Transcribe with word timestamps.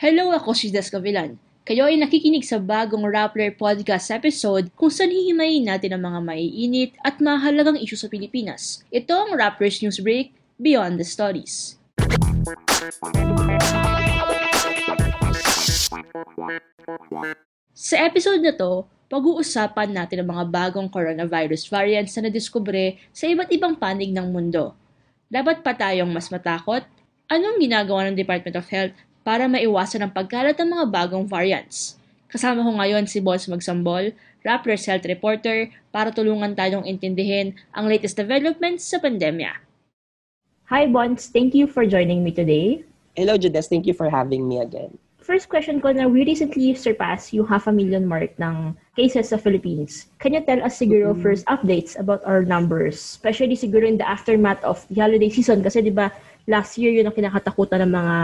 Hello, 0.00 0.32
ako 0.32 0.56
si 0.56 0.72
Des 0.72 0.88
Gavilan. 0.88 1.36
Kayo 1.60 1.84
ay 1.84 2.00
nakikinig 2.00 2.40
sa 2.48 2.56
bagong 2.56 3.04
Rappler 3.04 3.52
Podcast 3.52 4.08
episode 4.08 4.72
kung 4.72 4.88
saan 4.88 5.12
hihimayin 5.12 5.68
natin 5.68 5.92
ang 5.92 6.08
mga 6.08 6.20
maiinit 6.24 6.96
at 7.04 7.20
mahalagang 7.20 7.76
isyu 7.76 8.00
sa 8.00 8.08
Pilipinas. 8.08 8.80
Ito 8.88 9.12
ang 9.12 9.36
Rappler's 9.36 9.84
News 9.84 10.00
Break, 10.00 10.32
Beyond 10.56 10.96
the 10.96 11.04
Stories. 11.04 11.76
Sa 17.76 18.00
episode 18.00 18.40
na 18.40 18.56
to, 18.56 18.88
pag-uusapan 19.12 19.92
natin 19.92 20.24
ang 20.24 20.32
mga 20.32 20.44
bagong 20.48 20.88
coronavirus 20.88 21.68
variants 21.68 22.16
na 22.16 22.32
nadiskubre 22.32 22.96
sa 23.12 23.28
iba't 23.28 23.52
ibang 23.52 23.76
panig 23.76 24.16
ng 24.16 24.32
mundo. 24.32 24.72
Dapat 25.28 25.60
pa 25.60 25.76
tayong 25.76 26.08
mas 26.08 26.32
matakot? 26.32 26.88
Anong 27.28 27.60
ginagawa 27.60 28.08
ng 28.08 28.16
Department 28.16 28.56
of 28.56 28.64
Health 28.72 28.96
para 29.30 29.46
maiwasan 29.46 30.02
ang 30.02 30.10
pagkalat 30.10 30.58
ng 30.58 30.74
mga 30.74 30.86
bagong 30.90 31.22
variants. 31.22 31.94
Kasama 32.26 32.66
ko 32.66 32.74
ngayon 32.82 33.06
si 33.06 33.22
Boss 33.22 33.46
Magsambol, 33.46 34.10
Rappler's 34.42 34.82
Health 34.90 35.06
Reporter, 35.06 35.70
para 35.94 36.10
tulungan 36.10 36.58
tayong 36.58 36.82
intindihin 36.82 37.54
ang 37.70 37.86
latest 37.86 38.18
developments 38.18 38.90
sa 38.90 38.98
pandemya. 38.98 39.54
Hi, 40.66 40.90
Bons. 40.90 41.30
Thank 41.30 41.54
you 41.54 41.70
for 41.70 41.86
joining 41.86 42.26
me 42.26 42.34
today. 42.34 42.82
Hello, 43.14 43.38
Judes. 43.38 43.70
Thank 43.70 43.86
you 43.86 43.94
for 43.94 44.10
having 44.10 44.50
me 44.50 44.58
again. 44.58 44.98
First 45.22 45.46
question 45.46 45.78
ko 45.78 45.94
na 45.94 46.10
we 46.10 46.26
recently 46.26 46.74
surpassed 46.74 47.30
yung 47.30 47.46
half 47.46 47.70
a 47.70 47.74
million 47.74 48.10
mark 48.10 48.34
ng 48.42 48.74
cases 48.98 49.30
sa 49.30 49.38
Philippines. 49.38 50.10
Can 50.18 50.34
you 50.34 50.42
tell 50.42 50.58
us 50.58 50.74
siguro 50.74 51.14
mm-hmm. 51.14 51.22
first 51.22 51.46
updates 51.46 51.94
about 51.94 52.18
our 52.26 52.42
numbers? 52.42 52.98
Especially 52.98 53.54
siguro 53.54 53.86
in 53.86 53.94
the 53.94 54.06
aftermath 54.10 54.58
of 54.66 54.82
the 54.90 54.98
holiday 54.98 55.30
season 55.30 55.62
kasi 55.62 55.86
di 55.86 55.94
ba 55.94 56.10
last 56.50 56.74
year 56.82 56.90
yun 56.90 57.06
ang 57.06 57.14
kinakatakutan 57.14 57.86
ng 57.86 57.94
mga 57.94 58.16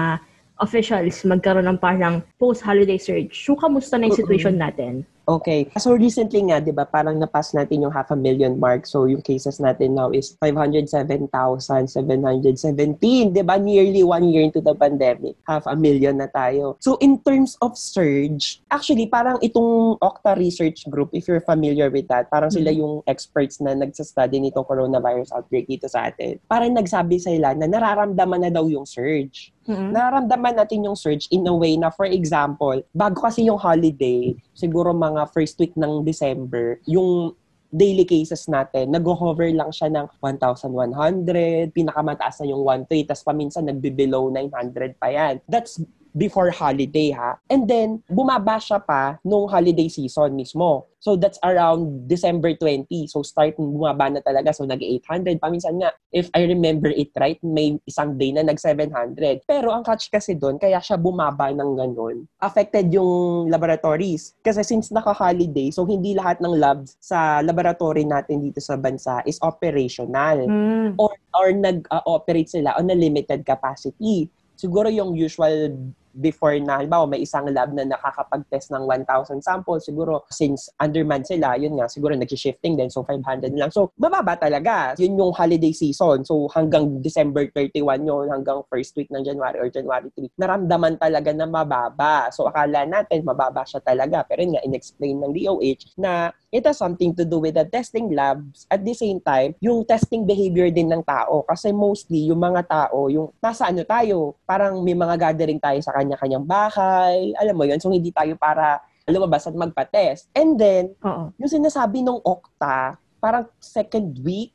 officials 0.60 1.24
magkaroon 1.26 1.68
ng 1.68 1.78
parang 1.80 2.24
post-holiday 2.40 2.98
surge. 2.98 3.44
So, 3.44 3.56
kamusta 3.56 4.00
na 4.00 4.08
yung 4.08 4.18
situation 4.18 4.56
natin? 4.56 5.04
Okay. 5.26 5.66
So 5.82 5.98
recently 5.98 6.38
nga, 6.46 6.62
'di 6.62 6.70
ba, 6.70 6.86
parang 6.86 7.18
napas 7.18 7.50
natin 7.50 7.82
yung 7.82 7.90
half 7.90 8.14
a 8.14 8.18
million 8.18 8.62
mark. 8.62 8.86
So 8.86 9.10
yung 9.10 9.26
cases 9.26 9.58
natin 9.58 9.98
now 9.98 10.14
is 10.14 10.38
507,717, 10.38 13.34
'di 13.34 13.42
ba? 13.42 13.58
Nearly 13.58 14.06
one 14.06 14.30
year 14.30 14.46
into 14.46 14.62
the 14.62 14.70
pandemic. 14.78 15.34
Half 15.50 15.66
a 15.66 15.74
million 15.74 16.22
na 16.22 16.30
tayo. 16.30 16.78
So 16.78 16.94
in 17.02 17.18
terms 17.26 17.58
of 17.58 17.74
surge, 17.74 18.62
actually 18.70 19.10
parang 19.10 19.42
itong 19.42 19.98
Okta 19.98 20.38
Research 20.38 20.86
Group, 20.86 21.10
if 21.10 21.26
you're 21.26 21.42
familiar 21.42 21.90
with 21.90 22.06
that, 22.06 22.30
parang 22.30 22.54
sila 22.54 22.70
mm-hmm. 22.70 22.86
yung 22.86 22.94
experts 23.10 23.58
na 23.58 23.74
nagsa-study 23.74 24.38
nitong 24.38 24.62
coronavirus 24.62 25.34
outbreak 25.34 25.66
dito 25.66 25.90
sa 25.90 26.06
atin. 26.06 26.38
Parang 26.46 26.70
nagsabi 26.70 27.18
sila 27.18 27.50
na 27.58 27.66
nararamdaman 27.66 28.46
na 28.46 28.50
daw 28.54 28.70
yung 28.70 28.86
surge. 28.86 29.50
Mm-hmm. 29.66 29.90
Nararamdaman 29.92 30.54
natin 30.56 30.86
yung 30.86 30.94
surge 30.94 31.26
in 31.34 31.46
a 31.46 31.54
way 31.54 31.74
na, 31.74 31.90
for 31.90 32.06
example, 32.06 32.78
bago 32.94 33.18
kasi 33.18 33.46
yung 33.46 33.58
holiday, 33.58 34.34
siguro 34.54 34.94
mga 34.94 35.26
first 35.34 35.58
week 35.58 35.74
ng 35.74 36.06
December, 36.06 36.78
yung 36.86 37.34
daily 37.74 38.06
cases 38.06 38.46
natin, 38.46 38.94
nag-hover 38.94 39.50
lang 39.50 39.74
siya 39.74 39.90
ng 39.90 40.06
1,100, 40.22 41.74
pinakamataas 41.74 42.40
na 42.40 42.46
yung 42.48 42.62
1,3, 42.62 43.10
tapos 43.10 43.24
paminsan 43.26 43.66
nagbe-below 43.66 44.30
900 44.30 44.96
pa 44.96 45.10
yan. 45.10 45.42
That's 45.50 45.82
before 46.16 46.48
holiday 46.50 47.12
ha. 47.12 47.36
And 47.52 47.68
then, 47.68 48.00
bumaba 48.08 48.56
siya 48.56 48.80
pa 48.80 49.20
nung 49.22 49.46
holiday 49.46 49.92
season 49.92 50.32
mismo. 50.34 50.88
So 51.06 51.14
that's 51.14 51.38
around 51.46 52.10
December 52.10 52.58
20. 52.58 52.90
So 53.06 53.22
start 53.22 53.54
bumaba 53.54 54.10
na 54.10 54.18
talaga. 54.26 54.50
So 54.50 54.66
nag-800. 54.66 55.38
Paminsan 55.38 55.78
nga, 55.78 55.94
if 56.10 56.26
I 56.34 56.50
remember 56.50 56.90
it 56.90 57.14
right, 57.14 57.38
may 57.46 57.78
isang 57.86 58.18
day 58.18 58.34
na 58.34 58.42
nag-700. 58.42 59.46
Pero 59.46 59.70
ang 59.70 59.86
catch 59.86 60.10
kasi 60.10 60.34
doon, 60.34 60.58
kaya 60.58 60.82
siya 60.82 60.98
bumaba 60.98 61.54
ng 61.54 61.78
ganun. 61.78 62.26
Affected 62.42 62.90
yung 62.90 63.46
laboratories. 63.46 64.34
Kasi 64.42 64.66
since 64.66 64.90
naka-holiday, 64.90 65.70
so 65.70 65.86
hindi 65.86 66.18
lahat 66.18 66.42
ng 66.42 66.58
labs 66.58 66.98
sa 66.98 67.38
laboratory 67.38 68.02
natin 68.02 68.42
dito 68.42 68.58
sa 68.58 68.74
bansa 68.74 69.22
is 69.30 69.38
operational. 69.46 70.42
Mm. 70.42 70.98
Or, 70.98 71.14
or 71.38 71.54
nag-operate 71.54 72.50
sila 72.50 72.74
on 72.82 72.90
a 72.90 72.98
limited 72.98 73.46
capacity. 73.46 74.26
Siguro 74.58 74.90
yung 74.90 75.14
usual 75.14 75.70
before 76.16 76.56
na, 76.58 76.80
halimbawa 76.80 77.04
may 77.04 77.22
isang 77.22 77.46
lab 77.52 77.70
na 77.76 77.84
nakakapag-test 77.84 78.72
ng 78.72 78.88
1,000 78.88 79.44
samples, 79.44 79.84
siguro 79.84 80.24
since 80.32 80.72
underman 80.80 81.22
sila, 81.22 81.54
yun 81.60 81.76
nga, 81.76 81.86
siguro 81.86 82.16
nag-shifting 82.16 82.74
din, 82.74 82.88
so 82.88 83.04
500 83.04 83.52
lang. 83.52 83.68
So, 83.68 83.92
bababa 84.00 84.34
talaga. 84.40 84.96
Yun 84.96 85.20
yung 85.20 85.32
holiday 85.36 85.72
season. 85.76 86.24
So, 86.24 86.48
hanggang 86.52 87.04
December 87.04 87.46
31 87.52 88.08
yun, 88.08 88.32
hanggang 88.32 88.64
first 88.72 88.96
week 88.96 89.12
ng 89.12 89.22
January 89.22 89.58
or 89.60 89.68
January 89.68 90.08
3, 90.16 90.40
naramdaman 90.40 90.96
talaga 90.96 91.30
na 91.36 91.44
mababa. 91.44 92.32
So, 92.32 92.48
akala 92.48 92.88
natin 92.88 93.22
mababa 93.22 93.62
siya 93.68 93.84
talaga. 93.84 94.24
Pero 94.24 94.42
yun 94.42 94.56
nga, 94.56 94.64
in-explain 94.64 95.20
ng 95.20 95.32
DOH 95.36 96.00
na 96.00 96.32
it 96.50 96.64
has 96.64 96.80
something 96.80 97.12
to 97.12 97.28
do 97.28 97.42
with 97.42 97.54
the 97.58 97.66
testing 97.68 98.08
labs. 98.16 98.64
At 98.72 98.80
the 98.80 98.96
same 98.96 99.20
time, 99.20 99.52
yung 99.60 99.84
testing 99.84 100.24
behavior 100.24 100.72
din 100.72 100.88
ng 100.88 101.04
tao. 101.04 101.44
Kasi 101.44 101.74
mostly, 101.74 102.32
yung 102.32 102.40
mga 102.40 102.64
tao, 102.64 103.12
yung 103.12 103.28
nasa 103.42 103.68
ano 103.68 103.84
tayo, 103.84 104.38
parang 104.48 104.80
may 104.80 104.96
mga 104.96 105.20
gathering 105.20 105.60
tayo 105.60 105.78
sa 105.84 105.92
kanya-kanyang 106.06 106.46
bahay. 106.46 107.34
Alam 107.42 107.58
mo 107.58 107.64
yun? 107.66 107.82
So, 107.82 107.90
hindi 107.90 108.14
tayo 108.14 108.38
para 108.38 108.78
lumabas 109.10 109.50
at 109.50 109.58
magpa-test. 109.58 110.30
And 110.38 110.54
then, 110.54 110.94
Uh-oh. 111.02 111.34
yung 111.42 111.50
sinasabi 111.50 112.06
ng 112.06 112.22
Okta, 112.22 112.94
parang 113.18 113.50
second 113.58 114.22
week 114.22 114.54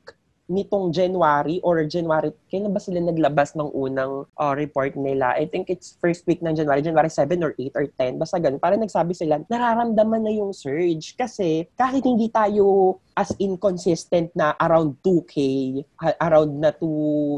nitong 0.49 0.89
January 0.95 1.61
or 1.61 1.83
January, 1.85 2.33
kailan 2.49 2.73
ba 2.73 2.81
sila 2.81 2.99
naglabas 3.01 3.53
ng 3.53 3.69
unang 3.75 4.25
uh, 4.37 4.53
report 4.57 4.97
nila? 4.97 5.37
I 5.37 5.45
think 5.45 5.69
it's 5.69 5.97
first 6.01 6.25
week 6.25 6.41
ng 6.41 6.57
January, 6.57 6.81
January 6.81 7.11
7 7.11 7.37
or 7.43 7.53
8 7.57 7.77
or 7.77 7.85
10, 7.85 8.21
basta 8.21 8.37
ganun. 8.41 8.61
Parang 8.61 8.81
nagsabi 8.81 9.13
sila, 9.13 9.41
nararamdaman 9.47 10.25
na 10.25 10.33
yung 10.33 10.51
surge 10.55 11.13
kasi 11.13 11.69
kahit 11.77 12.01
hindi 12.01 12.27
tayo 12.31 12.97
as 13.13 13.35
inconsistent 13.37 14.31
na 14.33 14.55
around 14.57 14.97
2K, 15.03 15.35
around 16.17 16.51
na 16.57 16.71
to, 16.71 16.89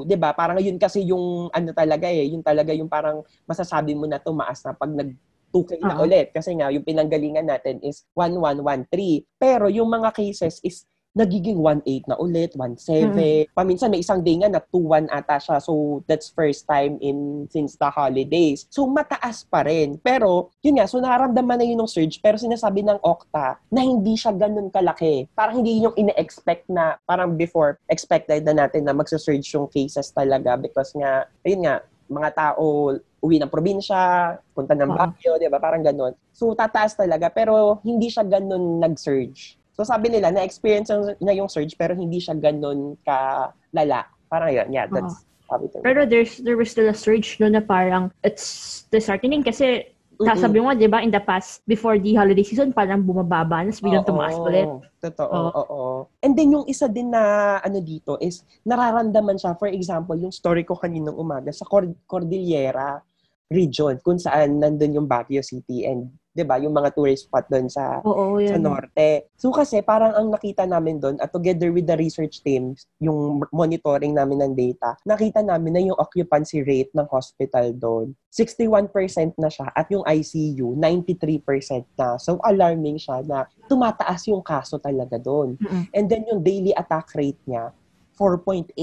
'di 0.05 0.15
ba? 0.15 0.31
Parang 0.37 0.61
yun 0.61 0.77
kasi 0.77 1.01
yung 1.03 1.49
ano 1.49 1.73
talaga 1.73 2.07
eh, 2.07 2.29
yun 2.29 2.45
talaga 2.45 2.71
yung 2.71 2.87
parang 2.87 3.25
masasabi 3.49 3.97
mo 3.97 4.05
na 4.05 4.21
tumaas 4.21 4.61
na 4.61 4.77
pag 4.77 4.93
nag 4.93 5.11
2K 5.53 5.85
na 5.85 5.93
uh-huh. 5.93 6.05
ulit. 6.09 6.33
Kasi 6.33 6.57
nga, 6.57 6.73
yung 6.73 6.81
pinanggalingan 6.81 7.45
natin 7.45 7.77
is 7.85 8.09
1113. 8.17 9.21
Pero 9.37 9.69
yung 9.69 9.85
mga 9.85 10.09
cases 10.09 10.57
is 10.65 10.89
nagiging 11.13 11.61
1.8 11.61 12.09
na 12.09 12.17
ulit, 12.17 12.57
1.7. 12.57 13.13
Hmm. 13.13 13.21
Paminsan 13.53 13.93
may 13.93 14.01
isang 14.01 14.25
day 14.25 14.41
nga 14.41 14.49
na 14.49 14.61
2.1 14.61 15.13
ata 15.13 15.37
siya. 15.37 15.61
So 15.61 16.01
that's 16.09 16.33
first 16.33 16.65
time 16.65 16.97
in 16.99 17.45
since 17.53 17.77
the 17.77 17.89
holidays. 17.93 18.65
So 18.73 18.89
mataas 18.89 19.45
pa 19.45 19.61
rin. 19.63 20.01
Pero 20.01 20.49
yun 20.65 20.81
nga, 20.81 20.89
so 20.89 20.97
nararamdaman 20.97 21.61
na 21.61 21.65
yun 21.65 21.79
ng 21.79 21.89
surge 21.89 22.17
pero 22.17 22.35
sinasabi 22.41 22.81
ng 22.81 22.99
Okta 23.05 23.61
na 23.69 23.81
hindi 23.85 24.17
siya 24.17 24.33
ganun 24.33 24.73
kalaki. 24.73 25.29
Parang 25.37 25.61
hindi 25.61 25.77
yun 25.77 25.93
yung 25.93 25.97
ine-expect 26.09 26.65
na 26.73 26.97
parang 27.05 27.37
before 27.37 27.77
expected 27.87 28.41
na 28.47 28.65
natin 28.65 28.89
na 28.89 28.97
magsa-surge 28.97 29.45
yung 29.53 29.69
cases 29.69 30.09
talaga 30.09 30.57
because 30.57 30.95
nga, 30.97 31.29
ayun 31.45 31.69
nga, 31.69 31.85
mga 32.09 32.29
tao 32.35 32.93
uwi 33.23 33.39
ng 33.39 33.47
probinsya, 33.47 34.35
punta 34.51 34.75
ng 34.75 34.91
Baguio, 34.91 35.35
uh-huh. 35.35 35.41
di 35.41 35.47
ba? 35.47 35.55
Parang 35.55 35.79
ganun. 35.79 36.11
So, 36.35 36.51
tataas 36.51 36.99
talaga, 36.99 37.31
pero 37.31 37.79
hindi 37.87 38.11
siya 38.11 38.27
ganun 38.27 38.83
nag-surge. 38.83 39.62
So 39.73 39.81
sabi 39.81 40.13
nila, 40.13 40.29
na-experience 40.29 40.93
na 41.17 41.33
yung 41.33 41.49
surge 41.49 41.73
pero 41.73 41.97
hindi 41.97 42.21
siya 42.21 42.37
ganun 42.37 42.93
ka 43.01 43.49
lala. 43.73 44.05
Parang 44.29 44.53
yun. 44.53 44.69
Yeah, 44.69 44.85
that's 44.89 45.25
uh, 45.25 45.49
sabi 45.49 45.65
to 45.73 45.81
Pero 45.81 46.05
there's, 46.05 46.37
there 46.41 46.57
was 46.57 46.69
still 46.69 46.89
a 46.89 46.97
surge 46.97 47.37
no 47.41 47.49
na 47.49 47.61
parang 47.61 48.13
it's 48.21 48.85
disheartening 48.93 49.41
kasi 49.41 49.89
mm-hmm. 50.17 50.37
sabi 50.37 50.61
mo, 50.61 50.73
di 50.77 50.85
ba, 50.85 51.01
in 51.01 51.09
the 51.09 51.21
past, 51.21 51.65
before 51.65 51.97
the 51.97 52.13
holiday 52.13 52.45
season, 52.45 52.69
parang 52.69 53.01
bumababa, 53.01 53.65
nas 53.65 53.81
bilang 53.81 54.05
tumaas 54.05 54.37
ulit. 54.37 54.69
Totoo, 55.01 55.29
oo. 55.29 55.63
oo. 55.65 55.81
And 56.21 56.37
then 56.37 56.53
yung 56.53 56.65
isa 56.69 56.85
din 56.87 57.09
na 57.09 57.57
ano 57.59 57.81
dito 57.81 58.17
is, 58.21 58.45
nararamdaman 58.63 59.41
siya, 59.41 59.57
for 59.57 59.69
example, 59.69 60.15
yung 60.15 60.31
story 60.31 60.63
ko 60.63 60.77
kaninang 60.77 61.17
umaga 61.17 61.49
sa 61.49 61.65
Cord- 61.65 61.97
Cordillera 62.05 63.01
region, 63.49 63.97
kung 64.01 64.17
saan 64.17 64.57
nandun 64.57 64.97
yung 65.01 65.07
Baguio 65.09 65.45
City 65.45 65.85
and 65.85 66.09
'di 66.33 66.43
ba, 66.43 66.57
yung 66.57 66.73
mga 66.73 66.91
tourist 66.97 67.29
spot 67.29 67.45
doon 67.47 67.69
sa 67.69 68.01
Oo, 68.01 68.41
sa 68.41 68.57
norte. 68.57 69.29
So 69.37 69.53
kasi 69.53 69.85
parang 69.85 70.17
ang 70.17 70.33
nakita 70.33 70.65
namin 70.65 70.97
doon 70.97 71.21
at 71.21 71.29
together 71.29 71.69
with 71.69 71.85
the 71.85 71.95
research 71.95 72.41
teams, 72.41 72.89
yung 72.97 73.45
monitoring 73.53 74.17
namin 74.17 74.41
ng 74.41 74.53
data, 74.57 74.97
nakita 75.05 75.45
namin 75.45 75.71
na 75.77 75.81
yung 75.93 75.97
occupancy 76.01 76.65
rate 76.65 76.91
ng 76.97 77.05
hospital 77.07 77.69
doon 77.77 78.17
61% 78.33 78.89
na 79.37 79.45
siya 79.45 79.69
at 79.69 79.85
yung 79.93 80.01
ICU 80.01 80.73
93% 80.73 81.85
na. 81.93 82.17
So 82.17 82.41
alarming 82.41 82.97
siya 82.97 83.21
na 83.21 83.45
tumataas 83.69 84.25
yung 84.25 84.41
kaso 84.41 84.81
talaga 84.81 85.21
doon. 85.21 85.53
Mm-hmm. 85.61 85.83
And 85.93 86.05
then 86.09 86.25
yung 86.25 86.41
daily 86.41 86.73
attack 86.73 87.13
rate 87.13 87.37
niya 87.45 87.69
4.8 88.17 88.73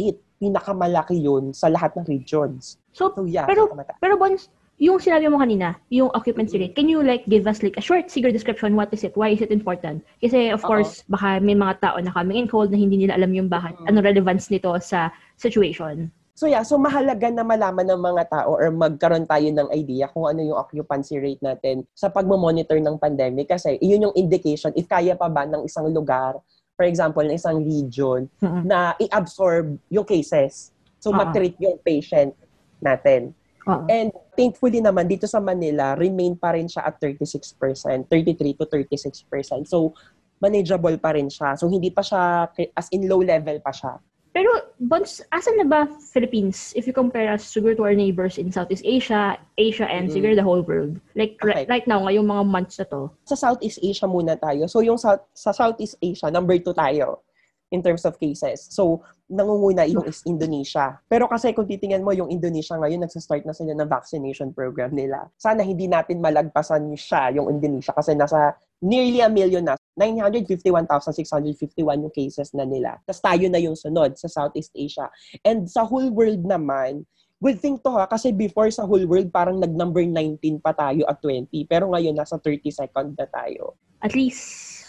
pinakamalaki 0.40 1.20
yun 1.20 1.52
sa 1.52 1.68
lahat 1.68 1.92
ng 1.98 2.06
regions. 2.08 2.80
So, 2.96 3.12
so 3.12 3.28
yeah, 3.28 3.44
pero, 3.44 3.68
pero 4.00 4.16
Bons, 4.16 4.48
yung 4.80 4.96
sinabi 4.96 5.28
mo 5.28 5.36
kanina, 5.36 5.76
yung 5.92 6.08
occupancy 6.16 6.56
rate, 6.56 6.72
can 6.72 6.88
you 6.88 7.04
like 7.04 7.20
give 7.28 7.44
us 7.44 7.60
like 7.60 7.76
a 7.76 7.84
short 7.84 8.08
siguro 8.08 8.32
description 8.32 8.72
what 8.72 8.88
is 8.96 9.04
it? 9.04 9.12
Why 9.12 9.36
is 9.36 9.44
it 9.44 9.52
important? 9.52 10.00
Kasi 10.24 10.48
of 10.48 10.64
Uh-oh. 10.64 10.72
course, 10.72 11.04
baka 11.04 11.36
may 11.44 11.52
mga 11.52 11.84
tao 11.84 12.00
na 12.00 12.08
coming 12.08 12.40
in 12.40 12.48
cold 12.48 12.72
na 12.72 12.80
hindi 12.80 12.96
nila 12.96 13.20
alam 13.20 13.36
yung 13.36 13.52
bakit, 13.52 13.76
uh-huh. 13.76 13.92
ano 13.92 14.00
relevance 14.00 14.48
nito 14.48 14.72
sa 14.80 15.12
situation. 15.36 16.08
So 16.32 16.48
yeah, 16.48 16.64
so 16.64 16.80
mahalaga 16.80 17.28
na 17.28 17.44
malaman 17.44 17.92
ng 17.92 18.00
mga 18.00 18.22
tao 18.32 18.56
or 18.56 18.72
magkaroon 18.72 19.28
tayo 19.28 19.44
ng 19.52 19.68
idea 19.76 20.08
kung 20.08 20.24
ano 20.24 20.40
yung 20.40 20.56
occupancy 20.56 21.20
rate 21.20 21.44
natin 21.44 21.84
sa 21.92 22.08
pagmo-monitor 22.08 22.80
ng 22.80 22.96
pandemic 22.96 23.52
kasi 23.52 23.76
iyon 23.84 24.08
yung 24.08 24.16
indication 24.16 24.72
if 24.72 24.88
kaya 24.88 25.12
pa 25.12 25.28
ba 25.28 25.44
ng 25.44 25.68
isang 25.68 25.92
lugar, 25.92 26.40
for 26.80 26.88
example, 26.88 27.20
ng 27.20 27.36
isang 27.36 27.60
region 27.60 28.32
Mhm. 28.40 28.64
na 28.64 28.96
i-absorb 28.96 29.76
yung 29.92 30.08
cases. 30.08 30.72
So 30.96 31.12
Oo. 31.12 31.20
matreat 31.20 31.60
yung 31.60 31.76
patient 31.84 32.32
natin. 32.80 33.36
Oo. 33.68 33.84
And 33.90 34.08
thankfully 34.32 34.80
naman 34.80 35.04
dito 35.04 35.28
sa 35.28 35.42
Manila, 35.42 35.92
remain 35.98 36.32
pa 36.32 36.56
rin 36.56 36.64
siya 36.64 36.88
at 36.88 36.96
36%, 36.96 38.08
33 38.08 38.56
to 38.56 38.64
36%. 38.64 39.68
So 39.68 39.92
manageable 40.40 40.96
pa 40.96 41.12
rin 41.12 41.28
siya. 41.28 41.58
So 41.60 41.68
hindi 41.68 41.92
pa 41.92 42.00
siya 42.00 42.48
as 42.72 42.88
in 42.94 43.04
low 43.04 43.20
level 43.20 43.60
pa 43.60 43.72
siya. 43.74 44.00
Pero, 44.30 44.46
Bons, 44.78 45.18
asan 45.34 45.58
na 45.58 45.66
ba 45.66 45.80
Philippines 46.14 46.70
if 46.78 46.86
you 46.86 46.94
compare 46.94 47.34
us 47.34 47.42
siguro 47.42 47.74
to 47.74 47.82
our 47.82 47.98
neighbors 47.98 48.38
in 48.38 48.54
Southeast 48.54 48.86
Asia, 48.86 49.34
Asia, 49.58 49.90
and 49.90 50.06
Mm. 50.06 50.14
siguro 50.14 50.32
the 50.38 50.46
whole 50.46 50.62
world? 50.62 51.02
Like, 51.18 51.34
Okay. 51.42 51.66
right 51.66 51.82
now, 51.90 52.06
ngayong 52.06 52.30
mga 52.30 52.44
months 52.46 52.78
na 52.78 52.86
to. 52.94 53.10
Sa 53.26 53.34
Southeast 53.34 53.82
Asia 53.82 54.06
muna 54.06 54.38
tayo. 54.38 54.70
So 54.70 54.86
yung 54.86 55.02
South, 55.02 55.26
sa 55.34 55.50
Southeast 55.50 55.98
Asia, 55.98 56.30
number 56.30 56.54
2 56.62 56.70
tayo 56.70 57.26
in 57.70 57.82
terms 57.82 58.06
of 58.06 58.18
cases. 58.18 58.66
So 58.70 59.02
nangunguna 59.30 59.86
yung 59.86 60.04
is 60.10 60.26
Indonesia. 60.26 60.98
Pero 61.06 61.30
kasi 61.30 61.54
kung 61.54 61.70
titingnan 61.70 62.02
mo 62.02 62.10
yung 62.10 62.28
Indonesia 62.28 62.74
ngayon, 62.74 63.06
nagsa-start 63.06 63.46
na 63.46 63.54
sila 63.54 63.78
ng 63.78 63.86
vaccination 63.86 64.50
program 64.50 64.90
nila. 64.90 65.30
Sana 65.38 65.62
hindi 65.62 65.86
natin 65.86 66.18
malagpasan 66.18 66.90
siya, 66.98 67.38
yung 67.38 67.46
Indonesia, 67.46 67.94
kasi 67.94 68.18
nasa 68.18 68.58
nearly 68.82 69.22
a 69.22 69.30
million 69.30 69.62
na. 69.62 69.78
951,651 69.94 72.04
yung 72.08 72.14
cases 72.14 72.56
na 72.56 72.64
nila. 72.64 72.96
Tapos 73.04 73.20
tayo 73.20 73.44
na 73.52 73.60
yung 73.60 73.76
sunod 73.76 74.16
sa 74.16 74.32
Southeast 74.32 74.72
Asia. 74.72 75.12
And 75.44 75.68
sa 75.68 75.84
whole 75.84 76.08
world 76.08 76.40
naman, 76.40 77.04
good 77.36 77.60
thing 77.60 77.76
to 77.84 77.92
ha, 77.92 78.08
kasi 78.08 78.32
before 78.32 78.72
sa 78.72 78.88
whole 78.88 79.04
world, 79.04 79.28
parang 79.28 79.60
nag-number 79.60 80.08
19 80.08 80.40
pa 80.64 80.72
tayo 80.72 81.04
at 81.04 81.20
20. 81.20 81.52
Pero 81.68 81.92
ngayon, 81.92 82.16
nasa 82.16 82.40
32nd 82.40 83.12
na 83.12 83.28
tayo. 83.28 83.76
At 84.00 84.16
least, 84.16 84.79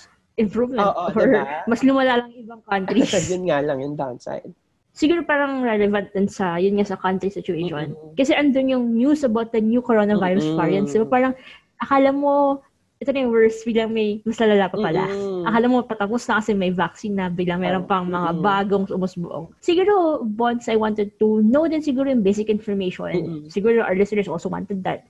improvement. 0.41 0.81
Oo, 0.81 1.13
or 1.13 1.29
diba? 1.29 1.45
mas 1.69 1.81
lumala 1.85 2.25
lang 2.25 2.33
ibang 2.33 2.61
countries. 2.65 3.13
yun 3.33 3.45
nga 3.45 3.61
lang 3.61 3.77
yung 3.77 3.93
downside. 3.93 4.49
siguro 4.91 5.23
parang 5.23 5.63
relevant 5.63 6.11
din 6.11 6.27
sa, 6.27 6.59
yun 6.59 6.75
nga 6.75 6.88
sa 6.91 6.99
country 6.99 7.31
situation. 7.31 7.95
Mm-mm. 7.95 8.13
Kasi 8.19 8.35
andun 8.35 8.75
yung 8.75 8.85
news 8.91 9.23
about 9.23 9.55
the 9.55 9.61
new 9.63 9.79
coronavirus 9.79 10.43
Mm-mm. 10.51 10.59
variants. 10.59 10.91
Diba 10.91 11.07
parang, 11.07 11.33
akala 11.79 12.11
mo, 12.11 12.59
ito 13.01 13.09
na 13.09 13.23
yung 13.25 13.33
worst, 13.33 13.65
biglang 13.65 13.89
may 13.89 14.21
mas 14.27 14.38
lalala 14.38 14.69
pa 14.69 14.77
pala. 14.77 15.09
Mm-mm. 15.09 15.47
Akala 15.47 15.65
mo 15.71 15.75
patapos 15.81 16.21
na 16.27 16.38
kasi 16.43 16.51
may 16.53 16.69
vaccine 16.69 17.15
na, 17.17 17.31
biglang 17.31 17.63
meron 17.63 17.88
pang 17.88 18.05
mga 18.05 18.29
Mm-mm. 18.35 18.43
bagong 18.43 18.85
umusbuong. 18.91 19.45
Siguro, 19.63 20.21
Bonds, 20.27 20.67
I 20.67 20.77
wanted 20.77 21.15
to 21.17 21.41
know 21.41 21.65
din 21.65 21.81
siguro 21.81 22.11
yung 22.11 22.21
basic 22.21 22.51
information. 22.51 23.15
Mm-mm. 23.15 23.41
Siguro 23.47 23.81
our 23.81 23.95
listeners 23.95 24.27
also 24.27 24.51
wanted 24.51 24.83
that. 24.83 25.07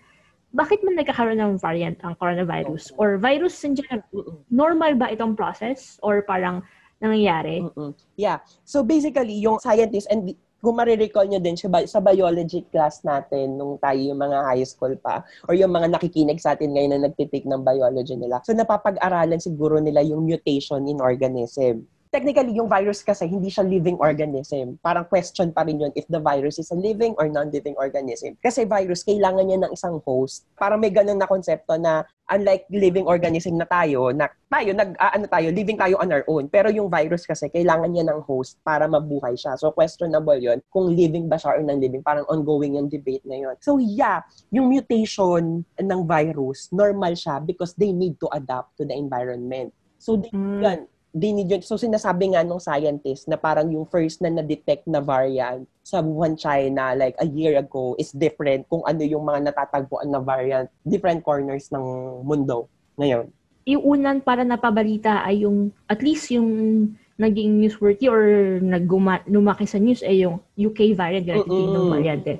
Bakit 0.51 0.83
man 0.83 0.99
nagkakaroon 0.99 1.39
ng 1.39 1.53
variant 1.63 1.95
ang 2.03 2.19
coronavirus? 2.19 2.91
Or 2.99 3.15
virus 3.15 3.55
in 3.63 3.75
general? 3.75 4.43
Normal 4.51 4.99
ba 4.99 5.07
itong 5.07 5.35
process? 5.39 5.95
Or 6.03 6.19
parang 6.27 6.59
nangyayari? 6.99 7.63
Mm-mm. 7.63 7.95
Yeah. 8.19 8.43
So 8.67 8.83
basically, 8.83 9.39
yung 9.39 9.63
scientist, 9.63 10.11
and 10.11 10.35
kung 10.61 10.77
marirecall 10.77 11.25
nyo 11.25 11.41
din 11.41 11.57
siya, 11.57 11.71
sa 11.89 12.03
biology 12.03 12.61
class 12.69 13.01
natin, 13.01 13.57
nung 13.57 13.81
tayo 13.81 13.97
yung 13.97 14.21
mga 14.21 14.37
high 14.45 14.67
school 14.67 14.93
pa, 14.99 15.25
or 15.49 15.57
yung 15.57 15.73
mga 15.73 15.89
nakikinig 15.89 16.37
sa 16.37 16.53
atin 16.53 16.75
ngayon 16.75 16.99
na 16.99 17.09
nagtitik 17.09 17.47
ng 17.49 17.65
biology 17.65 18.13
nila. 18.13 18.43
So 18.45 18.53
napapag-aralan 18.53 19.41
siguro 19.41 19.81
nila 19.81 20.05
yung 20.05 20.27
mutation 20.27 20.85
in 20.85 21.01
organism. 21.01 21.87
Technically, 22.11 22.59
yung 22.59 22.67
virus 22.67 23.07
kasi 23.07 23.23
hindi 23.23 23.47
siya 23.47 23.63
living 23.63 23.95
organism. 23.95 24.75
Parang 24.83 25.07
question 25.07 25.55
pa 25.55 25.63
rin 25.63 25.79
yun 25.79 25.95
if 25.95 26.03
the 26.11 26.19
virus 26.19 26.59
is 26.59 26.67
a 26.67 26.75
living 26.75 27.15
or 27.15 27.31
non-living 27.31 27.71
organism. 27.79 28.35
Kasi 28.43 28.67
virus, 28.67 29.07
kailangan 29.07 29.47
niya 29.47 29.63
ng 29.63 29.71
isang 29.71 30.03
host. 30.03 30.43
Parang 30.59 30.83
may 30.83 30.91
ganun 30.91 31.15
na 31.15 31.23
konsepto 31.23 31.79
na 31.79 32.03
unlike 32.27 32.67
living 32.67 33.07
organism 33.07 33.55
na 33.55 33.63
tayo, 33.63 34.11
na 34.11 34.27
tayo, 34.51 34.75
nag, 34.75 34.91
ah, 34.99 35.15
ano 35.15 35.23
tayo, 35.31 35.55
living 35.55 35.79
tayo 35.79 35.95
on 36.03 36.11
our 36.11 36.27
own. 36.27 36.51
Pero 36.51 36.67
yung 36.67 36.91
virus 36.91 37.23
kasi, 37.23 37.47
kailangan 37.47 37.87
niya 37.87 38.03
ng 38.11 38.27
host 38.27 38.59
para 38.59 38.91
mabuhay 38.91 39.39
siya. 39.39 39.55
So, 39.55 39.71
questionable 39.71 40.35
yon 40.35 40.59
kung 40.67 40.91
living 40.91 41.31
ba 41.31 41.39
siya 41.39 41.55
or 41.55 41.63
non-living. 41.63 42.03
Parang 42.03 42.27
ongoing 42.27 42.75
yung 42.75 42.91
debate 42.91 43.23
na 43.23 43.39
yon. 43.39 43.55
So, 43.63 43.79
yeah, 43.79 44.19
yung 44.51 44.67
mutation 44.67 45.63
ng 45.79 46.01
virus, 46.03 46.67
normal 46.75 47.15
siya 47.15 47.39
because 47.39 47.71
they 47.79 47.95
need 47.95 48.19
to 48.19 48.27
adapt 48.35 48.75
to 48.75 48.83
the 48.83 48.95
environment. 48.99 49.71
So, 49.95 50.19
they, 50.19 50.27
Mm. 50.35 50.59
yan, 50.59 50.79
they 51.11 51.35
need 51.35 51.51
yun. 51.51 51.61
So, 51.63 51.75
sinasabi 51.75 52.35
nga 52.35 52.43
ng 52.43 52.59
scientist 52.59 53.27
na 53.27 53.35
parang 53.35 53.67
yung 53.67 53.83
first 53.87 54.23
na 54.23 54.31
na-detect 54.31 54.87
na 54.87 55.03
variant 55.03 55.67
sa 55.83 55.99
Wuhan, 55.99 56.39
China, 56.39 56.95
like 56.95 57.15
a 57.19 57.27
year 57.27 57.59
ago, 57.59 57.95
is 57.99 58.15
different 58.15 58.63
kung 58.71 58.83
ano 58.87 59.03
yung 59.03 59.27
mga 59.27 59.51
natatagpuan 59.51 60.07
na 60.07 60.23
variant, 60.23 60.71
different 60.87 61.19
corners 61.23 61.67
ng 61.71 61.83
mundo 62.23 62.71
ngayon. 62.95 63.27
yung 63.65 63.83
unan 63.85 64.17
para 64.25 64.41
napabalita 64.41 65.21
ay 65.21 65.45
yung, 65.45 65.69
at 65.85 66.01
least 66.01 66.33
yung 66.33 66.49
naging 67.21 67.61
newsworthy 67.61 68.09
or 68.09 68.57
nagguma, 68.59 69.21
lumaki 69.29 69.69
sa 69.69 69.77
news 69.77 70.01
ay 70.01 70.25
yung 70.25 70.41
UK 70.57 70.97
variant, 70.97 71.45
Mm-mm. 71.45 71.45
Kingdom 71.45 71.83
variant 71.93 72.23
eh. 72.25 72.39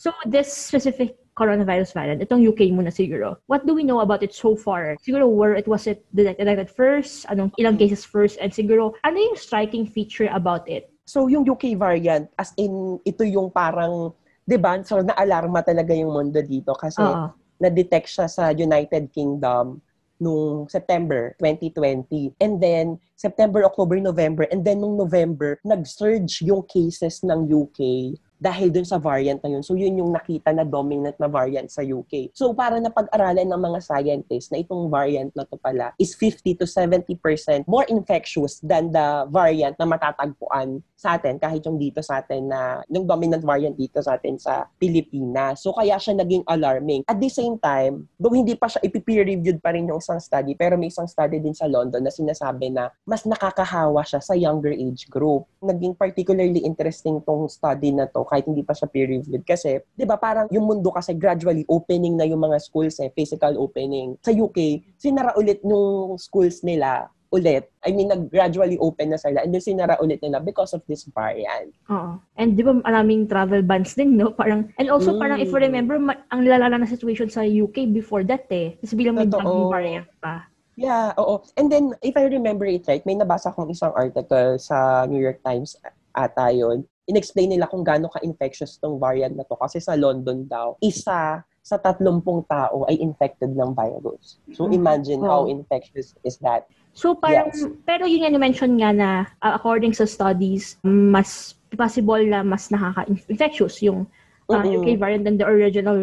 So, 0.00 0.14
this 0.24 0.48
specific 0.48 1.19
coronavirus 1.36 1.94
variant, 1.94 2.22
itong 2.22 2.42
UK 2.42 2.74
muna 2.74 2.90
siguro, 2.90 3.36
what 3.46 3.66
do 3.66 3.74
we 3.74 3.84
know 3.84 4.00
about 4.00 4.22
it 4.22 4.34
so 4.34 4.56
far? 4.56 4.96
Siguro, 5.00 5.28
where 5.30 5.54
it 5.54 5.66
was 5.68 5.86
it 5.86 6.04
detected 6.14 6.48
at 6.48 6.70
first, 6.70 7.26
anong 7.30 7.52
ilang 7.56 7.78
cases 7.78 8.04
first, 8.04 8.36
and 8.42 8.52
siguro, 8.52 8.92
ano 9.04 9.16
yung 9.16 9.38
striking 9.38 9.86
feature 9.86 10.28
about 10.32 10.66
it? 10.68 10.90
So, 11.06 11.26
yung 11.26 11.42
UK 11.42 11.74
variant, 11.74 12.30
as 12.38 12.54
in, 12.54 12.98
ito 13.02 13.26
yung 13.26 13.50
parang, 13.50 14.14
di 14.46 14.58
ba, 14.58 14.78
so 14.82 15.02
na-alarma 15.02 15.62
talaga 15.66 15.94
yung 15.94 16.14
mundo 16.14 16.38
dito 16.42 16.74
kasi 16.74 17.02
Oo. 17.02 17.34
na-detect 17.58 18.06
siya 18.06 18.26
sa 18.30 18.54
United 18.54 19.10
Kingdom 19.10 19.82
nung 20.20 20.68
September 20.68 21.34
2020. 21.40 22.36
And 22.38 22.60
then, 22.60 23.00
September, 23.16 23.64
October, 23.64 23.96
November. 23.98 24.44
And 24.52 24.62
then, 24.62 24.84
nung 24.84 25.00
November, 25.00 25.56
nag-surge 25.64 26.44
yung 26.44 26.62
cases 26.68 27.24
ng 27.24 27.48
UK 27.48 28.14
dahil 28.40 28.72
dun 28.72 28.88
sa 28.88 28.96
variant 28.96 29.36
na 29.44 29.52
yun. 29.52 29.60
So, 29.60 29.76
yun 29.76 30.00
yung 30.00 30.16
nakita 30.16 30.56
na 30.56 30.64
dominant 30.64 31.14
na 31.20 31.28
variant 31.28 31.68
sa 31.68 31.84
UK. 31.84 32.32
So, 32.32 32.56
para 32.56 32.80
napag-aralan 32.80 33.44
ng 33.44 33.60
mga 33.60 33.78
scientists 33.84 34.48
na 34.48 34.64
itong 34.64 34.88
variant 34.88 35.28
na 35.36 35.44
to 35.44 35.60
pala 35.60 35.92
is 36.00 36.16
50 36.16 36.56
to 36.56 36.64
70% 36.64 37.68
more 37.68 37.84
infectious 37.92 38.58
than 38.64 38.88
the 38.88 39.28
variant 39.28 39.76
na 39.76 39.84
matatagpuan 39.84 40.80
sa 41.00 41.16
atin, 41.16 41.40
kahit 41.40 41.64
yung 41.64 41.80
dito 41.80 42.04
sa 42.04 42.20
atin 42.20 42.52
na, 42.52 42.84
yung 42.92 43.08
dominant 43.08 43.40
variant 43.40 43.72
dito 43.72 44.04
sa 44.04 44.20
atin 44.20 44.36
sa 44.36 44.68
Pilipinas. 44.76 45.64
So, 45.64 45.72
kaya 45.72 45.96
siya 45.96 46.20
naging 46.20 46.44
alarming. 46.44 47.08
At 47.08 47.16
the 47.16 47.32
same 47.32 47.56
time, 47.56 48.04
though 48.20 48.36
hindi 48.36 48.52
pa 48.52 48.68
siya 48.68 48.84
ipipeer-reviewed 48.84 49.64
pa 49.64 49.72
rin 49.72 49.88
yung 49.88 49.96
isang 49.96 50.20
study, 50.20 50.52
pero 50.52 50.76
may 50.76 50.92
isang 50.92 51.08
study 51.08 51.40
din 51.40 51.56
sa 51.56 51.64
London 51.64 52.04
na 52.04 52.12
sinasabi 52.12 52.68
na 52.68 52.92
mas 53.08 53.24
nakakahawa 53.24 54.04
siya 54.04 54.20
sa 54.20 54.36
younger 54.36 54.76
age 54.76 55.08
group. 55.08 55.48
Naging 55.64 55.96
particularly 55.96 56.60
interesting 56.60 57.24
tong 57.24 57.48
study 57.48 57.96
na 57.96 58.04
to 58.04 58.20
kahit 58.28 58.44
hindi 58.44 58.60
pa 58.60 58.76
siya 58.76 58.92
peer-reviewed 58.92 59.48
kasi, 59.48 59.80
di 59.96 60.04
ba 60.04 60.20
parang 60.20 60.52
yung 60.52 60.68
mundo 60.68 60.92
kasi 60.92 61.16
gradually 61.16 61.64
opening 61.72 62.20
na 62.20 62.28
yung 62.28 62.44
mga 62.44 62.60
schools 62.60 63.00
eh, 63.00 63.08
physical 63.16 63.56
opening. 63.56 64.20
Sa 64.20 64.36
UK, 64.36 64.84
sinara 65.00 65.32
ulit 65.40 65.64
nung 65.64 66.20
schools 66.20 66.60
nila 66.60 67.08
ulit. 67.30 67.70
I 67.86 67.94
mean, 67.94 68.10
nag-gradually 68.10 68.76
open 68.82 69.14
na 69.14 69.18
sila 69.18 69.46
and 69.46 69.54
then 69.54 69.62
sinara 69.62 69.94
ulit 70.02 70.18
nila 70.18 70.42
because 70.42 70.74
of 70.74 70.82
this 70.90 71.06
variant. 71.14 71.70
Oo. 71.86 72.18
And 72.34 72.58
di 72.58 72.62
ba 72.66 72.74
maraming 72.74 73.30
travel 73.30 73.62
bans 73.62 73.94
din, 73.94 74.18
no? 74.18 74.34
Parang, 74.34 74.66
and 74.76 74.90
also 74.90 75.14
Mm. 75.14 75.20
parang 75.22 75.38
if 75.38 75.48
you 75.48 75.62
remember, 75.62 75.96
ma- 75.98 76.18
ang 76.34 76.42
lalala 76.42 76.82
na 76.82 76.90
situation 76.90 77.30
sa 77.30 77.46
UK 77.46 77.86
before 77.94 78.26
that 78.26 78.50
eh. 78.50 78.74
Kasi 78.82 78.98
bilang 78.98 79.14
may 79.14 79.30
bagong 79.30 79.70
variant 79.70 80.10
pa. 80.18 80.50
Yeah, 80.74 81.14
oo. 81.14 81.44
And 81.54 81.70
then, 81.70 81.94
if 82.02 82.18
I 82.18 82.26
remember 82.26 82.66
it 82.66 82.88
right, 82.90 83.04
may 83.06 83.14
nabasa 83.14 83.54
akong 83.54 83.70
isang 83.70 83.94
article 83.94 84.58
sa 84.58 85.06
New 85.06 85.20
York 85.22 85.38
Times 85.46 85.78
ata 86.10 86.50
yun. 86.50 86.82
In-explain 87.06 87.54
nila 87.54 87.66
kung 87.70 87.82
gaano 87.82 88.10
ka-infectious 88.10 88.78
tong 88.78 88.98
variant 88.98 89.34
na 89.34 89.46
to. 89.46 89.54
Kasi 89.54 89.78
sa 89.78 89.94
London 89.94 90.46
daw, 90.46 90.74
isa 90.80 91.42
sa 91.70 91.78
30 91.78 92.18
tao 92.50 92.82
ay 92.90 92.98
infected 92.98 93.54
ng 93.54 93.70
virus. 93.70 94.42
So, 94.58 94.66
Mhm. 94.66 94.74
imagine 94.74 95.20
how 95.22 95.46
Wow. 95.46 95.54
infectious 95.54 96.18
is 96.26 96.34
that. 96.42 96.66
So 96.90 97.14
parang, 97.14 97.54
Yes. 97.54 97.70
pero 97.86 98.02
yun 98.02 98.26
nga 98.26 98.34
na-mention 98.34 98.74
nga 98.82 98.90
na 98.90 99.10
uh, 99.38 99.54
according 99.54 99.94
sa 99.94 100.02
studies, 100.10 100.74
mas 100.82 101.54
possible 101.78 102.18
na 102.26 102.42
mas 102.42 102.66
nakaka-infectious 102.66 103.78
yung 103.86 104.10
uh, 104.50 104.58
Mm-mm. 104.58 104.82
UK 104.82 104.98
variant 104.98 105.22
than 105.22 105.38
the 105.38 105.46
original 105.46 105.94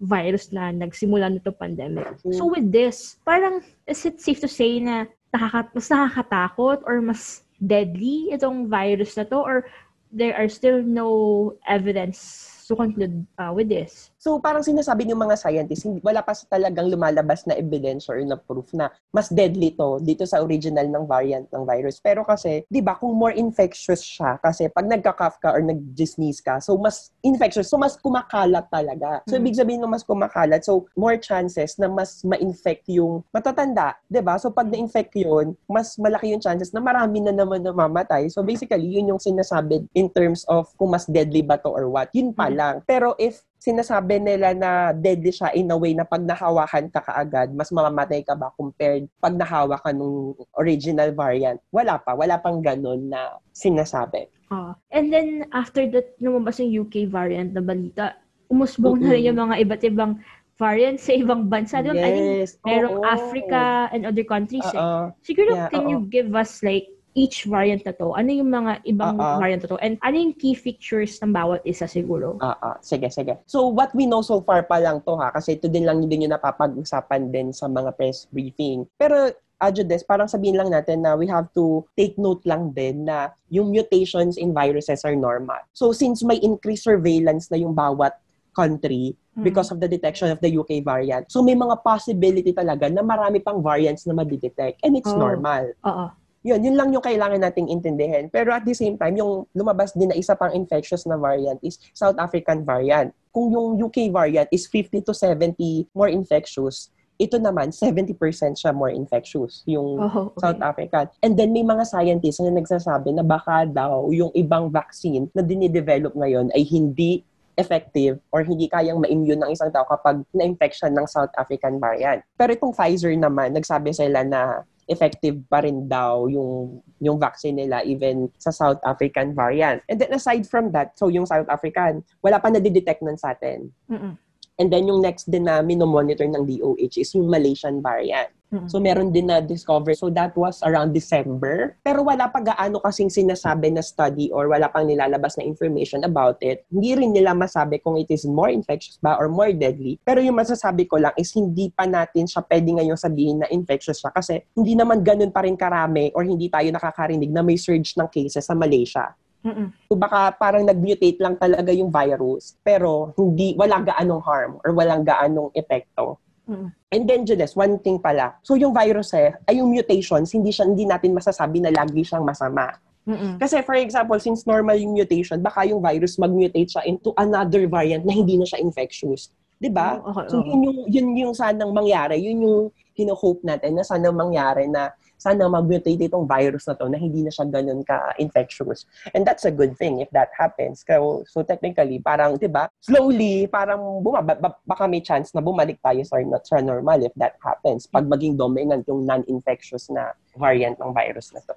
virus 0.00 0.48
na 0.48 0.72
nagsimula 0.72 1.28
nito 1.28 1.52
pandemic. 1.52 2.08
Mm. 2.24 2.32
So 2.32 2.48
with 2.48 2.72
this, 2.72 3.20
parang 3.20 3.60
is 3.84 4.00
it 4.08 4.16
safe 4.24 4.40
to 4.40 4.48
say 4.48 4.80
na 4.80 5.04
nakaka- 5.28 5.76
mas 5.76 5.92
nakakatakot 5.92 6.80
or 6.88 7.04
mas 7.04 7.44
deadly 7.60 8.32
itong 8.32 8.72
virus 8.72 9.20
na 9.20 9.28
to 9.28 9.36
or 9.36 9.68
there 10.08 10.32
are 10.32 10.48
still 10.48 10.80
no 10.80 11.52
evidence 11.68 12.48
to 12.64 12.72
conclude 12.72 13.28
uh, 13.36 13.52
with 13.52 13.68
this? 13.68 14.13
So 14.24 14.40
parang 14.40 14.64
sinasabi 14.64 15.04
ng 15.04 15.20
mga 15.20 15.36
scientists, 15.36 15.84
hindi, 15.84 16.00
wala 16.00 16.24
pa 16.24 16.32
sa 16.32 16.48
talagang 16.48 16.88
lumalabas 16.88 17.44
na 17.44 17.60
evidence 17.60 18.08
or 18.08 18.16
na 18.24 18.40
proof 18.40 18.72
na 18.72 18.88
mas 19.12 19.28
deadly 19.28 19.76
to 19.76 20.00
dito 20.00 20.24
sa 20.24 20.40
original 20.40 20.88
ng 20.88 21.04
variant 21.04 21.44
ng 21.52 21.68
virus. 21.68 22.00
Pero 22.00 22.24
kasi, 22.24 22.64
di 22.72 22.80
ba, 22.80 22.96
kung 22.96 23.12
more 23.12 23.36
infectious 23.36 24.00
siya, 24.00 24.40
kasi 24.40 24.72
pag 24.72 24.88
nagka-cough 24.88 25.36
ka 25.44 25.52
or 25.52 25.60
nag-sneeze 25.60 26.40
ka, 26.40 26.56
so 26.56 26.72
mas 26.80 27.12
infectious, 27.20 27.68
so 27.68 27.76
mas 27.76 28.00
kumakalat 28.00 28.64
talaga. 28.72 29.20
So 29.28 29.36
Mm. 29.36 29.40
ibig 29.44 29.60
sabihin 29.60 29.80
ng 29.84 29.92
mas 29.92 30.00
kumakalat, 30.08 30.64
so 30.64 30.88
more 30.96 31.20
chances 31.20 31.76
na 31.76 31.92
mas 31.92 32.24
ma-infect 32.24 32.88
yung 32.96 33.20
matatanda, 33.28 33.92
di 34.08 34.24
ba? 34.24 34.40
So 34.40 34.48
pag 34.48 34.72
na-infect 34.72 35.20
yun, 35.20 35.52
mas 35.68 36.00
malaki 36.00 36.32
yung 36.32 36.40
chances 36.40 36.72
na 36.72 36.80
marami 36.80 37.20
na 37.20 37.36
naman 37.36 37.60
namamatay. 37.60 38.32
So 38.32 38.40
basically, 38.40 38.88
yun 38.88 39.12
yung 39.12 39.20
sinasabi 39.20 39.84
in 39.92 40.08
terms 40.08 40.48
of 40.48 40.72
kung 40.80 40.96
mas 40.96 41.04
deadly 41.04 41.44
ba 41.44 41.60
to 41.60 41.68
or 41.68 41.92
what. 41.92 42.08
Yun 42.16 42.32
pa 42.32 42.48
Mm. 42.48 42.56
lang. 42.56 42.74
Pero 42.88 43.12
if 43.20 43.44
sinasabi 43.64 44.20
nila 44.20 44.52
na 44.52 44.70
deadly 44.92 45.32
siya 45.32 45.48
in 45.56 45.72
a 45.72 45.76
way 45.76 45.96
na 45.96 46.04
pag 46.04 46.20
nahawakan 46.20 46.92
ka 46.92 47.00
kaagad, 47.00 47.48
mas 47.56 47.72
mamamatay 47.72 48.20
ka 48.20 48.36
ba 48.36 48.52
compared 48.52 49.08
pag 49.16 49.32
nahawa 49.32 49.80
ka 49.80 49.88
nung 49.88 50.36
original 50.60 51.08
variant. 51.16 51.56
Wala 51.72 51.96
pa. 51.96 52.12
Wala 52.12 52.36
pang 52.36 52.60
ganun 52.60 53.08
na 53.08 53.40
sinasabi. 53.56 54.28
Ah. 54.52 54.76
and 54.92 55.08
then, 55.08 55.48
after 55.50 55.88
that, 55.88 56.12
lumabas 56.20 56.60
yung 56.60 56.84
UK 56.84 57.08
variant 57.08 57.56
na 57.56 57.64
balita, 57.64 58.20
umusbong 58.52 59.00
na 59.00 59.16
rin 59.16 59.32
yung 59.32 59.40
mga 59.40 59.56
iba't 59.64 59.82
ibang 59.88 60.20
variants 60.54 61.08
sa 61.08 61.16
ibang 61.16 61.48
bansa. 61.50 61.82
Doon, 61.82 61.98
I 61.98 62.10
think, 62.12 62.28
Yes. 62.44 62.50
merong 62.62 63.02
oo. 63.02 63.08
Africa 63.08 63.88
and 63.90 64.06
other 64.06 64.22
countries. 64.22 64.62
eh. 64.62 64.78
Oo. 64.78 65.10
Siguro, 65.24 65.56
Yeah, 65.58 65.72
can 65.72 65.88
you 65.88 66.04
oo. 66.04 66.06
give 66.06 66.30
us 66.36 66.60
like 66.62 66.86
each 67.14 67.46
variant 67.46 67.86
na 67.86 67.94
to? 67.94 68.12
Ano 68.12 68.30
yung 68.30 68.50
mga 68.50 68.82
ibang 68.84 69.16
Oo. 69.16 69.38
variant 69.38 69.62
na 69.64 69.70
to? 69.70 69.78
And 69.78 69.94
ano 70.02 70.18
yung 70.18 70.34
key 70.34 70.54
features 70.54 71.22
ng 71.22 71.30
bawat 71.30 71.62
isa 71.62 71.86
siguro? 71.86 72.36
Ah, 72.42 72.58
ah, 72.60 72.76
sige, 72.82 73.06
sige. 73.08 73.38
So, 73.46 73.70
what 73.70 73.94
we 73.94 74.04
know 74.04 74.20
so 74.20 74.42
far 74.42 74.66
pa 74.66 74.82
lang 74.82 75.00
to 75.06 75.14
ha, 75.16 75.30
kasi 75.30 75.54
ito 75.54 75.70
din 75.70 75.86
lang 75.86 76.02
din 76.04 76.26
yung 76.26 76.34
napapag-usapan 76.34 77.30
din 77.30 77.54
sa 77.54 77.70
mga 77.70 77.94
press 77.94 78.26
briefing. 78.28 78.84
Pero, 78.98 79.30
Ajudes, 79.54 80.02
parang 80.02 80.26
sabihin 80.26 80.58
lang 80.58 80.68
natin 80.68 81.06
na 81.06 81.14
we 81.14 81.30
have 81.30 81.46
to 81.54 81.86
take 81.94 82.18
note 82.18 82.42
lang 82.42 82.74
din 82.74 83.06
na 83.06 83.30
yung 83.48 83.70
mutations 83.70 84.34
in 84.34 84.50
viruses 84.50 85.06
are 85.06 85.14
normal. 85.14 85.62
So, 85.72 85.94
since 85.94 86.26
may 86.26 86.42
increased 86.42 86.84
surveillance 86.84 87.48
na 87.48 87.62
yung 87.62 87.72
bawat 87.72 88.18
country 88.52 89.14
because 89.42 89.70
of 89.70 89.82
the 89.82 89.90
detection 89.90 90.30
of 90.30 90.38
the 90.38 90.50
UK 90.50 90.78
variant, 90.82 91.26
so 91.30 91.42
may 91.42 91.54
mga 91.54 91.82
possibility 91.82 92.50
talaga 92.50 92.90
na 92.90 93.02
marami 93.02 93.38
pang 93.38 93.58
variants 93.58 94.06
na 94.06 94.14
madidetect 94.14 94.78
and 94.82 94.94
it's 94.94 95.10
Oh. 95.10 95.18
normal. 95.18 95.70
Oo. 95.86 96.06
Yun, 96.44 96.60
yun 96.60 96.76
lang 96.76 96.92
yung 96.92 97.00
kailangan 97.00 97.40
nating 97.40 97.72
intindihin. 97.72 98.28
Pero 98.28 98.52
at 98.52 98.68
the 98.68 98.76
same 98.76 99.00
time, 99.00 99.16
yung 99.16 99.48
lumabas 99.56 99.96
din 99.96 100.12
na 100.12 100.16
isa 100.20 100.36
pang 100.36 100.52
infectious 100.52 101.08
na 101.08 101.16
variant 101.16 101.56
is 101.64 101.80
South 101.96 102.20
African 102.20 102.68
variant. 102.68 103.16
Kung 103.32 103.48
yung 103.48 103.80
UK 103.80 104.12
variant 104.12 104.52
is 104.52 104.68
50 104.68 105.08
to 105.08 105.16
70 105.16 105.88
more 105.96 106.12
infectious, 106.12 106.92
ito 107.16 107.40
naman, 107.40 107.72
70% 107.72 108.12
siya 108.60 108.76
more 108.76 108.92
infectious, 108.92 109.64
yung 109.64 109.96
Oh, 109.96 110.34
okay. 110.34 110.40
South 110.44 110.60
African. 110.60 111.06
And 111.24 111.32
then 111.32 111.56
may 111.56 111.64
mga 111.64 111.88
scientists 111.88 112.44
na 112.44 112.52
nagsasabi 112.52 113.16
na 113.16 113.24
baka 113.24 113.64
daw 113.64 114.12
yung 114.12 114.34
ibang 114.36 114.68
vaccine 114.68 115.30
na 115.32 115.40
dinidevelop 115.40 116.12
ngayon 116.12 116.52
ay 116.52 116.60
hindi 116.66 117.24
effective 117.54 118.18
or 118.34 118.42
hindi 118.42 118.66
kayang 118.66 118.98
ma-immune 118.98 119.40
ng 119.46 119.50
isang 119.54 119.70
tao 119.70 119.86
kapag 119.86 120.26
na-infection 120.34 120.90
ng 120.90 121.06
South 121.06 121.30
African 121.38 121.78
variant. 121.78 122.20
Pero 122.34 122.50
itong 122.50 122.74
Pfizer 122.74 123.14
naman, 123.14 123.54
nagsabi 123.54 123.94
sila 123.94 124.26
na 124.26 124.66
effective 124.88 125.40
pa 125.48 125.64
rin 125.64 125.88
daw 125.88 126.28
yung 126.28 126.80
yung 127.00 127.16
vaccine 127.16 127.56
nila 127.56 127.80
even 127.84 128.28
sa 128.36 128.52
South 128.52 128.80
African 128.84 129.32
variant. 129.32 129.80
And 129.88 130.00
then 130.00 130.12
aside 130.12 130.44
from 130.44 130.72
that, 130.72 130.98
so 130.98 131.08
yung 131.08 131.24
South 131.24 131.48
African, 131.48 132.04
wala 132.20 132.40
pa 132.40 132.52
nadidetect 132.52 133.00
nun 133.00 133.16
sa 133.16 133.32
atin. 133.32 133.72
Mm-mm. 133.88 134.14
And 134.54 134.68
then 134.70 134.86
yung 134.86 135.02
next 135.02 135.26
din 135.26 135.50
na 135.50 135.64
minomonitor 135.66 136.26
ng 136.30 136.46
DOH 136.46 136.94
is 136.94 137.10
yung 137.18 137.26
Malaysian 137.26 137.82
variant. 137.82 138.30
Mm-mm. 138.54 138.70
So 138.70 138.78
meron 138.78 139.10
din 139.10 139.26
na 139.26 139.42
discover. 139.42 139.98
So 139.98 140.06
that 140.14 140.38
was 140.38 140.62
around 140.62 140.94
December. 140.94 141.74
Pero 141.82 142.06
wala 142.06 142.30
pa 142.30 142.38
gaano 142.38 142.78
kasing 142.78 143.10
sinasabi 143.10 143.74
na 143.74 143.82
study 143.82 144.30
or 144.30 144.46
wala 144.46 144.70
pang 144.70 144.86
nilalabas 144.86 145.34
na 145.34 145.42
information 145.42 146.06
about 146.06 146.38
it. 146.38 146.62
Hindi 146.70 146.94
rin 146.94 147.10
nila 147.10 147.34
masabi 147.34 147.82
kung 147.82 147.98
it 147.98 148.06
is 148.14 148.22
more 148.22 148.48
infectious 148.48 149.02
ba 149.02 149.18
or 149.18 149.26
more 149.26 149.50
deadly. 149.50 149.98
Pero 150.06 150.22
yung 150.22 150.38
masasabi 150.38 150.86
ko 150.86 151.02
lang 151.02 151.12
is 151.18 151.34
hindi 151.34 151.74
pa 151.74 151.90
natin 151.90 152.30
siya 152.30 152.46
pwede 152.46 152.70
ngayong 152.78 153.00
sabihin 153.00 153.42
na 153.42 153.50
infectious 153.50 153.98
siya 153.98 154.14
kasi 154.14 154.46
hindi 154.54 154.78
naman 154.78 155.02
ganun 155.02 155.34
pa 155.34 155.42
rin 155.42 155.58
karami 155.58 156.14
or 156.14 156.22
hindi 156.22 156.46
tayo 156.46 156.70
nakakarinig 156.70 157.34
na 157.34 157.42
may 157.42 157.58
surge 157.58 157.98
ng 157.98 158.06
cases 158.06 158.46
sa 158.46 158.54
Malaysia. 158.54 159.10
Mm-mm. 159.44 159.68
So 159.92 160.00
baka 160.00 160.32
parang 160.40 160.64
nag-mutate 160.64 161.20
lang 161.20 161.36
talaga 161.36 161.68
yung 161.68 161.92
virus 161.92 162.56
pero 162.64 163.12
hindi 163.20 163.52
wala 163.52 163.76
gaanong 163.84 164.22
harm 164.24 164.52
or 164.64 164.72
walang 164.72 165.04
gaanong 165.04 165.52
epekto. 165.52 166.16
Mm-mm. 166.44 166.68
And 166.92 167.02
then 167.08 167.24
Jules, 167.24 167.56
one 167.56 167.80
thing 167.80 167.96
pala. 167.96 168.36
So 168.44 168.54
yung 168.54 168.76
virus 168.76 169.16
eh, 169.16 169.32
ay 169.48 169.60
yung 169.64 169.72
mutations, 169.72 170.32
hindi 170.36 170.52
siya 170.52 170.68
hindi 170.68 170.84
natin 170.84 171.16
masasabi 171.16 171.64
na 171.64 171.72
lagi 171.72 172.04
siyang 172.04 172.24
masama. 172.24 172.76
Mm-mm. 173.04 173.36
Kasi 173.36 173.60
for 173.64 173.76
example, 173.76 174.16
since 174.20 174.48
normal 174.48 174.76
yung 174.76 174.96
mutation, 174.96 175.40
baka 175.40 175.64
yung 175.68 175.80
virus 175.80 176.16
mag-mutate 176.16 176.68
siya 176.68 176.84
into 176.88 177.12
another 177.20 177.68
variant 177.68 178.04
na 178.04 178.12
hindi 178.12 178.36
na 178.40 178.48
siya 178.48 178.60
infectious. 178.60 179.32
'Di 179.60 179.68
ba? 179.72 180.00
Oh, 180.00 180.12
okay, 180.12 180.28
So 180.32 180.40
yun 180.44 180.60
yung 180.64 180.78
yun 180.88 181.08
yung 181.16 181.34
sanang 181.36 181.72
mangyari, 181.72 182.20
yun 182.20 182.44
yung 182.44 182.60
hino-hope 182.94 183.42
natin 183.44 183.76
na 183.76 183.84
sana 183.84 184.08
mangyari 184.12 184.68
na 184.68 184.92
sana 185.16 185.48
mag-mutate 185.48 186.00
itong 186.04 186.28
virus 186.28 186.68
na 186.68 186.74
to 186.74 186.88
na 186.88 186.98
hindi 186.98 187.24
na 187.24 187.30
siya 187.32 187.48
ganun 187.48 187.80
ka-infectious. 187.84 188.84
And 189.14 189.24
that's 189.24 189.44
a 189.44 189.52
good 189.54 189.76
thing 189.78 190.00
if 190.00 190.10
that 190.12 190.28
happens. 190.36 190.84
So, 190.84 191.24
so 191.28 191.42
technically, 191.42 191.98
parang, 191.98 192.36
di 192.36 192.46
ba, 192.46 192.68
slowly, 192.80 193.46
parang 193.48 194.04
bumaba, 194.04 194.36
ba- 194.36 194.58
baka 194.66 194.84
may 194.86 195.00
chance 195.00 195.32
na 195.32 195.40
bumalik 195.40 195.80
tayo 195.80 196.04
sa, 196.04 196.20
sa 196.44 196.60
normal 196.60 197.02
if 197.04 197.14
that 197.16 197.36
happens. 197.40 197.86
Pag 197.86 198.06
maging 198.06 198.36
dominant 198.36 198.84
yung 198.86 199.06
non-infectious 199.06 199.88
na 199.88 200.12
variant 200.36 200.76
ng 200.80 200.92
virus 200.92 201.32
na 201.32 201.40
to. 201.46 201.54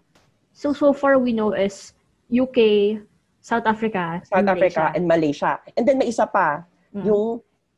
So, 0.53 0.73
so 0.73 0.93
far 0.93 1.17
we 1.19 1.33
know 1.33 1.53
is 1.53 1.93
UK, 2.27 2.97
South 3.41 3.63
Africa, 3.65 4.19
South 4.27 4.39
and 4.43 4.49
Africa 4.49 4.91
Malaysia. 4.91 4.95
and 4.95 5.03
Malaysia. 5.07 5.51
And 5.77 5.83
then 5.87 5.97
may 5.97 6.09
isa 6.09 6.27
pa, 6.27 6.63
Mm. 6.95 7.03
yung 7.03 7.25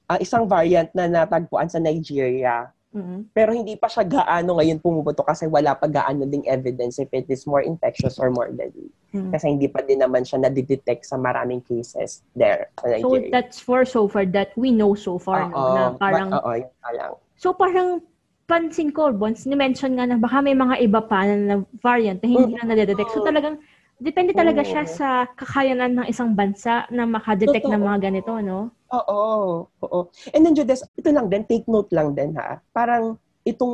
ah, 0.05 0.21
isang 0.21 0.45
variant 0.45 0.89
na 0.93 1.09
natagpuan 1.09 1.65
sa 1.65 1.81
Nigeria 1.81 2.69
Mm-mm. 2.89 3.29
Pero 3.37 3.53
hindi 3.53 3.77
pa 3.77 3.85
siya 3.85 4.01
gaano 4.01 4.57
ngayon 4.57 4.81
pumuputo 4.81 5.21
kasi 5.21 5.45
wala 5.45 5.77
pa 5.77 5.85
gaano 5.85 6.25
ding 6.25 6.41
evidence 6.49 6.97
if 6.97 7.09
it 7.13 7.29
is 7.29 7.45
more 7.45 7.61
infectious 7.61 8.17
or 8.17 8.33
more 8.33 8.49
deadly. 8.49 8.89
Mm. 9.13 9.29
Kasi 9.29 9.45
hindi 9.53 9.69
pa 9.69 9.85
din 9.85 10.01
naman 10.01 10.25
siya 10.25 10.41
nadidetect 10.41 11.05
sa 11.05 11.21
maraming 11.21 11.61
cases 11.61 12.25
there 12.33 12.73
So, 12.81 13.21
that's 13.29 13.61
for 13.61 13.85
so 13.85 14.09
far 14.09 14.25
that 14.33 14.57
we 14.57 14.73
know 14.73 14.97
so 14.97 15.21
far, 15.21 15.53
no? 15.53 15.77
Na 15.77 15.83
parang, 16.01 16.33
oo, 16.33 16.49
yun 16.57 16.69
pa 16.81 16.89
lang. 16.97 17.13
so 17.37 17.53
parang 17.53 18.01
pansin 18.49 18.89
ko, 18.89 19.13
Bons, 19.13 19.45
ni-mention 19.45 19.93
nga 19.93 20.09
na 20.09 20.17
baka 20.17 20.41
may 20.41 20.57
mga 20.57 20.81
iba 20.81 21.05
pa 21.05 21.21
na, 21.29 21.35
na 21.37 21.55
variant 21.85 22.17
na 22.17 22.27
hindi 22.33 22.57
na 22.57 22.73
nadedetect. 22.73 23.13
So 23.13 23.21
talagang, 23.21 23.61
depende 23.99 24.31
talaga 24.31 24.63
siya 24.63 24.83
Oo. 24.87 24.91
sa 24.95 25.07
kakayanan 25.35 25.91
ng 25.91 26.07
isang 26.07 26.31
bansa 26.31 26.87
na 26.89 27.03
makadetect 27.03 27.67
ng 27.67 27.77
Totoo. 27.77 27.87
mga 27.91 27.99
ganito, 28.09 28.33
no? 28.39 28.71
Oo, 28.89 29.21
oo. 29.69 29.99
And 30.33 30.41
then, 30.41 30.57
Judes, 30.57 30.81
ito 30.97 31.09
lang 31.13 31.29
din, 31.29 31.45
take 31.45 31.67
note 31.69 31.93
lang 31.93 32.17
din 32.17 32.33
ha. 32.39 32.57
Parang 32.73 33.19
itong 33.45 33.73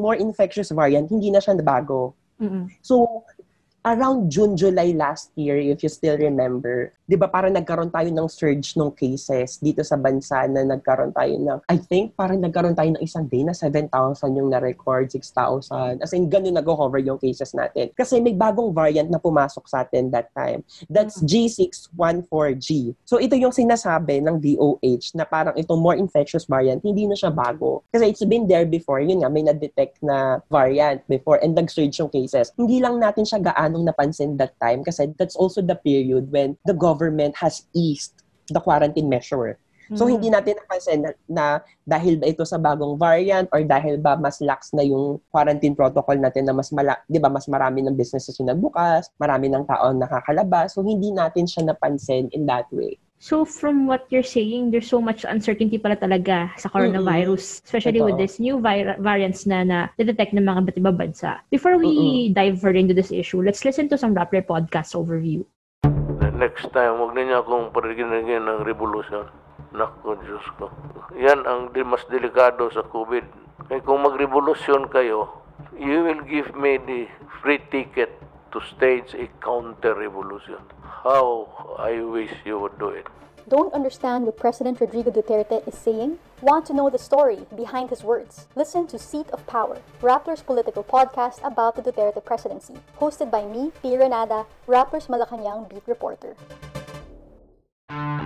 more 0.00 0.16
infectious 0.16 0.72
variant, 0.72 1.10
hindi 1.10 1.28
na 1.28 1.42
siya 1.42 1.58
bago. 1.60 2.16
Mm-mm. 2.40 2.66
So, 2.80 3.22
around 3.84 4.32
June, 4.32 4.56
July 4.56 4.96
last 4.96 5.28
year, 5.36 5.60
if 5.60 5.84
you 5.84 5.92
still 5.92 6.16
remember, 6.16 6.96
di 7.04 7.20
ba 7.20 7.28
parang 7.28 7.52
nagkaroon 7.52 7.92
tayo 7.92 8.08
ng 8.08 8.28
surge 8.32 8.80
ng 8.80 8.88
cases 8.96 9.60
dito 9.60 9.84
sa 9.84 10.00
bansa 10.00 10.48
na 10.48 10.64
nagkaroon 10.64 11.12
tayo 11.12 11.36
ng, 11.36 11.60
I 11.68 11.76
think 11.76 12.16
parang 12.16 12.40
nagkaroon 12.40 12.72
tayo 12.72 12.96
ng 12.96 13.04
isang 13.04 13.28
day 13.28 13.44
na 13.44 13.52
7,000 13.52 13.92
yung 14.40 14.48
na-record, 14.48 15.12
6,000. 15.12 16.00
As 16.00 16.16
in, 16.16 16.32
ganun 16.32 16.56
nag-hover 16.56 16.96
yung 17.04 17.20
cases 17.20 17.52
natin. 17.52 17.92
Kasi 17.92 18.24
may 18.24 18.32
bagong 18.32 18.72
variant 18.72 19.12
na 19.12 19.20
pumasok 19.20 19.68
sa 19.68 19.84
atin 19.84 20.08
that 20.08 20.32
time. 20.32 20.64
That's 20.88 21.20
G614G. 21.20 22.96
So, 23.04 23.20
ito 23.20 23.36
yung 23.36 23.52
sinasabi 23.52 24.24
ng 24.24 24.40
DOH 24.40 25.12
na 25.12 25.28
parang 25.28 25.52
itong 25.60 25.84
more 25.84 26.00
infectious 26.00 26.48
variant, 26.48 26.80
hindi 26.80 27.04
na 27.04 27.20
siya 27.20 27.28
bago. 27.28 27.84
Kasi 27.92 28.08
it's 28.08 28.24
been 28.24 28.48
there 28.48 28.64
before. 28.64 29.04
Yun 29.04 29.20
nga, 29.20 29.28
may 29.28 29.44
na-detect 29.44 30.00
na 30.00 30.40
variant 30.48 31.04
before 31.04 31.36
and 31.44 31.52
nag-surge 31.52 32.00
yung 32.00 32.08
cases. 32.08 32.48
Hindi 32.56 32.80
lang 32.80 32.96
natin 32.96 33.28
siya 33.28 33.44
gaanong 33.74 33.90
napansin 33.90 34.38
that 34.38 34.54
time 34.62 34.86
kasi 34.86 35.10
that's 35.18 35.34
also 35.34 35.58
the 35.58 35.74
period 35.74 36.30
when 36.30 36.54
the 36.62 36.76
government 36.78 37.34
has 37.34 37.66
eased 37.74 38.22
the 38.54 38.62
quarantine 38.62 39.10
measure. 39.10 39.58
So, 39.92 40.08
Mm. 40.08 40.16
hindi 40.16 40.28
natin 40.32 40.56
napansin 40.56 40.98
na, 41.04 41.10
na 41.28 41.44
dahil 41.84 42.16
ba 42.16 42.24
ito 42.24 42.40
sa 42.48 42.56
bagong 42.56 42.96
variant 42.96 43.52
or 43.52 43.60
dahil 43.68 44.00
ba 44.00 44.16
mas 44.16 44.40
lax 44.40 44.72
na 44.72 44.80
yung 44.80 45.20
quarantine 45.28 45.76
protocol 45.76 46.16
natin 46.16 46.48
na 46.48 46.56
mas 46.56 46.72
mala, 46.72 46.96
'di 47.04 47.20
ba 47.20 47.28
mas 47.28 47.44
marami 47.44 47.84
ng 47.84 47.92
businesses 47.92 48.32
yung 48.40 48.48
nagbukas, 48.48 49.12
marami 49.20 49.52
ng 49.52 49.68
tao 49.68 49.92
nakakalabas. 49.92 50.72
So, 50.72 50.80
hindi 50.80 51.12
natin 51.12 51.44
siya 51.44 51.68
napansin 51.68 52.32
in 52.32 52.48
that 52.48 52.64
way. 52.72 52.96
So 53.24 53.48
from 53.48 53.88
what 53.88 54.04
you're 54.12 54.20
saying, 54.20 54.68
there's 54.68 54.84
so 54.84 55.00
much 55.00 55.24
uncertainty 55.24 55.80
pala 55.80 55.96
talaga 55.96 56.52
sa 56.60 56.68
coronavirus, 56.68 57.64
especially 57.64 58.04
with 58.04 58.20
Totoo. 58.20 58.28
this 58.28 58.36
new 58.36 58.60
vir- 58.60 59.00
variants 59.00 59.48
na 59.48 59.64
na-detect 59.64 60.36
ng 60.36 60.44
mga 60.44 60.68
iba't 60.68 60.76
ibang 60.76 60.98
bansa. 61.00 61.40
Before 61.48 61.80
we 61.80 62.28
dive 62.36 62.60
further 62.60 62.76
into 62.76 62.92
this 62.92 63.08
issue, 63.08 63.40
let's 63.40 63.64
listen 63.64 63.88
to 63.88 63.96
some 63.96 64.12
Rappler 64.12 64.44
podcast 64.44 64.92
overview. 64.92 65.40
Next 66.36 66.68
time, 66.76 67.00
huwag 67.00 67.16
ninyo 67.16 67.40
akong 67.40 67.72
parigin 67.72 68.12
ng 68.12 68.60
revolution. 68.60 69.24
Naku, 69.72 70.20
Diyos 70.20 70.44
ko. 70.60 70.68
Yan 71.16 71.48
ang 71.48 71.72
di- 71.72 71.80
mas 71.80 72.04
delikado 72.12 72.68
sa 72.76 72.84
COVID. 72.84 73.24
Kaya 73.72 73.80
kung 73.88 74.04
magrevolusyon 74.04 74.92
kayo, 74.92 75.32
you 75.80 76.04
will 76.04 76.20
give 76.28 76.52
me 76.52 76.76
the 76.76 77.08
free 77.40 77.64
ticket 77.72 78.12
to 78.54 78.60
stage 78.76 79.14
a 79.14 79.26
counter-revolution. 79.44 80.62
How 80.82 81.76
I 81.76 82.00
wish 82.00 82.30
you 82.44 82.60
would 82.60 82.78
do 82.78 82.88
it. 82.88 83.06
Don't 83.48 83.74
understand 83.74 84.24
what 84.24 84.38
President 84.38 84.80
Rodrigo 84.80 85.10
Duterte 85.10 85.66
is 85.68 85.76
saying? 85.76 86.18
Want 86.40 86.64
to 86.66 86.72
know 86.72 86.88
the 86.88 86.98
story 86.98 87.40
behind 87.56 87.90
his 87.90 88.02
words? 88.02 88.46
Listen 88.54 88.86
to 88.86 88.98
Seat 88.98 89.28
of 89.32 89.46
Power, 89.46 89.78
Rappler's 90.00 90.40
political 90.40 90.84
podcast 90.84 91.44
about 91.44 91.74
the 91.76 91.82
Duterte 91.82 92.24
presidency, 92.24 92.74
hosted 92.98 93.30
by 93.30 93.44
me, 93.44 93.72
P. 93.82 93.96
Renada, 93.96 94.46
Rappler's 94.66 95.08
Malacanang 95.08 95.68
beat 95.68 95.82
reporter. 95.86 96.36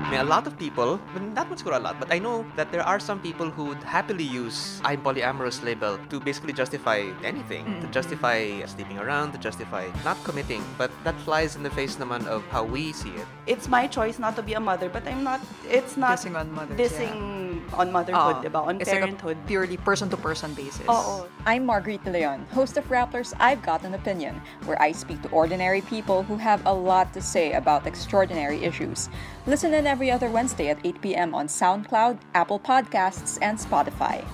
May 0.09 0.17
a 0.17 0.25
lot 0.25 0.47
of 0.47 0.57
people, 0.59 0.99
well, 1.13 1.25
not 1.37 1.51
much 1.51 1.61
a 1.69 1.79
lot, 1.79 2.01
but 2.01 2.11
I 2.11 2.19
know 2.19 2.47
that 2.57 2.73
there 2.73 2.81
are 2.81 2.99
some 2.99 3.21
people 3.21 3.51
who 3.51 3.65
would 3.67 3.83
happily 3.85 4.25
use 4.25 4.81
I'm 4.83 5.03
polyamorous 5.03 5.63
label 5.63 5.99
to 6.09 6.19
basically 6.19 6.55
justify 6.55 7.13
anything. 7.23 7.65
To 7.85 7.87
hmm. 7.87 7.93
justify 7.93 8.65
sleeping 8.65 8.99
around, 8.99 9.33
to 9.33 9.39
justify 9.39 9.85
not 10.05 10.17
committing. 10.25 10.65
But 10.79 10.91
that 11.05 11.15
flies 11.29 11.57
in 11.57 11.63
the 11.63 11.69
face 11.71 11.97
naman 11.97 12.25
of 12.25 12.41
how 12.49 12.65
we 12.65 12.93
see 12.93 13.13
it. 13.21 13.29
it's 13.49 13.69
my 13.69 13.87
choice 13.87 14.19
not 14.19 14.37
to 14.37 14.43
be 14.43 14.55
a 14.55 14.61
mother, 14.61 14.89
but 14.89 15.07
I'm 15.09 15.25
not, 15.25 15.41
it's 15.69 15.97
not 15.97 16.19
Dissing 16.19 16.37
on 16.37 16.53
mothers, 16.53 16.79
dissing 16.79 17.48
on 17.75 17.93
motherhood, 17.93 18.41
Oo. 18.41 18.45
diba? 18.45 18.61
On 18.65 18.81
It's 18.81 18.89
like 18.89 19.03
a 19.03 19.13
parenthood. 19.13 19.37
purely 19.47 19.77
person-to-person 19.77 20.55
basis. 20.55 20.87
Oo. 20.89 21.27
I'm 21.45 21.67
Marguerite 21.67 22.05
De 22.05 22.13
Leon, 22.13 22.47
host 22.53 22.77
of 22.77 22.89
Rapplers 22.89 23.35
I've 23.41 23.61
Got 23.63 23.85
an 23.85 23.95
Opinion, 23.95 24.41
where 24.65 24.81
I 24.81 24.93
speak 24.93 25.21
to 25.23 25.29
ordinary 25.31 25.81
people 25.83 26.23
who 26.23 26.37
have 26.37 26.65
a 26.67 26.73
lot 26.73 27.13
to 27.15 27.21
say 27.21 27.53
about 27.53 27.87
extraordinary 27.87 28.65
issues. 28.65 29.09
Listen 29.47 29.75
in 29.75 29.87
every 29.87 30.11
other 30.11 30.29
Wednesday 30.31 30.69
at 30.69 30.79
8 30.85 31.01
p.m. 31.01 31.35
on 31.35 31.47
SoundCloud, 31.49 32.19
Apple 32.35 32.61
Podcasts, 32.61 33.39
and 33.43 33.59
Spotify. 33.59 34.25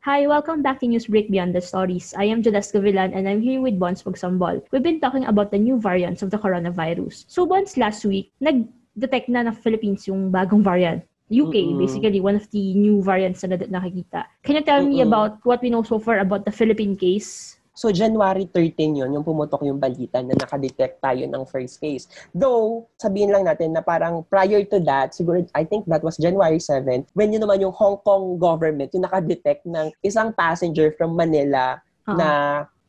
Hi, 0.00 0.24
welcome 0.26 0.62
back 0.64 0.80
to 0.80 0.88
Newsbreak 0.88 1.28
Beyond 1.30 1.54
the 1.54 1.60
Stories. 1.60 2.14
I 2.16 2.24
am 2.24 2.40
Jodes 2.42 2.72
Gavilan 2.72 3.12
and 3.12 3.28
I'm 3.28 3.44
here 3.44 3.60
with 3.60 3.78
Bons 3.78 4.02
Pagsambol. 4.02 4.64
We've 4.72 4.82
been 4.82 4.98
talking 4.98 5.26
about 5.28 5.52
the 5.52 5.60
new 5.60 5.76
variants 5.76 6.22
of 6.24 6.30
the 6.32 6.38
coronavirus. 6.40 7.28
So 7.28 7.44
Bons, 7.44 7.76
last 7.76 8.08
week, 8.08 8.32
nag-detect 8.40 9.28
na 9.28 9.44
ng 9.44 9.52
Philippines 9.60 10.08
yung 10.08 10.32
bagong 10.32 10.64
variant. 10.64 11.04
UK, 11.30 11.54
Mm-mm. 11.54 11.78
basically 11.78 12.18
one 12.18 12.34
of 12.34 12.44
the 12.50 12.74
new 12.74 12.98
variants 13.00 13.46
na 13.46 13.54
na- 13.54 13.80
nakikita. 13.80 14.26
Can 14.42 14.58
you 14.58 14.66
tell 14.66 14.82
me 14.82 14.98
Mm-mm. 14.98 15.08
about 15.08 15.38
what 15.46 15.62
we 15.62 15.70
know 15.70 15.86
so 15.86 16.02
far 16.02 16.18
about 16.18 16.42
the 16.44 16.50
Philippine 16.50 16.98
case? 16.98 17.56
So, 17.80 17.88
January 17.88 18.44
13 18.44 18.98
yun, 18.98 19.08
yung 19.14 19.24
pumutok 19.24 19.64
yung 19.64 19.80
balita 19.80 20.20
na 20.20 20.36
nakadetect 20.36 21.00
tayo 21.00 21.24
ng 21.24 21.42
first 21.48 21.80
case. 21.80 22.10
Though, 22.34 22.90
sabihin 23.00 23.32
lang 23.32 23.48
natin 23.48 23.72
na 23.72 23.80
parang 23.80 24.26
prior 24.26 24.60
to 24.68 24.82
that, 24.84 25.16
siguro, 25.16 25.46
I 25.56 25.64
think 25.64 25.88
that 25.88 26.04
was 26.04 26.20
January 26.20 26.60
7, 26.60 27.08
when 27.16 27.32
yun 27.32 27.40
naman 27.40 27.64
yung 27.64 27.72
Hong 27.72 28.02
Kong 28.04 28.36
government, 28.36 28.92
yung 28.92 29.08
nakadetect 29.08 29.64
ng 29.64 29.96
isang 30.04 30.34
passenger 30.36 30.92
from 30.98 31.16
Manila 31.16 31.80
Oo. 32.04 32.20
na 32.20 32.28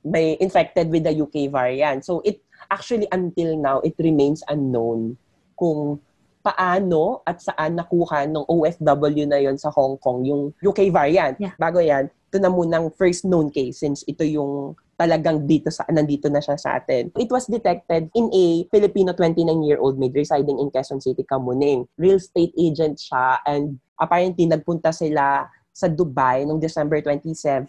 may 0.04 0.36
infected 0.42 0.90
with 0.90 1.06
the 1.06 1.14
UK 1.14 1.48
variant. 1.48 2.04
So, 2.04 2.20
it 2.26 2.42
actually, 2.68 3.08
until 3.16 3.56
now, 3.56 3.80
it 3.86 3.96
remains 4.02 4.44
unknown 4.50 5.16
kung 5.56 6.02
paano 6.42 7.22
at 7.24 7.40
saan 7.40 7.78
nakuha 7.78 8.26
ng 8.26 8.46
OFW 8.50 9.26
na 9.30 9.40
yon 9.40 9.56
sa 9.56 9.70
Hong 9.70 9.96
Kong 10.02 10.26
yung 10.26 10.44
UK 10.60 10.90
variant. 10.90 11.38
Yeah. 11.38 11.54
Bago 11.56 11.80
yan, 11.80 12.10
ito 12.10 12.38
na 12.42 12.50
munang 12.50 12.90
first 12.98 13.24
known 13.24 13.54
case 13.54 13.80
since 13.86 14.02
ito 14.10 14.26
yung 14.26 14.74
talagang 14.98 15.50
dito 15.50 15.74
sa 15.74 15.86
nandito 15.90 16.30
na 16.30 16.42
siya 16.42 16.58
sa 16.58 16.78
atin. 16.78 17.10
It 17.18 17.30
was 17.34 17.50
detected 17.50 18.14
in 18.14 18.30
a 18.30 18.70
Filipino 18.70 19.14
29-year-old 19.18 19.98
maid 19.98 20.14
residing 20.14 20.62
in 20.62 20.70
Quezon 20.70 21.02
City, 21.02 21.26
Kamuning. 21.26 21.90
Real 21.98 22.22
estate 22.22 22.54
agent 22.54 23.02
siya 23.02 23.42
and 23.50 23.82
apparently 23.98 24.46
nagpunta 24.46 24.94
sila 24.94 25.50
sa 25.74 25.88
Dubai 25.90 26.46
noong 26.46 26.62
December 26.62 27.02
27 27.02 27.66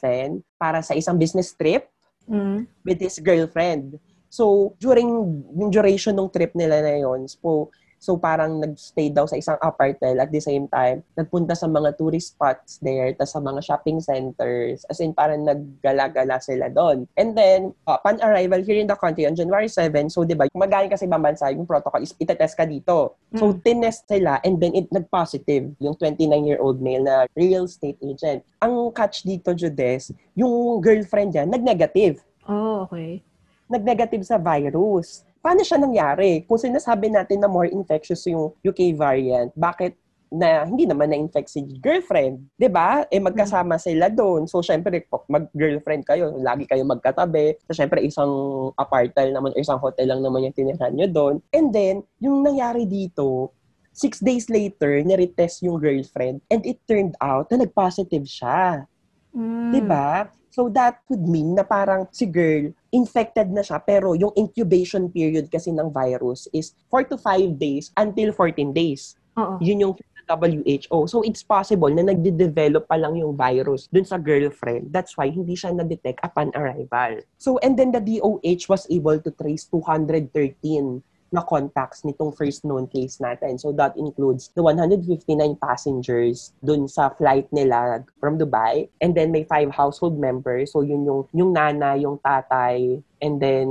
para 0.61 0.85
sa 0.85 0.93
isang 0.93 1.17
business 1.17 1.53
trip 1.57 1.89
Mm. 2.23 2.71
with 2.87 3.03
his 3.03 3.19
girlfriend. 3.19 3.99
So, 4.31 4.73
during 4.79 5.11
yung 5.59 5.75
duration 5.75 6.15
ng 6.15 6.31
trip 6.31 6.55
nila 6.55 6.79
na 6.79 7.03
yun, 7.03 7.27
so, 7.27 7.67
so 8.03 8.19
parang 8.19 8.59
nag-stay 8.59 9.15
daw 9.15 9.31
sa 9.31 9.39
isang 9.39 9.55
apartment 9.63 10.19
at 10.19 10.35
the 10.35 10.43
same 10.43 10.67
time, 10.67 11.07
nagpunta 11.15 11.55
sa 11.55 11.71
mga 11.71 11.95
tourist 11.95 12.35
spots 12.35 12.83
there, 12.83 13.15
tas 13.15 13.31
sa 13.31 13.39
mga 13.39 13.63
shopping 13.63 14.03
centers, 14.03 14.83
as 14.91 14.99
in 14.99 15.15
parang 15.15 15.47
naggala-gala 15.47 16.43
sila 16.43 16.67
doon. 16.67 17.07
And 17.15 17.39
then, 17.39 17.71
uh, 17.87 18.03
upon 18.03 18.19
arrival 18.19 18.67
here 18.67 18.83
in 18.83 18.91
the 18.91 18.99
country 18.99 19.31
on 19.31 19.39
January 19.39 19.71
7, 19.71 20.11
so 20.11 20.27
di 20.27 20.35
ba, 20.35 20.51
magaling 20.51 20.91
kasi 20.91 21.07
ibang 21.07 21.23
bansa, 21.23 21.55
yung 21.55 21.63
protocol 21.63 22.03
is 22.03 22.11
itetest 22.19 22.59
ka 22.59 22.67
dito. 22.67 23.15
So, 23.39 23.55
tinest 23.63 24.11
sila 24.11 24.43
and 24.43 24.59
then 24.59 24.75
it 24.75 24.91
nag-positive 24.91 25.71
yung 25.79 25.95
29-year-old 25.95 26.83
male 26.83 27.07
na 27.07 27.17
real 27.39 27.71
estate 27.71 28.03
agent. 28.03 28.43
Ang 28.59 28.91
catch 28.91 29.23
dito, 29.23 29.55
Judes, 29.55 30.11
yung 30.35 30.83
girlfriend 30.83 31.39
niya, 31.39 31.47
nag-negative 31.47 32.19
Oh, 32.51 32.91
okay. 32.91 33.23
nag-negative 33.71 34.21
sa 34.27 34.37
virus. 34.37 35.25
Paano 35.43 35.67
siya 35.67 35.83
nangyari? 35.83 36.47
Kung 36.47 36.55
sinasabi 36.55 37.11
natin 37.11 37.43
na 37.43 37.51
more 37.51 37.67
infectious 37.67 38.23
yung 38.31 38.55
UK 38.63 38.95
variant, 38.95 39.51
bakit 39.59 39.99
na 40.33 40.65
hindi 40.65 40.89
naman 40.89 41.13
na-infect 41.13 41.51
si 41.51 41.61
girlfriend? 41.83 42.41
'Di 42.57 42.71
ba? 42.71 43.05
Eh 43.11 43.21
magkasama 43.21 43.77
sila 43.77 44.09
doon. 44.09 44.47
So 44.49 44.63
syempre 44.63 45.05
mag-girlfriend 45.29 46.09
kayo, 46.09 46.33
lagi 46.41 46.65
kayo 46.65 46.87
magkatabi. 46.87 47.59
So 47.69 47.75
syempre 47.75 48.01
isang 48.01 48.31
apartment 48.79 49.35
naman 49.35 49.51
isang 49.59 49.83
hotel 49.83 50.09
lang 50.15 50.23
naman 50.25 50.47
yung 50.47 50.57
tinirahan 50.57 50.95
nyo 50.95 51.11
doon. 51.11 51.35
And 51.53 51.69
then, 51.75 52.07
yung 52.23 52.47
nangyari 52.47 52.89
dito, 52.89 53.53
six 53.93 54.25
days 54.25 54.49
later, 54.49 55.05
niretest 55.05 55.61
yung 55.67 55.77
girlfriend 55.77 56.41
and 56.49 56.65
it 56.65 56.81
turned 56.89 57.13
out 57.21 57.53
na 57.53 57.67
nag-positive 57.67 58.25
siya. 58.25 58.89
Mm. 59.33 59.73
'Di 59.73 59.81
ba? 59.85 60.29
So 60.53 60.69
that 60.77 61.01
would 61.09 61.25
mean 61.25 61.57
na 61.57 61.65
parang 61.65 62.05
si 62.13 62.29
girl 62.29 62.69
infected 62.93 63.49
na 63.49 63.65
siya 63.65 63.81
pero 63.81 64.13
yung 64.13 64.37
incubation 64.37 65.09
period 65.09 65.49
kasi 65.49 65.73
ng 65.73 65.89
virus 65.89 66.45
is 66.53 66.77
4 66.93 67.09
to 67.09 67.17
5 67.17 67.57
days 67.57 67.89
until 67.97 68.37
14 68.37 68.69
days. 68.77 69.17
Oo. 69.41 69.57
Yun 69.65 69.89
yung 69.89 69.95
WHO. 70.33 71.09
So 71.11 71.21
it's 71.27 71.43
possible 71.43 71.91
na 71.91 72.07
nagde-develop 72.07 72.87
pa 72.87 72.97
lang 72.97 73.19
yung 73.19 73.35
virus 73.37 73.91
dun 73.91 74.07
sa 74.07 74.17
girlfriend. 74.17 74.93
That's 74.95 75.17
why 75.19 75.29
hindi 75.29 75.59
siya 75.59 75.75
na-detect 75.77 76.23
upon 76.23 76.55
arrival. 76.55 77.21
So 77.37 77.59
and 77.61 77.77
then 77.77 77.93
the 77.93 78.01
DOH 78.01 78.71
was 78.71 78.85
able 78.89 79.19
to 79.19 79.31
trace 79.35 79.67
213 79.69 81.03
na 81.33 81.41
contacts 81.41 82.05
nitong 82.05 82.37
first 82.37 82.63
known 82.63 82.85
case 82.87 83.17
natin. 83.19 83.57
So 83.57 83.73
that 83.81 83.97
includes 83.97 84.53
the 84.53 84.61
159 84.61 85.33
passengers 85.59 86.53
dun 86.61 86.87
sa 86.87 87.09
flight 87.17 87.49
nila 87.51 88.05
from 88.21 88.37
Dubai 88.37 88.93
and 89.01 89.17
then 89.17 89.33
may 89.33 89.49
five 89.49 89.73
household 89.73 90.21
members. 90.21 90.77
So 90.77 90.85
yun 90.85 91.09
yung 91.09 91.25
yung 91.33 91.57
nana, 91.57 91.97
yung 91.97 92.21
tatay, 92.21 93.01
and 93.25 93.41
then 93.41 93.67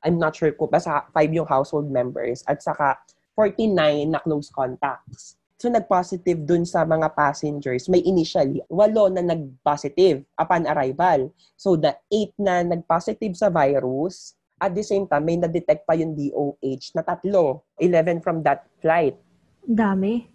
I'm 0.00 0.16
not 0.16 0.32
sure 0.32 0.50
kung 0.56 0.72
basta 0.72 1.04
five 1.12 1.30
yung 1.30 1.46
household 1.46 1.92
members 1.92 2.40
at 2.48 2.64
saka 2.64 2.96
49 3.36 4.08
na 4.08 4.18
close 4.24 4.48
contacts. 4.48 5.36
So 5.62 5.70
nag-positive 5.70 6.42
dun 6.42 6.66
sa 6.66 6.82
mga 6.82 7.14
passengers, 7.14 7.86
may 7.86 8.02
initially 8.02 8.58
walo 8.66 9.06
na 9.06 9.22
nag-positive 9.22 10.26
upon 10.34 10.66
arrival. 10.66 11.30
So 11.54 11.78
the 11.78 11.94
8 12.10 12.34
na 12.42 12.66
nag-positive 12.66 13.38
sa 13.38 13.46
virus, 13.46 14.34
at 14.62 14.78
the 14.78 14.86
same 14.86 15.10
time, 15.10 15.26
may 15.26 15.34
na-detect 15.34 15.82
pa 15.82 15.98
yung 15.98 16.14
DOH 16.14 16.94
na 16.94 17.02
tatlo. 17.02 17.66
11 17.82 18.22
from 18.22 18.46
that 18.46 18.62
flight. 18.78 19.18
Dami. 19.66 20.30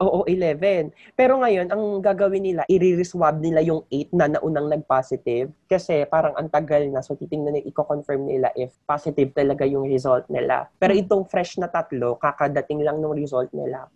Oo, 0.00 0.24
11. 0.28 0.92
Pero 1.16 1.40
ngayon, 1.40 1.72
ang 1.72 2.04
gagawin 2.04 2.44
nila, 2.44 2.62
i-re-swab 2.68 3.40
nila 3.40 3.60
yung 3.64 3.84
8 3.88 4.12
na 4.16 4.26
naunang 4.32 4.68
nag-positive. 4.72 5.52
Kasi 5.68 6.08
parang 6.08 6.36
ang 6.36 6.48
tagal 6.48 6.88
na. 6.88 7.04
So, 7.04 7.16
titingnan 7.16 7.60
nila, 7.60 7.68
i-confirm 7.68 8.24
nila 8.24 8.48
if 8.56 8.72
positive 8.88 9.32
talaga 9.36 9.68
yung 9.68 9.88
result 9.88 10.24
nila. 10.32 10.68
Pero 10.80 10.96
itong 10.96 11.28
fresh 11.28 11.60
na 11.60 11.68
tatlo, 11.68 12.16
kakadating 12.20 12.80
lang 12.80 13.00
ng 13.00 13.12
result 13.12 13.52
nila 13.52 13.88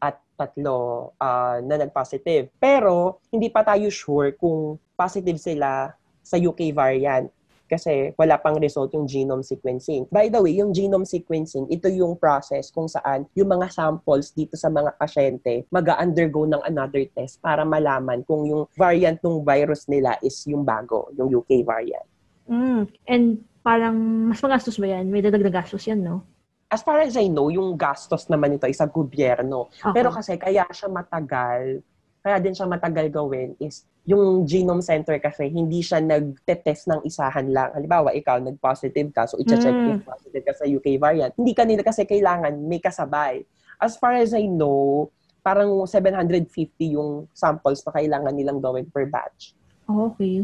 at 0.00 0.20
tatlo 0.36 1.12
ah, 1.20 1.60
na 1.64 1.80
nag-positive. 1.80 2.52
Pero, 2.60 3.24
hindi 3.32 3.48
pa 3.48 3.64
tayo 3.64 3.88
sure 3.88 4.36
kung 4.36 4.76
positive 4.96 5.40
sila 5.40 5.88
sa 6.20 6.36
UK 6.36 6.72
variant 6.76 7.32
kasi 7.66 8.14
wala 8.16 8.38
pang 8.38 8.56
result 8.58 8.94
yung 8.94 9.06
genome 9.06 9.42
sequencing. 9.42 10.06
By 10.08 10.30
the 10.30 10.40
way, 10.40 10.56
yung 10.56 10.72
genome 10.72 11.04
sequencing, 11.04 11.68
ito 11.68 11.90
yung 11.90 12.16
process 12.16 12.70
kung 12.70 12.86
saan 12.86 13.26
yung 13.34 13.50
mga 13.50 13.70
samples 13.70 14.32
dito 14.32 14.54
sa 14.54 14.70
mga 14.70 14.94
pasyente 14.96 15.66
mag-undergo 15.68 16.46
ng 16.46 16.62
another 16.64 17.04
test 17.12 17.42
para 17.42 17.66
malaman 17.66 18.22
kung 18.24 18.46
yung 18.46 18.64
variant 18.78 19.18
ng 19.20 19.42
virus 19.42 19.90
nila 19.90 20.16
is 20.22 20.38
yung 20.46 20.62
bago, 20.62 21.10
yung 21.18 21.28
UK 21.28 21.66
variant. 21.66 22.06
Mm. 22.46 22.82
And 23.10 23.26
parang 23.66 23.96
mas 24.30 24.38
magastos 24.38 24.78
ba 24.78 24.86
yan? 24.86 25.10
May 25.10 25.22
dadag 25.22 25.42
na 25.42 25.50
gastos 25.50 25.82
yan, 25.90 26.02
no? 26.02 26.22
As 26.66 26.82
far 26.82 26.98
as 27.02 27.14
I 27.14 27.30
know, 27.30 27.46
yung 27.50 27.78
gastos 27.78 28.26
naman 28.26 28.58
ito 28.58 28.66
ay 28.66 28.74
sa 28.74 28.90
gobyerno. 28.90 29.70
Okay. 29.70 29.94
Pero 29.94 30.10
kasi 30.10 30.34
kaya 30.34 30.66
siya 30.70 30.90
matagal, 30.90 31.82
kaya 32.26 32.42
din 32.42 32.58
siya 32.58 32.66
matagal 32.66 33.06
gawin 33.14 33.54
is 33.62 33.86
yung 34.02 34.42
genome 34.42 34.82
center 34.82 35.14
kasi 35.22 35.46
hindi 35.46 35.78
siya 35.78 36.02
nagte-test 36.02 36.90
ng 36.90 37.06
isahan 37.06 37.54
lang. 37.54 37.70
Halimbawa, 37.70 38.10
ikaw 38.18 38.42
nag-positive 38.42 39.14
ka, 39.14 39.30
so 39.30 39.38
i-check 39.38 39.62
Mm. 39.62 39.94
if 39.94 40.02
positive 40.02 40.42
ka 40.42 40.52
sa 40.58 40.66
UK 40.66 40.98
variant. 40.98 41.30
Hindi 41.38 41.54
kanila 41.54 41.86
kasi 41.86 42.02
kailangan 42.02 42.58
may 42.66 42.82
kasabay. 42.82 43.46
As 43.78 43.94
far 43.94 44.18
as 44.18 44.34
I 44.34 44.50
know, 44.50 45.06
parang 45.46 45.86
750 45.86 46.50
yung 46.98 47.30
samples 47.30 47.86
na 47.86 47.94
kailangan 47.94 48.34
nilang 48.34 48.58
gawin 48.58 48.90
per 48.90 49.06
batch. 49.06 49.54
Oh, 49.86 50.10
okay. 50.10 50.42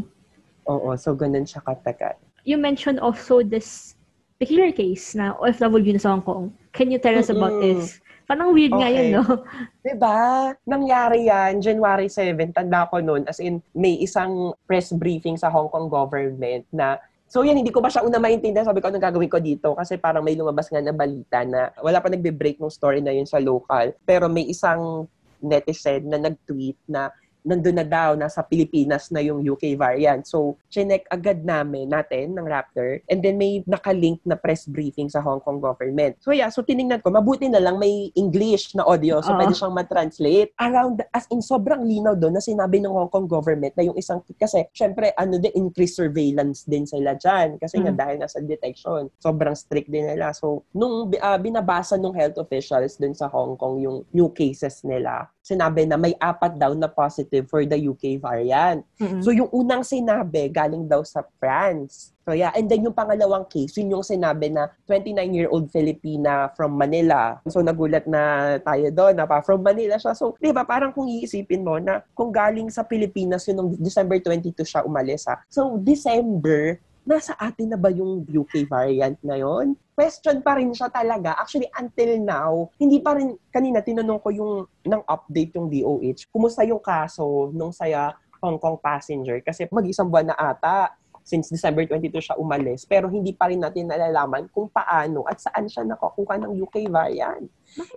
Oo, 0.63 0.95
so 0.95 1.11
ganun 1.11 1.43
siya 1.43 1.59
katagal. 1.67 2.15
You 2.47 2.55
mentioned 2.55 3.03
also 3.03 3.43
this 3.43 3.99
particular 4.39 4.71
case 4.71 5.19
na 5.19 5.35
OFW 5.35 5.91
na 5.91 5.99
sa 5.99 6.15
Hong 6.15 6.23
Kong. 6.23 6.55
Can 6.71 6.95
you 6.95 6.99
tell 7.03 7.19
us 7.19 7.27
about 7.27 7.59
Mm-mm. 7.59 7.75
this? 7.75 7.99
Parang 8.23 8.55
weird 8.55 8.71
nga 8.71 8.87
Okay. 8.87 9.11
yun, 9.11 9.19
no? 9.19 9.23
Diba? 9.85 10.19
Nangyari 10.63 11.27
yan, 11.27 11.59
January 11.59 12.07
7, 12.07 12.55
tanda 12.55 12.87
ko 12.87 13.03
nun, 13.03 13.27
as 13.27 13.43
in, 13.43 13.59
may 13.75 13.99
isang 13.99 14.55
press 14.63 14.95
briefing 14.95 15.35
sa 15.35 15.51
Hong 15.51 15.67
Kong 15.67 15.91
government 15.91 16.63
na 16.71 16.99
So 17.33 17.41
yan, 17.41 17.57
hindi 17.57 17.73
ko 17.73 17.81
pa 17.81 17.89
siya 17.89 18.05
una 18.05 18.21
maintindihan. 18.21 18.61
Sabi 18.61 18.77
ko, 18.77 18.93
anong 18.93 19.09
gagawin 19.09 19.25
ko 19.25 19.41
dito? 19.41 19.73
Kasi 19.73 19.97
parang 19.97 20.21
may 20.21 20.37
lumabas 20.37 20.69
nga 20.69 20.77
na 20.77 20.93
balita 20.93 21.41
na 21.41 21.73
wala 21.81 21.97
pa 21.97 22.05
nagbe-break 22.05 22.61
ng 22.61 22.69
story 22.69 23.01
na 23.01 23.09
yun 23.09 23.25
sa 23.25 23.41
local. 23.41 23.89
Pero 24.05 24.29
may 24.29 24.45
isang 24.45 25.09
netizen 25.41 26.13
na 26.13 26.21
nag-tweet 26.21 26.77
na 26.85 27.09
nandun 27.43 27.75
na 27.79 27.85
daw, 27.85 28.15
nasa 28.15 28.43
Pilipinas 28.43 29.11
na 29.11 29.19
yung 29.19 29.43
UK 29.43 29.75
variant. 29.75 30.23
So, 30.23 30.55
chinek 30.71 31.07
agad 31.11 31.43
namin, 31.43 31.91
natin, 31.91 32.33
ng 32.35 32.47
Raptor. 32.47 33.03
And 33.11 33.19
then 33.19 33.37
may 33.37 33.61
nakalink 33.67 34.23
na 34.23 34.35
press 34.35 34.65
briefing 34.65 35.11
sa 35.11 35.19
Hong 35.19 35.43
Kong 35.43 35.59
government. 35.59 36.19
So 36.19 36.31
yeah, 36.31 36.47
so 36.47 36.63
tiningnan 36.63 37.03
ko, 37.03 37.11
mabuti 37.11 37.51
na 37.51 37.59
lang 37.59 37.79
may 37.79 38.11
English 38.15 38.75
na 38.75 38.83
audio. 38.87 39.19
So, 39.19 39.33
Oo. 39.33 39.39
pwede 39.39 39.53
siyang 39.55 39.75
matranslate. 39.75 40.51
Around, 40.59 41.03
as 41.11 41.25
in, 41.33 41.41
sobrang 41.41 41.83
linaw 41.83 42.13
doon 42.15 42.37
na 42.37 42.43
sinabi 42.43 42.79
ng 42.79 42.93
Hong 42.93 43.09
Kong 43.09 43.27
government 43.27 43.73
na 43.75 43.83
yung 43.83 43.97
isang, 43.97 44.21
kasi, 44.39 44.63
syempre, 44.71 45.11
ano 45.17 45.41
din, 45.41 45.51
increased 45.57 45.97
surveillance 45.97 46.63
din 46.63 46.85
sila 46.85 47.17
dyan. 47.17 47.59
Kasi 47.59 47.81
nga, 47.81 47.91
Mm. 47.91 47.99
dahil 47.99 48.15
nasa 48.21 48.37
detection, 48.39 49.09
sobrang 49.17 49.57
strict 49.57 49.89
din 49.89 50.05
nila. 50.05 50.31
So, 50.31 50.63
nung 50.71 51.09
ah, 51.19 51.35
binabasa 51.41 51.97
ng 51.97 52.13
health 52.13 52.37
officials 52.37 52.95
dun 53.01 53.17
sa 53.17 53.27
Hong 53.27 53.57
Kong 53.57 53.81
yung 53.81 53.97
new 54.13 54.29
cases 54.29 54.85
nila, 54.85 55.27
sinabi 55.41 55.83
na 55.83 55.97
may 55.97 56.13
apat 56.15 56.55
daw 56.55 56.71
na 56.71 56.87
positive 56.87 57.32
for 57.49 57.65
the 57.65 57.79
UK 57.79 58.21
variant. 58.21 58.85
Mm-mm. 59.01 59.25
So, 59.25 59.33
yung 59.33 59.49
unang 59.49 59.81
sinabi, 59.81 60.53
galing 60.53 60.85
daw 60.85 61.01
sa 61.01 61.25
France. 61.41 62.13
So, 62.23 62.37
yeah. 62.37 62.53
And 62.55 62.69
then, 62.69 62.85
yung 62.85 62.93
pangalawang 62.93 63.49
case, 63.49 63.75
yun 63.81 63.97
yung 63.97 64.05
sinabi 64.05 64.53
na 64.53 64.69
29-year-old 64.85 65.73
Filipina 65.73 66.53
from 66.53 66.77
Manila. 66.77 67.41
So, 67.49 67.65
nagulat 67.65 68.05
na 68.05 68.55
tayo 68.61 68.87
doon 68.93 69.17
na 69.17 69.25
pa 69.25 69.41
from 69.41 69.65
Manila 69.65 69.97
siya. 69.97 70.13
So, 70.13 70.37
di 70.37 70.53
ba, 70.53 70.63
parang 70.63 70.93
kung 70.93 71.09
iisipin 71.09 71.65
mo 71.65 71.81
na 71.81 72.05
kung 72.13 72.29
galing 72.29 72.69
sa 72.69 72.85
Pilipinas 72.85 73.49
yun, 73.49 73.57
nung 73.57 73.69
December 73.75 74.21
22 74.21 74.61
siya 74.61 74.85
umalis 74.85 75.25
ha. 75.25 75.41
So, 75.49 75.81
December, 75.81 76.79
nasa 77.03 77.35
atin 77.35 77.75
na 77.75 77.79
ba 77.79 77.91
yung 77.91 78.23
UK 78.23 78.67
variant 78.67 79.19
na 79.19 79.35
yon? 79.35 79.75
Question 79.93 80.39
pa 80.41 80.57
rin 80.57 80.71
siya 80.71 80.89
talaga. 80.89 81.35
Actually, 81.37 81.69
until 81.75 82.11
now, 82.23 82.51
hindi 82.79 83.03
pa 83.03 83.13
rin, 83.13 83.35
kanina 83.51 83.83
tinanong 83.83 84.19
ko 84.23 84.29
yung, 84.31 84.53
ng 84.87 85.03
update 85.05 85.53
yung 85.59 85.67
DOH, 85.69 86.31
kumusta 86.31 86.63
yung 86.65 86.81
kaso 86.81 87.51
nung 87.53 87.75
saya 87.75 88.15
Hong 88.43 88.59
Kong 88.59 88.79
passenger? 88.79 89.39
Kasi 89.43 89.67
mag-isang 89.71 90.11
buwan 90.11 90.31
na 90.31 90.35
ata 90.35 90.91
since 91.23 91.47
December 91.47 91.87
22 91.87 92.19
siya 92.19 92.35
umalis. 92.35 92.83
Pero 92.83 93.07
hindi 93.07 93.31
pa 93.31 93.47
rin 93.47 93.63
natin 93.63 93.87
nalalaman 93.87 94.51
kung 94.51 94.67
paano 94.67 95.23
at 95.23 95.39
saan 95.39 95.71
siya 95.71 95.87
nakakuha 95.87 96.39
ng 96.43 96.51
UK 96.59 96.91
variant. 96.91 97.47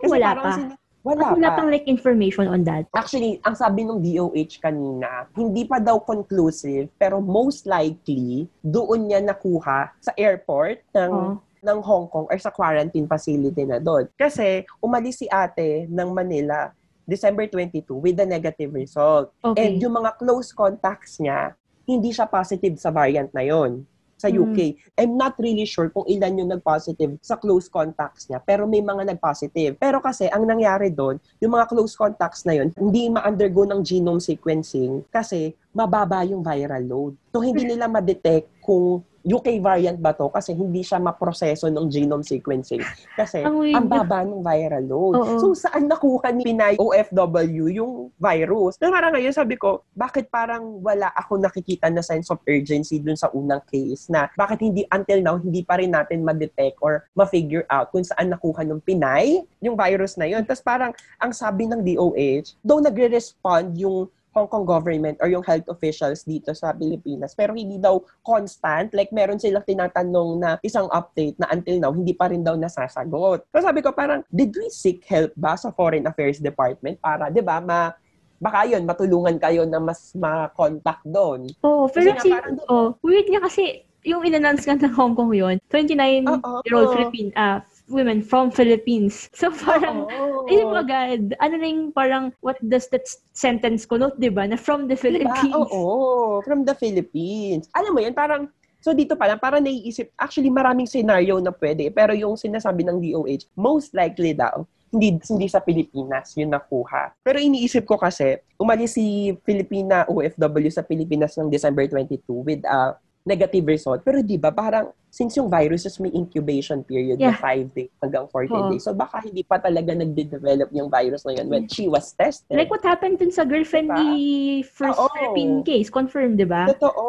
Kasi 0.02 0.10
wala 0.10 0.28
parang 0.34 0.46
pa? 0.46 0.52
sina- 0.54 0.85
wala, 1.06 1.22
At 1.22 1.32
wala 1.38 1.48
pa. 1.48 1.56
pang 1.56 1.70
like 1.70 1.86
information 1.86 2.50
on 2.50 2.66
that. 2.66 2.90
Actually, 2.90 3.38
ang 3.46 3.54
sabi 3.54 3.86
ng 3.86 4.02
DOH 4.02 4.58
kanina, 4.58 5.30
hindi 5.38 5.62
pa 5.62 5.78
daw 5.78 6.02
conclusive, 6.02 6.90
pero 6.98 7.22
most 7.22 7.62
likely, 7.64 8.50
doon 8.58 9.06
niya 9.06 9.22
nakuha 9.22 9.94
sa 10.02 10.10
airport 10.18 10.82
ng, 10.90 11.12
Oh. 11.14 11.38
ng 11.62 11.78
Hong 11.82 12.06
Kong 12.06 12.26
or 12.26 12.38
sa 12.38 12.50
quarantine 12.50 13.06
facility 13.06 13.62
na 13.62 13.78
doon. 13.78 14.10
Kasi 14.14 14.66
umalis 14.78 15.18
si 15.18 15.26
ate 15.26 15.86
ng 15.86 16.08
Manila 16.10 16.74
December 17.02 17.46
22 17.46 17.86
with 17.94 18.18
a 18.18 18.26
negative 18.26 18.74
result. 18.74 19.30
Okay. 19.40 19.62
And 19.62 19.78
yung 19.78 19.94
mga 19.94 20.18
close 20.18 20.50
contacts 20.50 21.22
niya, 21.22 21.54
hindi 21.86 22.10
siya 22.10 22.26
positive 22.26 22.74
sa 22.76 22.90
variant 22.90 23.30
na 23.30 23.46
yon 23.46 23.86
sa 24.16 24.32
Mm. 24.32 24.36
UK. 24.42 24.58
I'm 24.96 25.14
not 25.14 25.36
really 25.36 25.68
sure 25.68 25.92
kung 25.92 26.08
ilan 26.08 26.40
yung 26.40 26.50
nag-positive 26.50 27.20
sa 27.20 27.36
close 27.36 27.68
contacts 27.68 28.26
niya, 28.26 28.40
pero 28.40 28.64
may 28.64 28.80
mga 28.80 29.12
nag-positive. 29.14 29.76
Pero 29.76 30.00
kasi, 30.00 30.26
ang 30.32 30.48
nangyari 30.48 30.88
doon, 30.88 31.20
yung 31.38 31.52
mga 31.52 31.68
close 31.68 31.94
contacts 31.94 32.42
na 32.48 32.56
yon 32.56 32.72
hindi 32.74 33.12
ma-undergo 33.12 33.68
ng 33.68 33.80
genome 33.84 34.20
sequencing 34.20 35.04
kasi 35.12 35.52
mababa 35.76 36.24
yung 36.24 36.40
viral 36.40 36.84
load. 36.88 37.12
So, 37.30 37.44
hindi 37.44 37.68
nila 37.68 37.84
ma-detect 37.86 38.64
kung 38.64 39.04
UK 39.26 39.58
variant 39.58 39.98
ba 39.98 40.14
to 40.14 40.30
kasi 40.30 40.54
hindi 40.54 40.86
siya 40.86 41.02
maproseso 41.02 41.66
ng 41.66 41.90
genome 41.90 42.22
sequencing. 42.22 42.78
Kasi 43.18 43.42
Ang 43.42 43.58
weird. 43.58 43.74
ang 43.74 43.86
baba 43.90 44.22
ng 44.22 44.38
viral 44.38 44.86
load. 44.86 45.14
Oo. 45.18 45.34
So, 45.42 45.46
saan 45.58 45.90
nakuha 45.90 46.30
ni 46.30 46.46
Pinay 46.46 46.78
OFW 46.78 47.66
yung 47.74 48.14
virus? 48.22 48.78
Na 48.78 48.94
parang 48.94 49.18
ngayon 49.18 49.34
sabi 49.34 49.58
ko, 49.58 49.82
bakit 49.98 50.30
parang 50.30 50.78
wala 50.78 51.10
ako 51.18 51.42
nakikita 51.42 51.90
na 51.90 52.06
sense 52.06 52.30
of 52.30 52.38
urgency 52.46 53.02
dun 53.02 53.18
sa 53.18 53.26
unang 53.34 53.66
case 53.66 54.06
na 54.06 54.30
bakit 54.38 54.62
hindi 54.62 54.86
until 54.94 55.18
now 55.18 55.34
hindi 55.34 55.66
pa 55.66 55.82
rin 55.82 55.90
natin 55.90 56.22
ma-detect 56.22 56.78
or 56.78 57.02
ma-figure 57.18 57.66
out 57.66 57.90
kung 57.90 58.06
saan 58.06 58.30
nakuha 58.30 58.62
ng 58.62 58.78
Pinay 58.86 59.42
yung 59.58 59.74
virus 59.74 60.14
na 60.14 60.30
yun. 60.30 60.46
Tapos 60.46 60.62
parang 60.62 60.94
ang 61.18 61.34
sabi 61.34 61.66
ng 61.66 61.82
DOH, 61.82 62.54
though 62.62 62.78
nagre-respond 62.78 63.74
yung 63.74 64.06
Hong 64.36 64.52
Kong 64.52 64.68
government 64.68 65.16
or 65.24 65.32
yung 65.32 65.40
health 65.40 65.64
officials 65.72 66.20
dito 66.28 66.52
sa 66.52 66.76
Pilipinas. 66.76 67.32
Pero 67.32 67.56
hindi 67.56 67.80
daw 67.80 67.96
constant. 68.20 68.92
Like, 68.92 69.08
meron 69.16 69.40
silang 69.40 69.64
tinatanong 69.64 70.30
na 70.36 70.50
isang 70.60 70.92
update 70.92 71.40
na 71.40 71.48
until 71.48 71.80
now, 71.80 71.92
hindi 71.96 72.12
pa 72.12 72.28
rin 72.28 72.44
daw 72.44 72.52
nasasagot. 72.52 73.48
So 73.48 73.64
sabi 73.64 73.80
ko 73.80 73.96
parang, 73.96 74.20
did 74.28 74.52
we 74.52 74.68
seek 74.68 75.08
help 75.08 75.32
ba 75.32 75.56
sa 75.56 75.72
Foreign 75.72 76.04
Affairs 76.04 76.36
Department 76.36 77.00
para, 77.00 77.32
di 77.32 77.40
ba, 77.40 77.64
ma 77.64 77.96
baka 78.36 78.68
yun, 78.68 78.84
matulungan 78.84 79.40
kayo 79.40 79.64
na 79.64 79.80
mas 79.80 80.12
ma-contact 80.12 81.04
doon. 81.08 81.48
Oh, 81.64 81.88
Kasi 81.88 82.12
pero 82.12 82.12
nga 82.12 82.20
si, 82.20 82.30
oh, 82.68 82.92
weird 83.00 83.24
nga 83.32 83.40
kasi 83.48 83.88
yung 84.04 84.22
in-announce 84.22 84.68
nga 84.68 84.76
ng 84.76 84.92
Hong 84.92 85.16
Kong 85.16 85.32
yun, 85.32 85.56
29-year-old 85.72 86.92
Oo. 86.92 86.92
Philippine, 86.94 87.32
ah, 87.34 87.64
women 87.88 88.22
from 88.22 88.50
Philippines. 88.50 89.30
So 89.38 89.50
parang, 89.52 90.06
Oo. 90.10 90.46
ayun 90.50 90.70
mo 90.70 90.78
agad, 90.80 91.34
ano 91.38 91.54
na 91.58 91.66
yung 91.66 91.92
parang, 91.92 92.32
what 92.42 92.58
does 92.62 92.90
that 92.90 93.06
sentence 93.32 93.86
connote, 93.86 94.18
di 94.18 94.30
ba? 94.30 94.46
Na 94.46 94.58
from 94.58 94.86
the 94.90 94.96
Diba? 94.96 95.04
Philippines. 95.22 95.54
Oo, 95.54 96.42
from 96.42 96.66
the 96.66 96.74
Philippines. 96.74 97.70
Alam 97.76 97.92
mo 97.94 98.00
yun, 98.02 98.14
parang, 98.14 98.50
so 98.82 98.94
dito 98.94 99.14
pa 99.14 99.30
lang, 99.30 99.38
parang 99.38 99.62
naiisip, 99.62 100.10
actually 100.18 100.50
maraming 100.50 100.86
scenario 100.86 101.38
na 101.38 101.50
pwede, 101.54 101.90
pero 101.90 102.14
yung 102.14 102.34
sinasabi 102.34 102.86
ng 102.86 102.98
DOH, 103.02 103.50
most 103.54 103.94
likely 103.94 104.34
daw, 104.34 104.66
hindi, 104.90 105.18
hindi 105.18 105.46
sa 105.50 105.60
Pilipinas 105.60 106.32
yun 106.38 106.54
nakuha. 106.54 107.12
Pero 107.20 107.36
iniisip 107.42 107.84
ko 107.84 107.98
kasi, 107.98 108.38
umalis 108.56 108.96
si 108.96 109.34
Filipina 109.44 110.06
OFW 110.08 110.70
sa 110.72 110.86
Pilipinas 110.86 111.34
ng 111.36 111.50
December 111.50 111.84
22 111.90 112.22
with 112.46 112.62
a 112.64 112.94
negative 113.26 113.66
result. 113.66 114.06
Pero 114.06 114.22
di 114.22 114.38
ba, 114.38 114.54
parang 114.54 114.94
since 115.10 115.34
yung 115.34 115.50
virus 115.50 115.82
is 115.82 115.98
may 115.98 116.14
incubation 116.14 116.86
period 116.86 117.18
na 117.18 117.34
Yeah. 117.34 117.66
5 117.66 117.74
days 117.74 117.90
hanggang 117.98 118.30
14 118.30 118.52
Oo. 118.54 118.70
days, 118.70 118.86
so 118.86 118.94
baka 118.94 119.18
hindi 119.26 119.42
pa 119.42 119.58
talaga 119.58 119.90
nagde-develop 119.92 120.70
yung 120.70 120.86
virus 120.86 121.26
na 121.26 121.34
yun 121.34 121.50
when 121.50 121.66
she 121.66 121.90
was 121.90 122.14
tested. 122.14 122.54
Like 122.54 122.70
what 122.70 122.86
happened 122.86 123.18
dun 123.18 123.34
sa 123.34 123.42
girlfriend 123.42 123.90
Diba? 123.90 123.98
ni 123.98 124.20
first 124.62 124.94
Oo. 124.94 125.10
Philippine 125.10 125.66
case, 125.66 125.90
confirmed, 125.90 126.38
di 126.38 126.46
ba? 126.46 126.70
Totoo. 126.70 127.06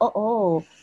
Oo. 0.00 0.26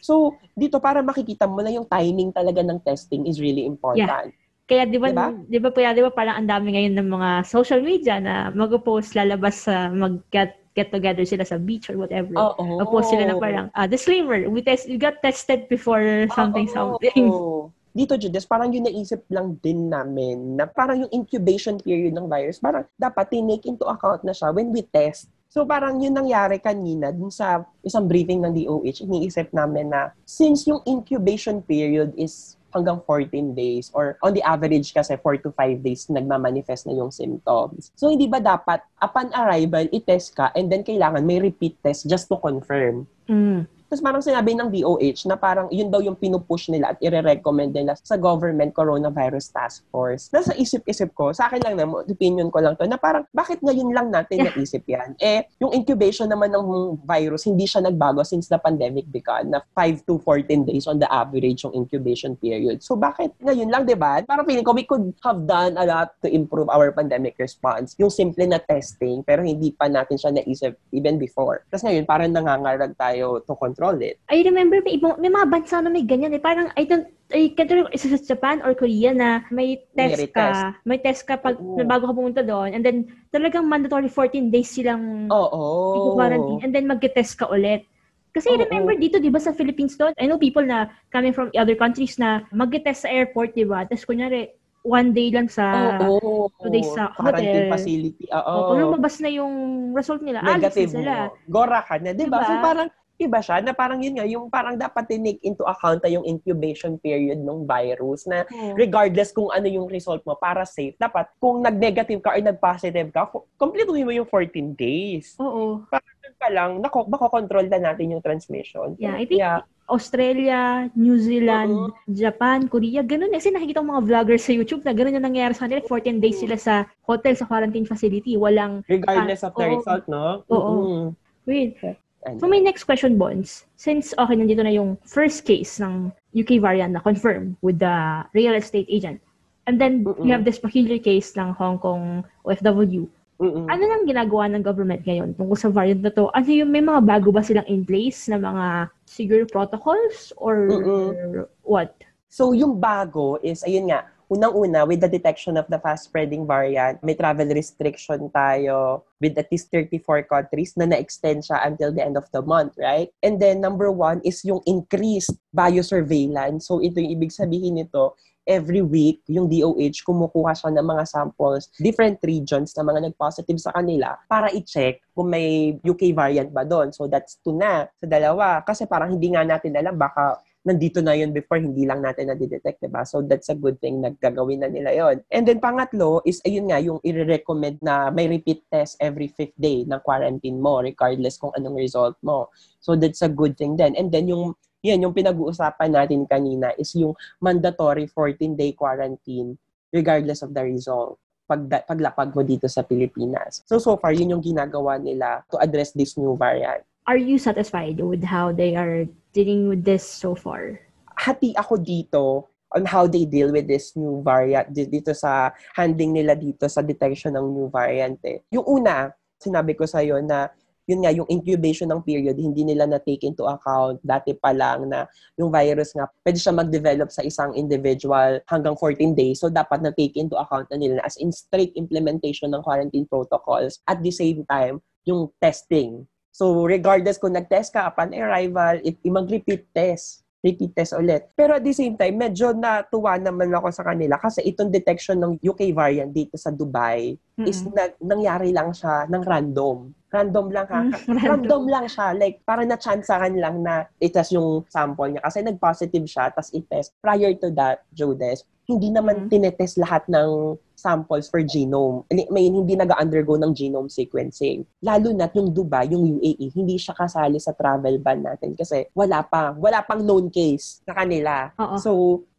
So, 0.06 0.38
dito 0.54 0.78
para 0.78 1.02
makikita 1.02 1.50
mo 1.50 1.65
na 1.65 1.74
yung 1.74 1.89
timing 1.89 2.30
talaga 2.30 2.62
ng 2.62 2.78
testing 2.86 3.26
is 3.26 3.41
really 3.41 3.65
important. 3.65 4.36
Kaya 4.65 4.82
di 4.86 4.98
ba, 4.98 5.13
Diba? 5.13 5.30
di 5.45 5.58
ba, 5.62 5.69
kaya 5.69 5.93
di 5.93 6.02
ba 6.02 6.10
parang 6.10 6.41
ang 6.41 6.50
dami 6.50 6.74
ngayon 6.74 6.93
ng 6.98 7.10
mga 7.10 7.30
social 7.45 7.82
media 7.82 8.17
na 8.17 8.50
mag-post, 8.50 9.13
lalabas 9.13 9.65
sa 9.65 9.89
mag-get 9.89 10.58
get 10.76 10.92
together 10.92 11.24
sila 11.24 11.48
sa 11.48 11.56
beach 11.56 11.88
or 11.88 11.96
whatever. 11.96 12.36
Oo. 12.36 12.84
Mag-post 12.84 13.16
sila 13.16 13.24
na 13.32 13.40
parang, 13.40 13.72
ah, 13.72 13.88
disclaimer, 13.88 14.52
we 14.52 14.60
test, 14.60 14.92
we 14.92 15.00
got 15.00 15.18
tested 15.24 15.72
before 15.72 16.28
something 16.36 16.68
Oo. 16.70 16.76
something. 17.00 17.26
Dito, 17.96 18.20
Judas, 18.20 18.44
parang 18.44 18.76
yung 18.76 18.84
naisip 18.84 19.24
lang 19.32 19.56
din 19.64 19.88
namin 19.88 20.60
na 20.60 20.68
parang 20.68 21.08
yung 21.08 21.12
incubation 21.16 21.80
period 21.80 22.12
ng 22.12 22.28
virus, 22.28 22.60
parang 22.60 22.84
dapat 23.00 23.32
tinake 23.32 23.64
into 23.64 23.88
account 23.88 24.20
na 24.28 24.36
siya 24.36 24.52
when 24.52 24.68
we 24.76 24.84
test. 24.84 25.32
So 25.48 25.64
parang 25.64 26.04
yun 26.04 26.12
nangyari 26.12 26.60
kanina 26.60 27.16
dun 27.16 27.32
sa 27.32 27.64
isang 27.80 28.04
briefing 28.12 28.44
ng 28.44 28.52
DOH, 28.52 29.08
iniisip 29.08 29.56
namin 29.56 29.96
na 29.96 30.12
since 30.28 30.68
yung 30.68 30.84
incubation 30.84 31.64
period 31.64 32.12
is 32.20 32.55
hanggang 32.76 33.00
14 33.08 33.56
days 33.56 33.88
or 33.96 34.20
on 34.20 34.36
the 34.36 34.44
average 34.44 34.92
kasi 34.92 35.16
4 35.16 35.40
to 35.40 35.50
5 35.56 35.80
days 35.80 36.12
nagmamanifest 36.12 36.92
na 36.92 37.00
yung 37.00 37.10
symptoms. 37.10 37.96
So 37.96 38.12
hindi 38.12 38.28
ba 38.28 38.44
dapat 38.44 38.84
upon 39.00 39.32
arrival, 39.32 39.88
i-test 39.96 40.36
ka 40.36 40.52
and 40.52 40.68
then 40.68 40.84
kailangan 40.84 41.24
may 41.24 41.40
repeat 41.40 41.80
test 41.80 42.12
just 42.12 42.28
to 42.28 42.36
confirm. 42.44 43.08
Mm. 43.32 43.66
Tapos 43.86 44.02
parang 44.02 44.24
sinabi 44.24 44.58
ng 44.58 44.69
DOH 44.74 45.30
na 45.30 45.38
parang 45.38 45.69
yun 45.69 45.93
daw 45.93 46.02
yung 46.02 46.17
pinupush 46.17 46.74
nila 46.74 46.93
at 46.93 46.98
ire-recommend 47.00 47.71
nila 47.71 47.93
sa 48.02 48.17
government 48.17 48.74
coronavirus 48.74 49.54
task 49.54 49.86
force. 49.93 50.34
Nasa 50.34 50.58
isip-isip 50.58 51.13
ko, 51.13 51.30
sa 51.32 51.48
akin 51.48 51.62
lang 51.62 51.76
na, 51.78 51.86
opinion 51.86 52.50
ko 52.50 52.60
lang 52.65 52.74
to, 52.76 52.89
na 52.89 52.98
parang 52.98 53.30
bakit 53.30 53.62
ngayon 53.62 53.93
lang 53.93 54.10
natin 54.10 54.41
naisip 54.50 54.82
yan? 54.89 55.13
Eh, 55.21 55.45
yung 55.62 55.71
incubation 55.71 56.26
naman 56.26 56.50
ng 56.50 56.98
virus, 57.06 57.45
hindi 57.45 57.69
siya 57.69 57.86
nagbago 57.86 58.26
since 58.26 58.50
the 58.50 58.58
pandemic 58.58 59.06
began 59.13 59.54
na 59.54 59.62
5 59.78 60.02
to 60.10 60.17
14 60.17 60.65
days 60.65 60.89
on 60.89 60.98
the 60.98 61.10
average 61.13 61.62
yung 61.62 61.78
incubation 61.78 62.34
period. 62.36 62.82
So 62.82 62.98
bakit 62.98 63.38
ngayon 63.38 63.69
lang, 63.69 63.86
di 63.86 63.93
ba? 63.93 64.26
Parang 64.26 64.50
feeling 64.50 64.65
ko 64.65 64.74
we 64.74 64.88
could 64.88 65.13
have 65.21 65.45
done 65.45 65.78
a 65.78 65.86
lot 65.86 66.17
to 66.26 66.28
improve 66.28 66.74
our 66.74 66.89
pandemic 66.89 67.38
response. 67.38 67.93
Yung 68.02 68.10
simple 68.10 68.50
na 68.50 68.58
testing, 68.58 69.21
pero 69.21 69.45
hindi 69.45 69.69
pa 69.69 69.86
natin 69.86 70.17
siya 70.17 70.34
naisip 70.34 70.74
even 70.89 71.21
before. 71.21 71.62
Tapos 71.69 71.86
ngayon, 71.86 72.06
parang 72.10 72.34
nangangarag 72.34 72.98
tayo 72.98 73.38
to 73.45 73.54
control 73.54 73.85
it. 74.02 74.17
I 74.26 74.41
remember 74.41 74.82
may, 74.82 74.98
ibang, 74.98 75.21
may 75.21 75.30
mga 75.30 75.48
bansa 75.54 75.78
na 75.84 75.93
may 75.93 76.02
ganyan 76.02 76.34
eh. 76.34 76.41
Parang, 76.41 76.74
I 76.74 76.89
don't, 76.89 77.06
I 77.30 77.54
can't 77.54 77.69
remember, 77.69 77.93
isa 77.93 78.10
sa 78.10 78.17
Japan 78.17 78.65
or 78.65 78.74
Korea 78.74 79.13
na 79.13 79.45
may 79.54 79.86
test 79.93 80.17
May 80.17 80.34
ka. 80.34 80.48
May 80.82 80.98
test 80.98 81.21
ka 81.30 81.38
pag 81.38 81.62
na 81.62 81.86
bago 81.86 82.10
ka 82.10 82.17
pumunta 82.17 82.41
doon. 82.41 82.74
And 82.74 82.82
then, 82.82 83.06
talagang 83.30 83.69
mandatory 83.69 84.10
14 84.10 84.50
days 84.50 84.74
silang 84.74 85.30
Oo. 85.30 86.17
quarantine. 86.17 86.65
And 86.65 86.74
then, 86.74 86.89
mag-test 86.89 87.38
ka 87.38 87.45
ulit. 87.50 87.86
Kasi 88.34 88.50
Oo. 88.50 88.58
remember 88.58 88.98
dito, 88.98 89.21
di 89.21 89.30
ba, 89.30 89.38
sa 89.38 89.54
Philippines 89.54 89.93
doon, 89.93 90.17
I 90.17 90.26
know 90.26 90.41
people 90.41 90.65
na 90.65 90.89
coming 91.13 91.34
from 91.34 91.54
other 91.54 91.78
countries 91.78 92.17
na 92.17 92.45
mag-test 92.50 93.06
sa 93.06 93.13
airport, 93.13 93.54
di 93.54 93.65
ba? 93.65 93.86
Tapos, 93.86 94.06
kunyari, 94.06 94.50
one 94.86 95.17
day 95.17 95.34
lang 95.34 95.50
sa... 95.50 95.98
Oo. 95.98 96.45
two 96.62 96.69
days 96.69 96.86
sa 96.93 97.10
Quarantine 97.17 97.65
hotel. 97.65 97.74
facility. 97.74 98.26
Oo. 98.30 98.54
Oh, 98.54 98.62
Kung 98.69 98.80
lumabas 98.86 99.17
na 99.17 99.30
yung 99.34 99.54
result 99.98 100.21
nila, 100.21 100.45
alis 100.45 100.62
negative 100.62 100.93
na 100.93 101.00
sila. 101.02 101.13
Gora 101.50 101.80
ka 101.82 101.98
na, 101.98 102.13
di 102.13 102.30
ba? 102.30 102.38
Diba? 102.38 102.45
So 102.45 102.54
parang 102.62 102.89
iba 103.15 103.39
siya 103.39 103.63
na 103.63 103.71
parang 103.71 104.04
yun 104.04 104.19
nga, 104.19 104.28
yung 104.28 104.51
parang 104.51 104.75
dapat 104.75 105.08
tinake 105.08 105.39
into 105.41 105.63
account 105.63 106.04
na 106.04 106.12
yung 106.12 106.28
incubation 106.28 106.99
period 106.99 107.39
ng 107.39 107.63
virus 107.63 108.28
na 108.28 108.43
Oo. 108.51 108.75
regardless 108.75 109.32
kung 109.32 109.47
ano 109.51 109.67
yung 109.71 109.88
result 109.88 110.19
mo, 110.28 110.36
para 110.36 110.67
safe, 110.67 110.95
dapat 110.99 111.32
kung 111.39 111.63
nag-negative 111.63 112.19
ka 112.19 112.36
or 112.36 112.43
nag-positive 112.43 113.10
ka, 113.15 113.32
completuhin 113.56 114.04
mo 114.04 114.12
yung 114.12 114.28
14 114.28 114.75
days. 114.75 115.39
Oo. 115.39 115.88
Doon 115.88 116.36
pa 116.36 116.49
lang, 116.51 116.84
nako, 116.84 117.08
makokontrol 117.08 117.71
na 117.71 117.91
natin 117.91 118.12
yung 118.12 118.23
transmission. 118.23 118.99
Yeah, 118.99 119.15
I 119.15 119.23
think 119.23 119.45
Australia, 119.86 120.89
New 120.97 121.21
Zealand, 121.21 121.93
Japan, 122.10 122.65
Korea, 122.65 123.06
ganun. 123.06 123.30
eh. 123.30 123.38
Kasi 123.38 123.54
nakikita 123.54 123.86
ko 123.86 123.93
mga 123.93 124.06
vloggers 124.10 124.41
sa 124.41 124.49
YouTube 124.58 124.82
na 124.82 124.97
ganun 124.97 125.13
yung 125.13 125.28
nangyayari 125.30 125.54
sa 125.54 125.69
kanila. 125.69 125.86
14 125.86 126.17
days 126.17 126.41
sila 126.41 126.58
sa 126.58 126.89
hotel, 127.06 127.38
sa 127.38 127.45
quarantine 127.45 127.86
facility. 127.86 128.34
Walang... 128.34 128.82
regardless 128.89 129.45
of 129.45 129.54
the 129.54 129.62
Oo. 129.62 129.73
result, 129.78 130.04
no? 130.10 130.41
Oo. 130.49 130.73
Mm-mm. 130.73 131.04
Wait. 131.45 131.78
Ano? 132.26 132.42
So, 132.42 132.50
my 132.50 132.58
next 132.58 132.84
question, 132.90 133.18
Bonds. 133.22 133.70
Since, 133.78 134.18
okay, 134.18 134.36
nandito 134.36 134.66
na 134.66 134.74
yung 134.74 134.98
first 135.06 135.46
case 135.46 135.78
ng 135.78 136.10
UK 136.34 136.58
variant 136.58 136.98
na 136.98 137.02
confirmed 137.02 137.54
with 137.62 137.78
the 137.78 138.26
real 138.34 138.58
estate 138.58 138.90
agent. 138.90 139.22
And 139.70 139.78
then, 139.78 140.06
Mm-mm. 140.06 140.26
you 140.26 140.34
have 140.34 140.46
this 140.46 140.58
peculiar 140.58 140.98
case 140.98 141.38
ng 141.38 141.54
Hong 141.54 141.78
Kong 141.78 142.26
OFW. 142.46 143.06
Mm-mm. 143.36 143.68
Ano 143.68 143.84
nang 143.84 144.08
ginagawa 144.08 144.48
ng 144.48 144.64
government 144.64 145.04
ngayon 145.04 145.36
tungkol 145.36 145.58
sa 145.60 145.70
variant 145.70 146.02
na 146.02 146.14
to? 146.14 146.32
Ano 146.32 146.50
yung 146.50 146.72
may 146.72 146.82
mga 146.82 147.02
bago 147.04 147.30
ba 147.36 147.44
silang 147.44 147.68
in 147.68 147.84
place 147.84 148.32
na 148.32 148.40
mga 148.40 148.90
siguro 149.06 149.44
protocols 149.46 150.34
or 150.40 150.72
Mm-mm. 150.72 151.46
what? 151.62 151.94
So, 152.32 152.52
yung 152.58 152.82
bago 152.82 153.38
is, 153.46 153.62
ayun 153.64 153.92
nga, 153.92 154.10
unang-una, 154.30 154.88
with 154.88 155.02
the 155.02 155.10
detection 155.10 155.58
of 155.58 155.68
the 155.70 155.80
fast-spreading 155.80 156.48
variant, 156.48 157.02
may 157.04 157.14
travel 157.14 157.48
restriction 157.50 158.30
tayo 158.34 159.04
with 159.22 159.38
at 159.38 159.50
least 159.52 159.70
34 159.72 160.26
countries 160.26 160.74
na 160.78 160.86
na-extend 160.86 161.46
siya 161.46 161.62
until 161.66 161.94
the 161.94 162.04
end 162.04 162.18
of 162.18 162.26
the 162.34 162.42
month, 162.42 162.74
right? 162.78 163.10
And 163.22 163.38
then, 163.38 163.62
number 163.62 163.92
one 163.92 164.22
is 164.26 164.42
yung 164.44 164.62
increased 164.66 165.34
biosurveillance. 165.54 166.68
So, 166.68 166.82
ito 166.82 167.00
yung 167.00 167.22
ibig 167.22 167.34
sabihin 167.34 167.78
nito, 167.78 168.18
every 168.46 168.86
week, 168.86 169.26
yung 169.26 169.50
DOH, 169.50 170.06
kumukuha 170.06 170.54
siya 170.54 170.70
ng 170.78 170.86
mga 170.86 171.04
samples, 171.10 171.74
different 171.82 172.22
regions 172.22 172.78
na 172.78 172.86
mga 172.86 173.10
nag-positive 173.10 173.58
sa 173.58 173.74
kanila 173.74 174.14
para 174.30 174.54
i-check 174.54 175.02
kung 175.18 175.34
may 175.34 175.82
UK 175.82 176.14
variant 176.14 176.54
ba 176.54 176.62
doon. 176.62 176.94
So, 176.94 177.10
that's 177.10 177.42
two 177.42 177.58
na 177.58 177.90
sa 177.98 178.06
dalawa. 178.06 178.62
Kasi 178.62 178.86
parang 178.86 179.18
hindi 179.18 179.34
nga 179.34 179.42
natin 179.42 179.74
alam, 179.74 179.98
baka 179.98 180.38
nandito 180.65 180.99
na 180.99 181.13
yun 181.13 181.30
before, 181.30 181.62
hindi 181.62 181.86
lang 181.86 182.01
natin 182.01 182.34
na-detect, 182.34 182.82
diba? 182.82 183.06
So, 183.06 183.21
that's 183.21 183.54
a 183.54 183.56
good 183.56 183.78
thing, 183.78 184.01
naggagawin 184.01 184.65
na 184.65 184.69
nila 184.69 184.91
yon 184.91 185.21
And 185.30 185.45
then, 185.45 185.62
pangatlo 185.62 186.25
is, 186.25 186.41
ayun 186.41 186.73
nga, 186.73 186.82
yung 186.82 186.97
i-recommend 187.06 187.80
na 187.86 188.10
may 188.10 188.25
repeat 188.25 188.65
test 188.73 188.97
every 188.97 189.30
fifth 189.30 189.56
day 189.56 189.86
ng 189.86 190.01
quarantine 190.01 190.58
mo, 190.58 190.82
regardless 190.82 191.38
kung 191.38 191.54
anong 191.54 191.78
result 191.78 192.17
mo. 192.25 192.49
So, 192.82 192.97
that's 192.97 193.21
a 193.21 193.30
good 193.30 193.56
thing 193.56 193.78
then. 193.78 193.93
And 193.93 194.10
then, 194.10 194.25
yung 194.25 194.58
yan, 194.86 195.01
yung 195.01 195.17
pinag-uusapan 195.17 195.97
natin 195.97 196.30
kanina 196.30 196.69
is 196.78 196.93
yung 196.93 197.17
mandatory 197.41 198.06
14-day 198.06 198.78
quarantine 198.78 199.58
regardless 199.89 200.45
of 200.45 200.54
the 200.54 200.62
result 200.62 201.17
pag 201.45 201.62
paglapag 201.86 202.34
mo 202.34 202.41
dito 202.41 202.65
sa 202.65 202.82
Pilipinas. 202.82 203.62
So, 203.69 203.78
so 203.78 203.97
far, 203.97 204.13
yun 204.13 204.34
yung 204.34 204.45
ginagawa 204.45 204.97
nila 204.97 205.45
to 205.54 205.62
address 205.62 205.93
this 205.93 206.17
new 206.17 206.34
variant. 206.38 206.82
Are 207.06 207.21
you 207.21 207.38
satisfied 207.38 208.01
with 208.01 208.25
how 208.25 208.49
they 208.49 208.73
are 208.73 209.06
dealing 209.36 209.67
with 209.67 209.84
this 209.84 210.08
so 210.08 210.32
far? 210.32 210.80
Hati 211.19 211.52
ako 211.60 211.76
dito 211.84 212.48
on 212.71 212.88
how 212.88 213.04
they 213.04 213.28
deal 213.28 213.52
with 213.52 213.67
this 213.67 213.91
new 214.00 214.24
variant 214.24 214.71
di- 214.71 214.88
dito 214.88 215.12
sa 215.12 215.52
handling 215.76 216.15
nila 216.15 216.39
dito 216.39 216.71
sa 216.71 216.80
detection 216.80 217.36
ng 217.36 217.45
new 217.52 217.67
variant. 217.67 218.15
Eh. 218.24 218.39
Yung 218.56 218.63
una, 218.63 219.12
sinabi 219.36 219.76
ko 219.76 219.84
sa'yo 219.84 220.24
na 220.24 220.48
yun 220.86 221.02
nga, 221.02 221.12
yung 221.12 221.26
incubation 221.34 221.89
ng 221.89 222.06
period, 222.06 222.38
hindi 222.38 222.62
nila 222.62 222.86
na-take 222.86 223.26
into 223.26 223.41
account 223.50 223.98
dati 224.06 224.38
pa 224.38 224.54
lang 224.54 224.86
na 224.86 225.10
yung 225.34 225.50
virus 225.50 225.98
nga, 225.98 226.06
pwede 226.21 226.38
siya 226.38 226.54
mag-develop 226.54 227.10
sa 227.10 227.26
isang 227.26 227.58
individual 227.58 228.38
hanggang 228.45 228.78
14 228.78 229.17
days. 229.17 229.41
So, 229.41 229.50
dapat 229.50 229.82
na-take 229.82 230.13
into 230.13 230.38
account 230.38 230.69
na 230.69 230.78
nila 230.78 231.02
as 231.02 231.17
in 231.17 231.34
strict 231.34 231.74
implementation 231.74 232.54
ng 232.54 232.62
quarantine 232.62 233.10
protocols. 233.10 233.82
At 233.89 234.06
the 234.06 234.13
same 234.13 234.45
time, 234.45 234.78
yung 235.10 235.34
testing. 235.41 236.06
So, 236.36 236.67
regardless 236.67 237.15
kung 237.15 237.32
nag-test 237.32 237.71
ka 237.71 237.88
upon 237.88 238.12
arrival, 238.12 238.84
it, 238.84 239.00
mag-repeat 239.08 239.71
test 239.71 240.26
repeat 240.45 240.78
test 240.78 240.93
ulit. 240.93 241.26
Pero 241.34 241.58
at 241.58 241.65
the 241.65 241.74
same 241.74 241.98
time, 241.98 242.21
medyo 242.21 242.54
natuwa 242.54 243.17
naman 243.17 243.50
ako 243.50 243.74
sa 243.74 243.82
kanila 243.82 244.21
kasi 244.21 244.45
itong 244.45 244.69
detection 244.69 245.17
ng 245.17 245.41
UK 245.41 245.74
variant 245.74 246.13
dito 246.13 246.38
sa 246.38 246.54
Dubai 246.54 247.17
is 247.41 247.65
na, 247.74 247.89
nangyari 247.98 248.54
lang 248.54 248.69
siya 248.69 249.10
ng 249.10 249.26
random. 249.26 249.89
Random 250.13 250.48
lang 250.54 250.67
ha. 250.69 250.82
Mm, 250.86 250.93
random. 250.93 251.26
random. 251.26 251.63
lang 251.65 251.86
siya. 251.89 252.08
Like, 252.13 252.45
parang 252.45 252.69
na-chansahan 252.69 253.34
lang 253.36 253.65
na 253.65 253.89
itas 253.98 254.30
yung 254.30 254.63
sample 254.69 255.17
niya. 255.17 255.26
Kasi 255.26 255.41
nag-positive 255.41 256.06
siya, 256.06 256.30
tas 256.30 256.54
i-test. 256.54 256.93
Prior 257.02 257.34
to 257.41 257.50
that, 257.58 257.82
Jodes, 257.91 258.45
hindi 258.69 258.93
naman 258.93 259.26
Mm. 259.26 259.30
tinetest 259.34 259.82
lahat 259.82 260.06
ng 260.08 260.56
samples 260.76 261.32
for 261.32 261.42
genome. 261.42 262.04
Mean, 262.12 262.54
hindi 262.54 262.76
nag-undergo 262.76 263.40
ng 263.40 263.56
genome 263.56 263.90
sequencing. 263.90 264.68
Lalo 264.84 265.16
na 265.16 265.32
yung 265.32 265.50
Dubai, 265.56 265.90
yung 265.90 266.20
UAE, 266.20 266.52
hindi 266.54 266.76
siya 266.76 266.94
kasali 266.94 267.40
sa 267.40 267.56
travel 267.56 267.98
ban 268.00 268.22
natin 268.22 268.54
kasi 268.54 268.86
wala 268.92 269.24
pa, 269.24 269.56
wala 269.56 269.82
pang 269.82 270.04
known 270.04 270.28
case 270.30 270.84
sa 270.84 270.94
kanila. 270.94 271.50
Oo. 271.58 271.76
So, 271.80 271.92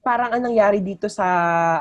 parang 0.06 0.30
ang 0.30 0.46
nangyari 0.46 0.78
dito 0.78 1.10
sa 1.10 1.26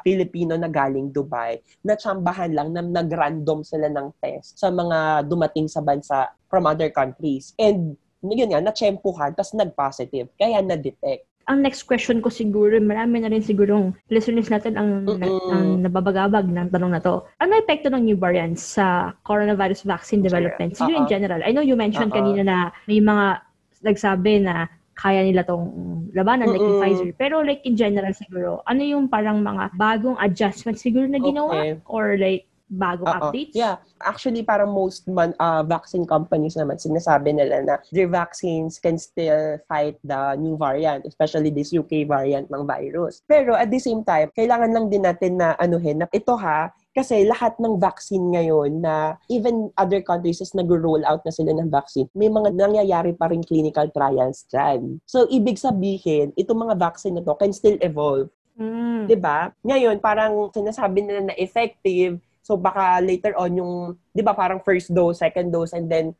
Filipino 0.01 0.57
na 0.57 0.65
galing 0.65 1.13
Dubai, 1.13 1.61
natsambahan 1.85 2.57
lang 2.57 2.73
na 2.73 2.81
nag-random 2.81 3.61
sila 3.61 3.85
ng 3.85 4.17
test 4.17 4.57
sa 4.57 4.73
mga 4.73 5.29
dumating 5.29 5.69
sa 5.69 5.85
bansa 5.85 6.33
from 6.49 6.65
other 6.65 6.89
countries. 6.89 7.53
And 7.61 7.93
yun 8.25 8.49
nga, 8.49 8.65
natsempuhan, 8.65 9.37
tapos 9.37 9.53
nag-positive. 9.53 10.33
Kaya 10.33 10.57
na-detect. 10.65 11.34
Ang 11.45 11.61
next 11.61 11.85
question 11.85 12.25
ko 12.25 12.33
siguro, 12.33 12.73
marami 12.81 13.21
na 13.21 13.29
rin 13.29 13.45
sigurong 13.45 13.93
listeners 14.09 14.49
natin 14.49 14.81
ang, 14.81 15.05
na, 15.05 15.29
ang 15.29 15.85
nababagabag 15.85 16.49
ng 16.49 16.73
tanong 16.73 16.91
na 16.97 17.01
to. 17.01 17.21
Ano 17.37 17.53
epekto 17.61 17.93
ng 17.93 18.01
new 18.01 18.17
variants 18.17 18.65
sa 18.65 19.13
coronavirus 19.21 19.85
vaccine 19.85 20.25
development? 20.25 20.73
Siguro 20.73 21.05
in 21.05 21.05
Oo. 21.05 21.13
general. 21.13 21.45
I 21.45 21.53
know 21.53 21.61
you 21.61 21.77
mentioned 21.77 22.09
Oo. 22.09 22.17
kanina 22.17 22.41
na 22.41 22.57
may 22.89 22.97
mga 22.97 23.45
nagsabi 23.85 24.41
na 24.41 24.65
kaya 24.95 25.21
nila 25.27 25.45
tong 25.45 25.69
labanan, 26.15 26.49
like 26.49 26.63
Mm-mm. 26.63 26.81
Pfizer. 26.81 27.11
Pero 27.13 27.43
like 27.43 27.61
in 27.67 27.77
general 27.77 28.15
siguro, 28.15 28.63
ano 28.65 28.81
yung 28.81 29.05
parang 29.11 29.43
mga 29.43 29.75
bagong 29.77 30.17
adjustments 30.17 30.81
siguro 30.81 31.05
na 31.05 31.21
ginawa? 31.21 31.51
Okay. 31.51 31.77
Or 31.85 32.15
like 32.17 32.49
bagong 32.69 33.07
Oo. 33.07 33.19
updates? 33.29 33.55
Yeah. 33.55 33.77
Actually, 34.01 34.41
parang 34.41 34.73
most 34.73 35.07
man, 35.07 35.37
uh, 35.37 35.61
vaccine 35.61 36.05
companies 36.05 36.57
naman, 36.57 36.81
sinasabi 36.81 37.33
nila 37.33 37.61
na 37.63 37.75
their 37.93 38.09
vaccines 38.09 38.81
can 38.81 38.97
still 38.97 39.57
fight 39.69 39.97
the 40.01 40.35
new 40.35 40.57
variant, 40.57 41.05
especially 41.05 41.53
this 41.53 41.71
UK 41.71 42.09
variant 42.09 42.49
ng 42.49 42.63
virus. 42.65 43.21
Pero 43.29 43.53
at 43.53 43.69
the 43.69 43.81
same 43.81 44.01
time, 44.01 44.29
kailangan 44.33 44.73
lang 44.73 44.85
din 44.89 45.05
natin 45.05 45.37
na 45.37 45.53
anuhin 45.61 46.01
na 46.01 46.07
ito 46.09 46.33
ha, 46.37 46.73
kasi 46.95 47.27
lahat 47.27 47.59
ng 47.59 47.75
vaccine 47.75 48.23
ngayon 48.31 48.79
na 48.79 49.19
even 49.27 49.67
other 49.75 49.99
countries 49.99 50.39
is 50.39 50.55
nag-roll 50.55 51.03
out 51.03 51.19
na 51.27 51.33
sila 51.33 51.51
ng 51.51 51.67
vaccine, 51.67 52.07
may 52.15 52.31
mga 52.31 52.55
nangyayari 52.55 53.11
pa 53.11 53.27
rin 53.27 53.43
clinical 53.43 53.91
trials 53.91 54.47
dyan. 54.47 55.03
So, 55.03 55.27
ibig 55.27 55.59
sabihin, 55.59 56.31
itong 56.39 56.63
mga 56.63 56.79
vaccine 56.79 57.19
na 57.19 57.23
to 57.27 57.35
can 57.35 57.51
still 57.51 57.75
evolve. 57.83 58.31
Mm. 58.55 59.11
'di 59.11 59.17
ba? 59.19 59.51
Ngayon, 59.67 59.99
parang 59.99 60.47
sinasabi 60.55 61.03
nila 61.03 61.27
na 61.27 61.35
effective. 61.35 62.23
So 62.45 62.53
baka 62.53 63.01
later 63.01 63.33
on 63.41 63.57
yung 63.57 63.73
'di 64.13 64.21
ba 64.21 64.37
parang 64.37 64.61
first 64.61 64.93
dose, 64.93 65.25
second 65.25 65.49
dose 65.49 65.73
and 65.73 65.89
then 65.89 66.13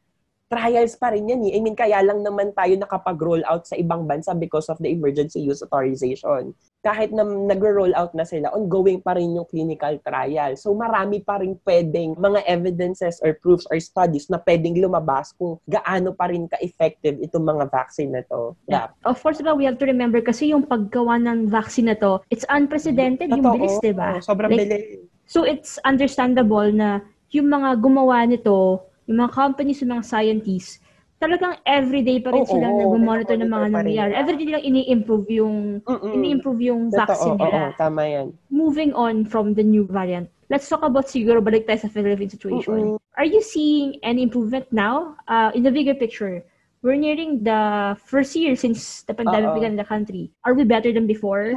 trials 0.45 0.93
pa 0.93 1.09
rin 1.09 1.25
yan 1.25 1.41
eh. 1.49 1.57
I 1.57 1.59
mean, 1.61 1.73
kaya 1.73 2.05
lang 2.05 2.21
naman 2.21 2.53
tayo 2.53 2.73
nakapag-roll 2.77 3.41
out 3.49 3.65
sa 3.65 3.73
ibang 3.75 4.05
bansa 4.05 4.37
because 4.37 4.69
of 4.69 4.77
the 4.77 4.93
emergency 4.93 5.41
use 5.41 5.65
authorization. 5.65 6.53
Kahit 6.85 7.09
na 7.09 7.25
nag-roll 7.25 7.97
out 7.97 8.13
na 8.13 8.21
sila, 8.29 8.53
ongoing 8.53 9.01
pa 9.01 9.17
rin 9.17 9.33
yung 9.33 9.49
clinical 9.49 9.97
trial. 10.05 10.53
So 10.53 10.77
marami 10.77 11.25
pa 11.25 11.41
rin 11.41 11.57
pwedeng 11.65 12.13
mga 12.21 12.45
evidences 12.45 13.17
or 13.25 13.33
proofs 13.41 13.65
or 13.73 13.81
studies 13.81 14.29
na 14.29 14.37
pwedeng 14.45 14.77
lumabas 14.77 15.33
kung 15.33 15.57
gaano 15.65 16.13
pa 16.13 16.29
rin 16.29 16.45
ka-effective 16.45 17.17
itong 17.25 17.41
mga 17.41 17.65
vaccine 17.73 18.13
na 18.13 18.21
to. 18.29 18.53
Yeah. 18.69 18.93
Of 19.01 19.17
course, 19.25 19.41
diba, 19.41 19.57
we 19.57 19.65
have 19.65 19.81
to 19.81 19.89
remember 19.89 20.21
kasi 20.21 20.53
yung 20.53 20.69
paggawa 20.69 21.17
ng 21.25 21.49
vaccine 21.49 21.89
na 21.89 21.97
to, 21.97 22.21
it's 22.29 22.45
unprecedented 22.53 23.33
yung 23.33 23.41
Totoo. 23.41 23.57
bilis, 23.57 23.75
diba? 23.81 24.21
Sobrang 24.21 24.53
Like, 24.53 24.69
bilis. 24.69 25.04
So 25.25 25.43
it's 25.43 25.81
understandable 25.83 26.69
na 26.69 27.01
yung 27.33 27.49
mga 27.49 27.81
gumawa 27.81 28.23
nito, 28.29 28.85
yung 29.09 29.25
mga 29.25 29.31
companies, 29.33 29.81
yung 29.81 29.97
mga 29.97 30.05
scientists, 30.05 30.79
talagang 31.17 31.57
everyday 31.65 32.21
pa 32.21 32.29
rin 32.31 32.45
Oo, 32.45 32.51
sila 32.51 32.67
nag-monitor 32.69 33.35
ng 33.39 33.49
mga 33.49 33.67
nangyayari. 33.73 34.11
Everyday 34.13 34.45
nilang 34.51 34.65
ini-improve 34.65 35.27
yung 35.33 35.55
Mm-mm. 35.81 36.13
ini-improve 36.13 36.61
yung 36.61 36.81
Totoo, 36.93 37.01
vaccine 37.01 37.37
nila. 37.39 37.73
tama 37.79 38.01
yan. 38.05 38.27
Moving 38.51 38.91
on 38.93 39.25
from 39.25 39.55
the 39.57 39.63
new 39.65 39.87
variant, 39.89 40.29
let's 40.53 40.69
talk 40.69 40.83
about 40.85 41.09
siguro 41.09 41.41
balik 41.41 41.65
tayo 41.65 41.81
sa 41.81 41.89
Philippine 41.89 42.29
situation. 42.29 43.01
Are 43.17 43.25
you 43.27 43.41
seeing 43.41 43.97
any 44.03 44.21
improvement 44.21 44.69
now 44.69 45.15
uh, 45.25 45.49
in 45.55 45.63
the 45.63 45.71
bigger 45.71 45.95
picture? 45.95 46.43
We're 46.85 47.01
nearing 47.01 47.41
the 47.41 47.97
first 47.97 48.37
year 48.37 48.53
since 48.53 49.01
the 49.09 49.17
pandemic 49.17 49.49
Oo. 49.49 49.57
began 49.57 49.73
in 49.73 49.81
the 49.81 49.89
country. 49.89 50.29
Are 50.45 50.53
we 50.53 50.69
better 50.69 50.93
than 50.93 51.09
before? 51.09 51.49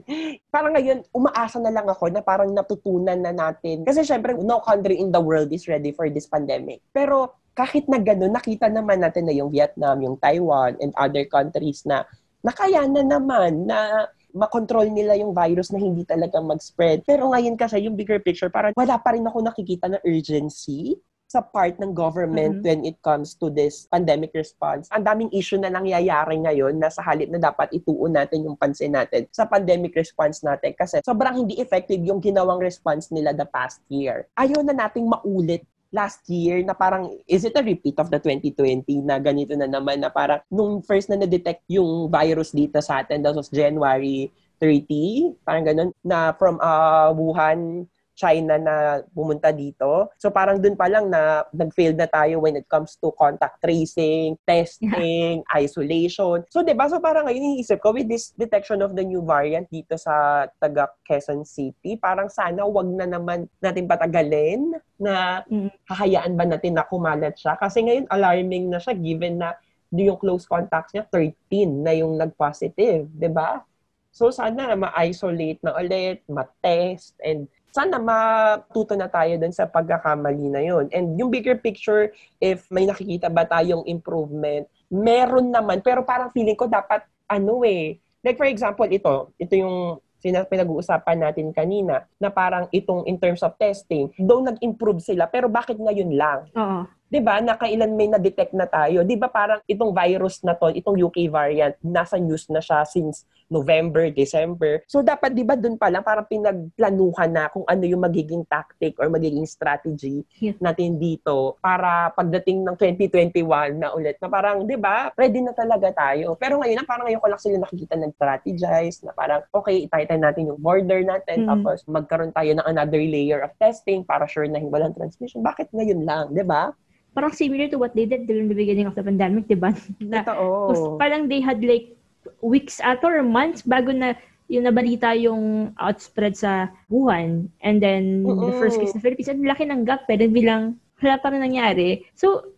parang 0.56 0.72
ngayon, 0.72 1.04
umaasa 1.12 1.60
na 1.60 1.68
lang 1.68 1.84
ako 1.84 2.08
na 2.08 2.24
parang 2.24 2.56
natutunan 2.56 3.20
na 3.20 3.28
natin. 3.28 3.84
Kasi 3.84 4.08
syempre, 4.08 4.32
no 4.40 4.64
country 4.64 4.96
in 4.96 5.12
the 5.12 5.20
world 5.20 5.52
is 5.52 5.68
ready 5.68 5.92
for 5.92 6.08
this 6.08 6.24
pandemic. 6.24 6.80
Pero 6.96 7.36
kahit 7.52 7.92
na 7.92 8.00
gano'n, 8.00 8.32
nakita 8.32 8.72
naman 8.72 9.04
natin 9.04 9.28
na 9.28 9.36
yung 9.36 9.52
Vietnam, 9.52 10.00
yung 10.00 10.16
Taiwan, 10.16 10.80
and 10.80 10.96
other 10.96 11.28
countries 11.28 11.84
na 11.84 12.08
nakayanan 12.40 13.04
naman 13.04 13.68
na 13.68 14.08
makontrol 14.32 14.88
nila 14.88 15.12
yung 15.12 15.36
virus 15.36 15.76
na 15.76 15.82
hindi 15.82 16.08
talaga 16.08 16.40
mag-spread. 16.40 17.04
Pero 17.04 17.28
ngayon 17.28 17.60
kasi, 17.60 17.84
yung 17.84 18.00
bigger 18.00 18.24
picture, 18.24 18.48
parang 18.48 18.72
wala 18.72 18.96
pa 18.96 19.12
rin 19.12 19.28
ako 19.28 19.44
nakikita 19.44 19.92
na 19.92 20.00
urgency 20.08 20.96
sa 21.30 21.38
part 21.38 21.78
ng 21.78 21.94
government 21.94 22.58
Mhm. 22.58 22.66
when 22.66 22.80
it 22.82 22.98
comes 23.06 23.38
to 23.38 23.46
this 23.54 23.86
pandemic 23.86 24.34
response. 24.34 24.90
Ang 24.90 25.06
daming 25.06 25.30
issue 25.30 25.62
na 25.62 25.70
nangyayari 25.70 26.42
ngayon 26.42 26.74
na 26.74 26.90
sa 26.90 27.06
halip 27.06 27.30
na 27.30 27.38
dapat 27.38 27.70
ituon 27.70 28.18
natin 28.18 28.42
yung 28.42 28.58
pansin 28.58 28.98
natin 28.98 29.30
sa 29.30 29.46
pandemic 29.46 29.94
response 29.94 30.42
natin 30.42 30.74
kasi 30.74 30.98
sobrang 31.06 31.38
hindi 31.38 31.62
effective 31.62 32.02
yung 32.02 32.18
ginawang 32.18 32.58
response 32.58 33.14
nila 33.14 33.30
the 33.30 33.46
past 33.46 33.78
year. 33.86 34.26
Ayaw 34.34 34.66
na 34.66 34.74
nating 34.74 35.06
maulit 35.06 35.62
last 35.94 36.26
year 36.26 36.66
na 36.66 36.74
parang, 36.74 37.14
is 37.30 37.46
it 37.46 37.54
a 37.54 37.62
repeat 37.62 37.94
of 38.02 38.10
the 38.10 38.18
2020 38.18 39.02
na 39.02 39.22
ganito 39.22 39.54
na 39.54 39.70
naman 39.70 40.02
na 40.02 40.10
parang 40.10 40.42
nung 40.50 40.82
first 40.82 41.10
na 41.10 41.18
na-detect 41.18 41.62
yung 41.70 42.10
virus 42.10 42.50
dito 42.50 42.78
sa 42.82 43.02
atin, 43.02 43.22
that 43.22 43.34
was 43.34 43.50
January 43.50 44.30
30, 44.62 45.34
parang 45.42 45.66
ganun, 45.66 45.90
na 46.02 46.30
from 46.34 46.58
uh, 46.62 47.10
Wuhan, 47.10 47.86
China 48.20 48.60
na 48.60 48.74
pumunta 49.16 49.48
dito. 49.48 50.12
So 50.20 50.28
parang 50.28 50.60
dun 50.60 50.76
pa 50.76 50.92
lang 50.92 51.08
na 51.08 51.48
nag-fail 51.56 51.96
na 51.96 52.04
tayo 52.04 52.44
when 52.44 52.60
it 52.60 52.68
comes 52.68 53.00
to 53.00 53.08
contact 53.16 53.64
tracing, 53.64 54.36
testing, 54.44 55.40
isolation. 55.56 56.44
So 56.52 56.60
'di 56.60 56.76
ba? 56.76 56.92
So 56.92 57.00
parang 57.00 57.24
ngayon 57.24 57.56
iniisip 57.56 57.80
ko 57.80 57.96
with 57.96 58.12
this 58.12 58.36
detection 58.36 58.84
of 58.84 58.92
the 58.92 59.00
new 59.00 59.24
variant 59.24 59.72
dito 59.72 59.96
sa 59.96 60.44
taga 60.60 60.92
Quezon 61.08 61.48
City, 61.48 61.96
parang 61.96 62.28
sana 62.28 62.68
wag 62.68 62.92
na 62.92 63.08
naman 63.08 63.48
natin 63.64 63.88
patagalin 63.88 64.76
na 65.00 65.40
Mm. 65.48 65.72
hahayaan 65.88 66.36
ba 66.36 66.44
natin 66.44 66.76
na 66.76 66.84
kumalat 66.84 67.32
siya 67.38 67.56
kasi 67.56 67.80
ngayon 67.80 68.04
alarming 68.12 68.68
na 68.68 68.76
siya 68.76 68.92
given 68.92 69.40
na 69.40 69.56
yung 69.90 70.20
close 70.20 70.44
contacts 70.46 70.92
niya 70.92 71.08
13 71.08 71.82
na 71.82 71.92
yung 71.96 72.14
nag-positive, 72.20 73.08
'di 73.10 73.30
ba? 73.32 73.64
So 74.10 74.34
sana 74.34 74.74
ma-isolate 74.74 75.62
na 75.62 75.74
ulit, 75.78 76.26
ma-test, 76.26 77.14
and 77.22 77.46
sana 77.70 77.96
matuto 78.02 78.94
na 78.98 79.06
tayo 79.06 79.38
dun 79.38 79.54
sa 79.54 79.66
pagkakamali 79.66 80.46
na 80.50 80.60
yun. 80.62 80.86
And 80.90 81.14
yung 81.18 81.30
bigger 81.30 81.58
picture, 81.58 82.10
if 82.42 82.66
may 82.68 82.86
nakikita 82.86 83.30
ba 83.30 83.46
tayong 83.46 83.86
improvement, 83.86 84.66
meron 84.90 85.54
naman, 85.54 85.80
pero 85.80 86.02
parang 86.02 86.34
feeling 86.34 86.58
ko 86.58 86.66
dapat, 86.66 87.06
ano 87.30 87.62
eh, 87.62 87.98
like 88.26 88.36
for 88.36 88.50
example, 88.50 88.86
ito, 88.90 89.32
ito 89.38 89.54
yung 89.54 90.02
pinag-uusapan 90.20 91.16
natin 91.16 91.48
kanina, 91.54 92.04
na 92.20 92.28
parang 92.28 92.68
itong 92.68 93.08
in 93.08 93.16
terms 93.16 93.40
of 93.40 93.56
testing, 93.56 94.12
though 94.20 94.44
nag-improve 94.44 95.00
sila, 95.00 95.24
pero 95.30 95.48
bakit 95.48 95.80
ngayon 95.80 96.10
lang? 96.12 96.44
Oo. 96.52 96.84
'Di 97.10 97.20
ba, 97.20 97.42
nakailan 97.42 97.90
may 97.98 98.06
na-detect 98.06 98.54
na 98.54 98.70
tayo. 98.70 99.02
'Di 99.02 99.18
ba 99.18 99.26
parang 99.26 99.58
itong 99.66 99.90
virus 99.90 100.40
na 100.46 100.54
to, 100.54 100.70
itong 100.70 100.94
UK 100.96 101.26
variant, 101.26 101.74
nasa 101.82 102.16
news 102.16 102.46
na 102.46 102.62
siya 102.62 102.86
since 102.86 103.26
November, 103.50 104.14
December. 104.14 104.86
So 104.86 105.02
dapat 105.02 105.34
'di 105.34 105.42
ba 105.42 105.58
doon 105.58 105.74
pa 105.74 105.90
lang 105.90 106.06
parang 106.06 106.24
pinagplanuhan 106.30 107.30
na 107.34 107.50
kung 107.50 107.66
ano 107.66 107.82
yung 107.82 108.06
magiging 108.06 108.46
tactic 108.46 108.94
or 109.02 109.10
magiging 109.10 109.42
strategy 109.44 110.22
Yeah. 110.38 110.54
natin 110.62 111.02
dito 111.02 111.58
para 111.58 112.14
pagdating 112.14 112.62
ng 112.62 112.76
2021 112.78 113.74
na 113.76 113.90
ulit 113.90 114.14
na 114.22 114.30
parang 114.30 114.62
'di 114.62 114.78
ba, 114.78 115.10
ready 115.18 115.42
na 115.42 115.50
talaga 115.50 115.90
tayo. 115.90 116.38
Pero 116.38 116.62
ngayon 116.62 116.78
na 116.78 116.86
parang 116.86 117.10
ngayon 117.10 117.18
ko 117.18 117.28
lang 117.28 117.42
sila 117.42 117.56
nakikita 117.58 117.98
nag-strategize 117.98 119.02
na 119.02 119.10
parang 119.10 119.42
okay, 119.50 119.82
itighten 119.82 120.22
natin 120.22 120.54
yung 120.54 120.62
border 120.62 121.02
natin 121.02 121.42
Mm. 121.42 121.48
tapos 121.50 121.82
magkaroon 121.90 122.30
tayo 122.30 122.54
ng 122.54 122.66
another 122.70 123.02
layer 123.02 123.42
of 123.42 123.50
testing 123.58 124.06
para 124.06 124.30
sure 124.30 124.46
na 124.46 124.62
walang 124.62 124.94
transmission. 124.94 125.42
Bakit 125.42 125.74
ngayon 125.74 126.06
lang, 126.06 126.30
'di 126.30 126.46
ba? 126.46 126.70
Parang 127.10 127.34
similar 127.34 127.66
to 127.68 127.78
what 127.78 127.94
they 127.94 128.06
did 128.06 128.26
during 128.26 128.46
the 128.46 128.54
beginning 128.54 128.86
of 128.86 128.94
the 128.94 129.02
pandemic, 129.02 129.50
di 129.50 129.58
ba? 129.58 129.74
Na, 130.00 130.22
Totoo. 130.22 130.98
Parang 130.98 131.26
they 131.26 131.42
had 131.42 131.62
like 131.64 131.96
weeks 132.40 132.78
ato 132.80 133.10
or 133.10 133.22
months 133.26 133.62
bago 133.66 133.90
na 133.90 134.14
yung 134.50 134.66
nabalita 134.66 135.14
yung 135.14 135.70
outspread 135.78 136.34
sa 136.34 136.66
Wuhan 136.90 137.46
and 137.62 137.78
then 137.78 138.26
the 138.26 138.54
first 138.58 138.82
case 138.82 138.90
sa 138.90 139.02
Philippines. 139.02 139.30
Ang 139.30 139.46
laki 139.46 139.62
ng 139.66 139.86
gap 139.86 140.10
eh. 140.10 140.18
Then 140.18 140.34
bilang 140.34 140.62
wala 140.98 141.16
pa 141.22 141.30
rin 141.30 141.42
nangyari. 141.42 142.04
So, 142.18 142.50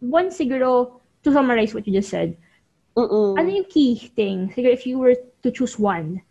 one 0.00 0.30
siguro, 0.30 1.00
to 1.24 1.32
summarize 1.32 1.74
what 1.74 1.88
you 1.88 1.92
just 1.96 2.12
said, 2.12 2.36
Mm-mm. 2.94 3.34
ano 3.38 3.48
yung 3.48 3.68
key 3.68 4.12
thing? 4.14 4.52
Siguro 4.54 4.72
if 4.72 4.86
you 4.86 5.00
were 5.00 5.16
to 5.16 5.48
choose 5.50 5.78
one 5.80 6.22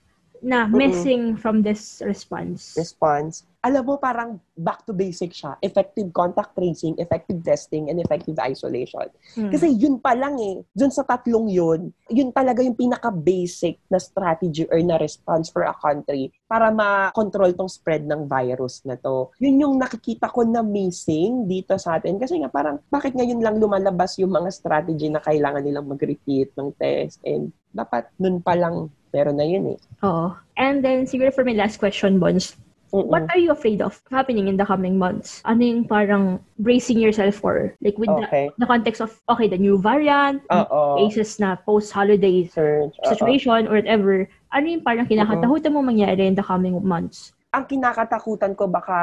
na 0.47 0.63
missing 0.71 1.35
from 1.35 1.59
this 1.59 1.99
response. 2.07 2.79
response, 2.79 3.43
alam 3.59 3.83
mo 3.83 3.99
parang 3.99 4.39
back 4.55 4.87
to 4.87 4.95
basic 4.95 5.35
siya. 5.35 5.59
Effective 5.59 6.07
contact 6.15 6.55
tracing, 6.55 6.95
effective 6.95 7.43
testing, 7.43 7.91
and 7.91 7.99
effective 7.99 8.39
isolation. 8.39 9.11
Hmm. 9.35 9.51
Kasi 9.51 9.75
yun 9.75 9.99
pa 9.99 10.15
lang 10.15 10.39
eh. 10.39 10.63
Dun 10.71 10.87
sa 10.87 11.03
tatlong 11.03 11.51
yun, 11.51 11.91
yun 12.07 12.31
talaga 12.31 12.63
yung 12.63 12.79
pinaka-basic 12.79 13.75
na 13.91 13.99
strategy 13.99 14.63
or 14.71 14.79
na 14.79 14.95
response 14.95 15.51
for 15.51 15.67
a 15.67 15.75
country 15.83 16.31
para 16.47 16.71
ma-control 16.71 17.51
tong 17.51 17.67
spread 17.67 18.07
ng 18.07 18.23
virus 18.23 18.87
na 18.87 18.95
to. 18.95 19.27
Yun 19.43 19.67
yung 19.67 19.75
nakikita 19.75 20.31
ko 20.31 20.47
na 20.47 20.63
missing 20.63 21.43
dito 21.43 21.75
sa 21.75 21.99
atin. 21.99 22.15
Kasi 22.15 22.39
nga 22.39 22.47
parang, 22.47 22.79
bakit 22.87 23.11
ngayon 23.19 23.43
lang 23.43 23.59
lumalabas 23.59 24.15
yung 24.23 24.31
mga 24.31 24.47
strategy 24.55 25.11
na 25.11 25.19
kailangan 25.19 25.59
nilang 25.59 25.91
mag-repeat 25.91 26.55
ng 26.55 26.71
test 26.79 27.19
and 27.27 27.51
dapat 27.75 28.07
nun 28.15 28.39
pa 28.39 28.55
lang 28.55 28.87
meron 29.17 29.41
na 29.41 29.47
yun 29.49 29.73
eh. 29.73 29.77
Oo. 30.05 30.37
And 30.53 30.85
then, 30.85 31.09
siguro 31.09 31.33
for 31.33 31.41
my 31.41 31.57
last 31.57 31.81
question, 31.81 32.21
Bons, 32.21 32.53
Mm-mm. 32.93 33.09
what 33.09 33.25
are 33.33 33.41
you 33.41 33.49
afraid 33.49 33.81
of 33.81 33.97
happening 34.13 34.45
in 34.45 34.55
the 34.61 34.65
coming 34.65 35.01
months? 35.01 35.41
Ano 35.41 35.65
yung 35.65 35.89
parang 35.89 36.37
bracing 36.61 37.01
yourself 37.01 37.41
for? 37.41 37.73
Like 37.81 37.97
with 37.97 38.13
Okay. 38.13 38.53
the, 38.53 38.63
the 38.63 38.69
context 38.69 39.01
of, 39.01 39.17
okay, 39.25 39.49
the 39.49 39.57
new 39.57 39.81
variant, 39.81 40.45
Oo. 40.53 41.01
cases 41.01 41.41
na 41.41 41.57
post-holiday 41.65 42.45
oo. 42.53 42.93
situation 43.09 43.65
or 43.65 43.81
whatever, 43.81 44.29
ano 44.53 44.65
yung 44.69 44.85
parang 44.85 45.09
kinakatakutan 45.09 45.73
mo 45.73 45.81
mangyari 45.81 46.29
in 46.29 46.37
the 46.37 46.45
coming 46.45 46.77
months? 46.85 47.33
ang 47.57 47.63
kinakatakutan 47.65 48.53
ko 48.53 48.67
baka 48.67 48.95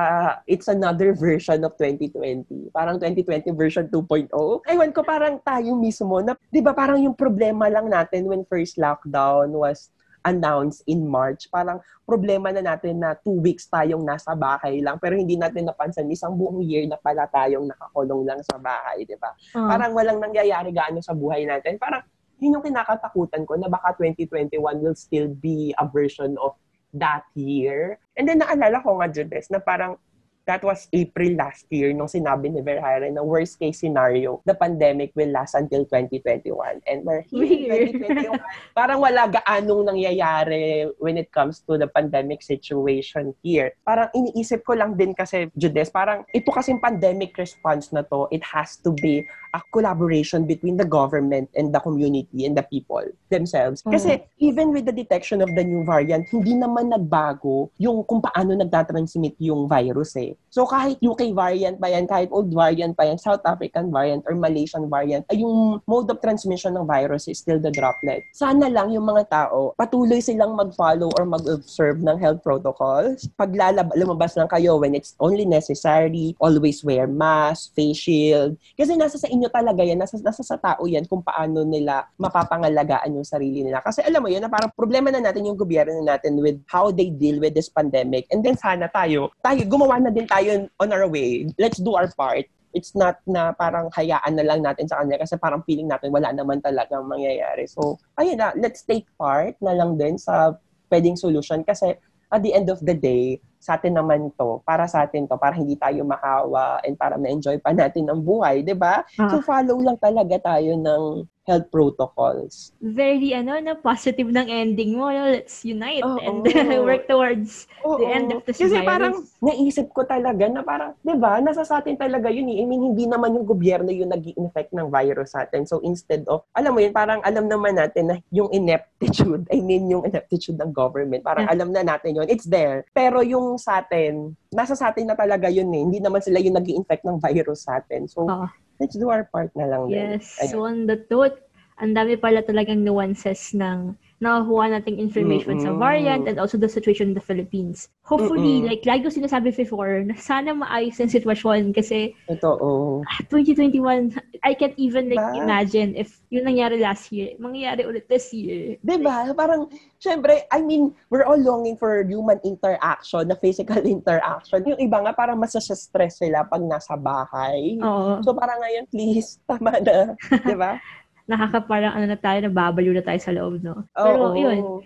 it's 0.47 0.69
another 0.69 1.17
version 1.19 1.65
of 1.65 1.75
2020. 1.81 2.71
Parang 2.71 3.01
2020 3.01 3.51
version 3.57 3.85
2.0. 3.89 4.31
Ewan 4.69 4.93
ko 4.93 5.01
parang 5.03 5.41
tayo 5.43 5.75
mismo 5.75 6.21
na, 6.21 6.37
'di 6.53 6.61
ba 6.61 6.77
parang 6.77 7.01
yung 7.01 7.17
problema 7.17 7.67
lang 7.67 7.91
natin 7.91 8.29
when 8.29 8.45
first 8.47 8.77
lockdown 8.77 9.51
was 9.57 9.91
announced 10.25 10.83
in 10.89 11.05
March. 11.05 11.47
Parang 11.53 11.79
problema 12.09 12.51
na 12.51 12.65
natin 12.65 13.01
na 13.01 13.15
two 13.15 13.39
weeks 13.39 13.69
tayong 13.69 14.03
nasa 14.03 14.33
bahay 14.33 14.81
lang 14.81 14.97
pero 15.01 15.17
hindi 15.17 15.37
natin 15.37 15.69
napansin 15.69 16.09
isang 16.09 16.37
buong 16.37 16.65
year 16.65 16.89
na 16.89 16.97
pala 17.01 17.29
tayong 17.29 17.69
nakakulong 17.69 18.25
lang 18.25 18.41
sa 18.45 18.57
bahay, 18.57 19.05
'di 19.05 19.17
ba? 19.21 19.31
Ah. 19.57 19.77
Parang 19.77 19.93
walang 19.93 20.19
nangyayari 20.21 20.73
gaano 20.73 21.01
sa 21.05 21.13
buhay 21.13 21.45
natin. 21.45 21.77
Parang 21.77 22.03
yun 22.43 22.59
yung 22.59 22.65
kinakatakutan 22.65 23.47
ko 23.47 23.55
na 23.57 23.71
baka 23.71 23.95
2021 23.97 24.59
will 24.83 24.99
still 24.99 25.31
be 25.31 25.73
a 25.79 25.87
version 25.87 26.35
of 26.43 26.57
that 26.95 27.27
year. 27.35 27.99
And 28.15 28.27
then 28.27 28.43
naalala 28.43 28.83
ko 28.83 28.99
nga, 29.03 29.11
Judes, 29.11 29.51
na 29.51 29.59
parang 29.59 29.99
That 30.45 30.61
was 30.61 30.93
April 30.93 31.41
last 31.41 31.65
year 31.73 31.97
nung 31.97 32.09
sinabi 32.09 32.53
ni 32.53 32.61
Verhaeren 32.61 33.17
na 33.17 33.25
worst 33.25 33.57
case 33.57 33.81
scenario, 33.81 34.45
the 34.45 34.53
pandemic 34.53 35.17
will 35.17 35.33
last 35.33 35.57
until 35.57 35.89
2021. 35.89 36.85
And 36.85 37.01
we're 37.01 37.25
here 37.25 37.89
in 37.89 37.97
2021. 37.97 38.37
Parang 38.77 39.01
wala 39.01 39.33
gaanong 39.33 39.89
nangyayari 39.89 40.93
when 41.01 41.17
it 41.17 41.33
comes 41.33 41.65
to 41.65 41.81
the 41.81 41.89
pandemic 41.89 42.45
situation 42.45 43.33
here. 43.41 43.73
Parang 43.89 44.13
iniisip 44.13 44.69
ko 44.69 44.77
lang 44.77 45.01
din 45.01 45.17
kasi, 45.17 45.49
Judes, 45.57 45.89
parang 45.89 46.29
ito 46.37 46.53
kasing 46.53 46.77
pandemic 46.77 47.33
response 47.41 47.89
na 47.97 48.05
to, 48.05 48.29
it 48.29 48.45
has 48.45 48.77
to 48.85 48.93
be 49.01 49.25
a 49.57 49.61
collaboration 49.73 50.45
between 50.45 50.77
the 50.77 50.85
government 50.85 51.49
and 51.57 51.73
the 51.73 51.81
community 51.81 52.45
and 52.45 52.59
the 52.59 52.67
people 52.69 53.07
themselves. 53.31 53.81
Kasi 53.81 54.21
even 54.43 54.77
with 54.77 54.85
the 54.85 54.93
detection 54.93 55.41
of 55.41 55.49
the 55.57 55.65
new 55.65 55.87
variant, 55.87 56.29
hindi 56.29 56.53
naman 56.53 56.93
nagbago 56.93 57.71
yung 57.79 58.03
kung 58.05 58.21
paano 58.21 58.53
nagtatransmit 58.59 59.39
yung 59.41 59.71
virus 59.71 60.19
eh. 60.19 60.34
So 60.55 60.63
kahit 60.63 61.03
UK 61.03 61.35
variant 61.35 61.83
pa 61.83 61.91
yan, 61.91 62.07
kahit 62.07 62.31
old 62.31 62.55
variant 62.55 62.95
pa 62.95 63.11
yan, 63.11 63.19
South 63.19 63.43
African 63.43 63.91
variant 63.91 64.23
or 64.31 64.39
Malaysian 64.39 64.87
variant, 64.87 65.27
ay 65.27 65.43
yung 65.43 65.83
mode 65.91 66.07
of 66.15 66.23
transmission 66.23 66.79
ng 66.79 66.87
virus 66.87 67.27
is 67.27 67.43
still 67.43 67.59
the 67.59 67.75
droplet. 67.75 68.23
Sana 68.31 68.71
lang 68.71 68.95
yung 68.95 69.03
mga 69.03 69.27
tao, 69.27 69.75
patuloy 69.75 70.23
silang 70.23 70.55
mag-follow 70.55 71.11
or 71.19 71.27
mag-observe 71.27 71.99
ng 71.99 72.23
health 72.23 72.39
protocols. 72.47 73.27
Pag 73.35 73.51
lalab- 73.59 73.95
lumabas 73.99 74.39
lang 74.39 74.47
kayo 74.47 74.79
when 74.79 74.95
it's 74.95 75.19
only 75.19 75.43
necessary, 75.43 76.39
always 76.39 76.87
wear 76.87 77.11
mask, 77.11 77.75
face 77.75 77.99
shield. 77.99 78.55
Kasi 78.79 78.95
nasa 78.95 79.19
sa 79.19 79.27
inyo 79.27 79.51
talaga 79.51 79.83
yan, 79.83 79.99
nasa, 79.99 80.23
nasa 80.23 80.47
sa 80.47 80.55
tao 80.55 80.87
yan 80.87 81.03
kung 81.11 81.27
paano 81.27 81.67
nila 81.67 82.07
mapapangalagaan 82.15 83.11
yung 83.11 83.27
sarili 83.27 83.67
nila. 83.67 83.83
Kasi 83.83 84.07
alam 84.07 84.23
mo 84.23 84.31
yun, 84.31 84.45
na 84.45 84.53
parang 84.53 84.71
problema 84.77 85.11
na 85.11 85.19
natin 85.19 85.51
yung 85.51 85.59
gobyerno 85.59 85.99
natin 86.05 86.39
with 86.39 86.61
how 86.71 86.95
they 86.95 87.11
deal 87.11 87.43
with 87.43 87.59
this 87.59 87.73
pandemic. 87.73 88.29
And 88.31 88.45
then 88.45 88.55
sana 88.55 88.87
tayo, 88.93 89.35
tayo, 89.43 89.65
gumawa 89.67 89.99
na 89.99 90.15
din 90.15 90.24
tayo 90.27 90.69
on 90.81 90.91
our 90.91 91.07
way. 91.09 91.49
Let's 91.57 91.79
do 91.81 91.95
our 91.95 92.11
part. 92.13 92.49
It's 92.75 92.93
not 92.99 93.23
na 93.25 93.55
parang 93.55 93.87
hayaan 93.95 94.35
na 94.35 94.43
lang 94.43 94.67
natin 94.67 94.91
sa 94.91 94.99
kanya 94.99 95.23
kasi 95.23 95.39
parang 95.39 95.63
feeling 95.63 95.87
natin 95.87 96.11
wala 96.11 96.35
naman 96.35 96.59
talagang 96.59 97.07
mangyayari. 97.07 97.71
So, 97.71 98.03
ayun 98.19 98.43
na, 98.43 98.51
let's 98.59 98.83
take 98.83 99.07
part 99.15 99.55
na 99.63 99.79
lang 99.79 99.95
din 99.95 100.19
sa 100.19 100.59
pwedeng 100.91 101.15
solution 101.15 101.63
kasi 101.63 101.95
at 102.35 102.43
the 102.43 102.51
end 102.51 102.67
of 102.67 102.83
the 102.83 102.99
day, 102.99 103.39
sa 103.63 103.81
atin 103.81 103.97
naman 103.97 104.29
to, 104.37 104.61
para 104.67 104.85
sa 104.91 105.07
atin 105.07 105.25
to, 105.25 105.39
para 105.41 105.57
hindi 105.57 105.79
tayo 105.79 106.05
makawa 106.05 106.83
and 106.85 106.99
para 107.01 107.17
ma-enjoy 107.17 107.57
pa 107.63 107.73
natin 107.73 108.11
ang 108.11 108.21
buhay, 108.21 108.61
'di 108.61 108.77
ba? 108.77 109.07
Ah. 109.17 109.31
So 109.33 109.41
follow 109.41 109.81
lang 109.81 109.97
talaga 109.97 110.37
tayo 110.43 110.77
ng 110.77 111.03
health 111.45 111.69
protocols. 111.69 112.73
Very, 112.81 113.37
ano, 113.37 113.57
na 113.61 113.77
positive 113.77 114.29
ng 114.29 114.49
ending 114.49 114.97
mo. 114.97 115.13
Let's 115.13 115.61
unite 115.63 116.01
Oo. 116.01 116.19
and 116.21 116.41
work 116.89 117.05
towards 117.05 117.69
Oo. 117.85 118.01
the 118.01 118.09
end 118.09 118.33
of 118.33 118.41
this 118.49 118.57
Kasi 118.57 118.81
virus. 118.81 118.89
parang 118.89 119.15
naisip 119.45 119.93
ko 119.93 120.09
talaga 120.09 120.49
na 120.49 120.65
parang, 120.65 120.97
'di 121.05 121.15
ba, 121.21 121.39
nasa 121.45 121.63
sa 121.63 121.85
atin 121.85 122.01
talaga 122.01 122.33
yun 122.33 122.49
eh. 122.49 122.61
I 122.61 122.65
mean, 122.65 122.81
hindi 122.83 123.05
naman 123.05 123.37
yung 123.37 123.45
gobyerno 123.45 123.93
yung 123.93 124.09
nag 124.09 124.25
infect 124.25 124.73
ng 124.73 124.89
virus 124.89 125.37
sa 125.37 125.45
atin. 125.45 125.69
So 125.69 125.85
instead 125.85 126.25
of, 126.27 126.49
alam 126.57 126.73
mo 126.73 126.81
yun, 126.81 126.97
parang 126.97 127.21
alam 127.21 127.45
naman 127.45 127.77
natin 127.77 128.09
na 128.09 128.17
yung 128.33 128.49
ineptitude, 128.49 129.45
I 129.53 129.61
mean 129.61 129.93
yung 129.93 130.09
ineptitude 130.09 130.57
ng 130.57 130.73
government, 130.73 131.23
parang 131.23 131.45
Yeah. 131.45 131.61
alam 131.61 131.77
na 131.77 131.85
natin 131.85 132.17
yun. 132.17 132.27
It's 132.27 132.49
there. 132.49 132.89
Pero 132.97 133.21
yung 133.21 133.61
sa 133.61 133.85
atin, 133.85 134.33
nasa 134.49 134.73
sa 134.73 134.89
atin 134.89 135.05
na 135.05 135.13
talaga 135.13 135.53
yun 135.53 135.69
eh. 135.77 135.83
Hindi 135.85 136.01
naman 136.01 136.25
sila 136.25 136.41
yung 136.41 136.57
nag 136.57 136.65
infect 136.65 137.05
ng 137.05 137.21
virus 137.21 137.69
sa 137.69 137.85
atin. 137.85 138.09
So, 138.09 138.25
Oo. 138.25 138.49
Let's 138.79 138.97
do 138.97 139.11
our 139.11 139.27
part 139.29 139.51
na 139.55 139.67
lang. 139.69 139.91
Yes. 139.91 140.39
Ayun. 140.43 140.51
So 140.51 140.57
on 140.67 140.77
the 140.87 140.99
note, 141.11 141.39
ang 141.79 141.95
dami 141.95 142.15
pala 142.19 142.43
talagang 142.43 142.83
nuances 142.83 143.55
ng 143.55 143.95
nakukuha 144.25 144.81
nating 144.81 144.97
information 144.97 145.61
sa 145.61 145.77
Mm-mm. 145.77 145.85
variant 145.85 146.25
and 146.25 146.41
also 146.41 146.57
the 146.57 146.71
situation 146.73 147.13
in 147.13 147.17
the 147.17 147.21
Philippines. 147.21 147.93
Hopefully, 148.09 148.65
Mm-mm. 148.65 148.73
like 148.73 148.81
lagi 148.89 149.05
ko 149.05 149.13
sinasabi 149.13 149.53
before, 149.53 150.01
na 150.01 150.17
sana 150.17 150.57
maayos 150.57 150.97
ang 150.97 151.13
sitwasyon 151.13 151.77
kasi 151.77 152.17
Totoo. 152.25 153.05
ah, 153.05 153.21
2021, 153.29 154.17
I 154.41 154.57
can't 154.57 154.77
even 154.81 155.13
like 155.13 155.21
Diba? 155.21 155.45
imagine 155.45 155.93
if 155.93 156.25
yun 156.33 156.49
nangyari 156.49 156.81
last 156.81 157.13
year, 157.13 157.37
mangyayari 157.37 157.85
ulit 157.85 158.09
this 158.09 158.33
year. 158.33 158.81
'Di 158.81 158.97
ba? 159.05 159.29
Parang 159.37 159.69
syempre, 160.01 160.49
I 160.49 160.65
mean, 160.65 160.97
we're 161.13 161.29
all 161.29 161.39
longing 161.39 161.77
for 161.77 162.01
human 162.01 162.41
interaction, 162.41 163.29
na 163.29 163.37
physical 163.37 163.85
interaction. 163.97 164.65
Yung 164.65 164.81
iba 164.81 165.05
nga 165.05 165.13
parang 165.13 165.37
mas 165.37 165.53
stress 165.53 166.17
sila 166.17 166.49
pag 166.49 166.65
nasa 166.65 166.97
bahay. 166.97 167.77
Oo. 167.83 168.23
So 168.25 168.33
parang 168.33 168.63
ngayon, 168.63 168.89
please, 168.89 169.37
tama 169.51 169.77
na, 169.85 170.17
'di 170.17 170.57
ba? 170.57 170.81
Nakakaparang 171.25 171.97
ano 171.97 172.07
na 172.11 172.19
tayo, 172.21 172.45
nababaliw 172.45 172.93
na 172.93 173.05
tayo 173.05 173.21
sa 173.21 173.33
loob, 173.33 173.65
no? 173.65 173.89
Pero 173.97 174.33
Oo. 174.33 174.37
yun, 174.37 174.85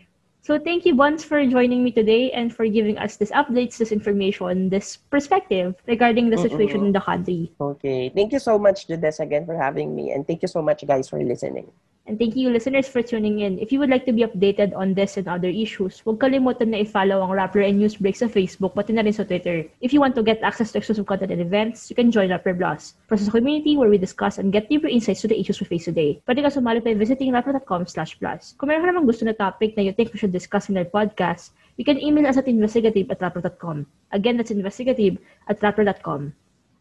So 0.49 0.57
thank 0.57 0.87
you, 0.87 0.95
Bonds, 0.95 1.25
for 1.25 1.45
joining 1.45 1.85
me 1.85 1.91
today 1.91 2.31
and 2.31 2.49
for 2.55 2.65
giving 2.65 2.97
us 2.97 3.19
this 3.19 3.31
updates, 3.33 3.77
this 3.77 3.93
information, 3.93 4.71
this 4.71 4.97
perspective 4.97 5.75
regarding 5.85 6.31
the 6.31 6.39
situation 6.39 6.87
in 6.87 6.93
the 6.93 7.03
country. 7.03 7.53
Okay. 7.61 8.09
Thank 8.15 8.33
you 8.33 8.39
so 8.39 8.57
much, 8.57 8.87
Judes, 8.87 9.21
again 9.21 9.45
for 9.45 9.59
having 9.59 9.95
me. 9.95 10.13
And 10.13 10.27
thank 10.27 10.41
you 10.41 10.49
so 10.49 10.63
much, 10.63 10.87
guys, 10.87 11.09
for 11.11 11.21
listening. 11.21 11.69
And 12.09 12.17
thank 12.17 12.41
you, 12.41 12.49
listeners, 12.49 12.89
for 12.89 13.05
tuning 13.05 13.45
in. 13.45 13.61
If 13.61 13.69
you 13.69 13.79
would 13.85 13.93
like 13.93 14.09
to 14.09 14.17
be 14.17 14.25
updated 14.25 14.73
on 14.73 14.97
this 14.97 15.21
and 15.21 15.29
other 15.29 15.53
issues, 15.53 16.01
huwag 16.01 16.25
kalimutan 16.25 16.73
na 16.73 16.81
i-follow 16.81 17.21
ang 17.21 17.37
Rapper 17.37 17.61
and 17.61 17.77
Newsbreak 17.77 18.17
sa 18.17 18.33
Facebook, 18.33 18.73
pati 18.73 18.97
na 18.97 19.05
rin 19.05 19.13
sa 19.13 19.29
Twitter. 19.29 19.69
If 19.85 19.93
you 19.93 20.01
want 20.01 20.17
to 20.17 20.25
get 20.25 20.41
access 20.41 20.73
to 20.73 20.81
exclusive 20.81 21.05
content 21.05 21.37
and 21.37 21.45
events, 21.45 21.93
you 21.93 21.97
can 22.01 22.09
join 22.09 22.33
Rapper 22.33 22.57
Plus, 22.57 22.97
process 23.13 23.29
community 23.29 23.77
where 23.77 23.93
we 23.93 24.01
discuss 24.01 24.41
and 24.41 24.49
get 24.49 24.73
deeper 24.73 24.89
insights 24.89 25.21
to 25.21 25.29
the 25.29 25.37
issues 25.37 25.61
we 25.61 25.69
face 25.69 25.85
today. 25.85 26.17
Pwede 26.25 26.41
ka 26.41 26.49
sumali 26.49 26.81
by 26.81 26.97
visiting 26.97 27.29
rapper.com 27.37 27.85
slash 27.85 28.17
plus. 28.17 28.57
Kung 28.57 28.73
meron 28.73 28.89
ka 28.89 28.89
namang 28.89 29.05
gusto 29.05 29.29
na 29.29 29.37
topic 29.37 29.77
na 29.77 29.85
you 29.85 29.93
think 29.93 30.09
we 30.09 30.17
should 30.17 30.33
discuss 30.33 30.73
in 30.73 30.81
our 30.81 30.89
podcast, 30.89 31.53
you 31.77 31.85
can 31.85 32.01
email 32.01 32.25
us 32.25 32.41
at 32.41 32.49
investigative 32.49 33.13
at 33.13 33.21
rapper.com. 33.21 33.85
Again, 34.17 34.41
that's 34.41 34.49
investigative 34.49 35.21
at 35.53 35.61
rapper.com. 35.61 36.33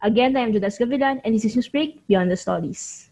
Again, 0.07 0.39
I 0.39 0.47
am 0.47 0.55
Judas 0.55 0.79
Gavilan, 0.79 1.19
and 1.27 1.35
this 1.35 1.43
is 1.43 1.59
Newsbreak 1.59 2.07
Beyond 2.07 2.31
the 2.31 2.39
Stories. 2.39 3.11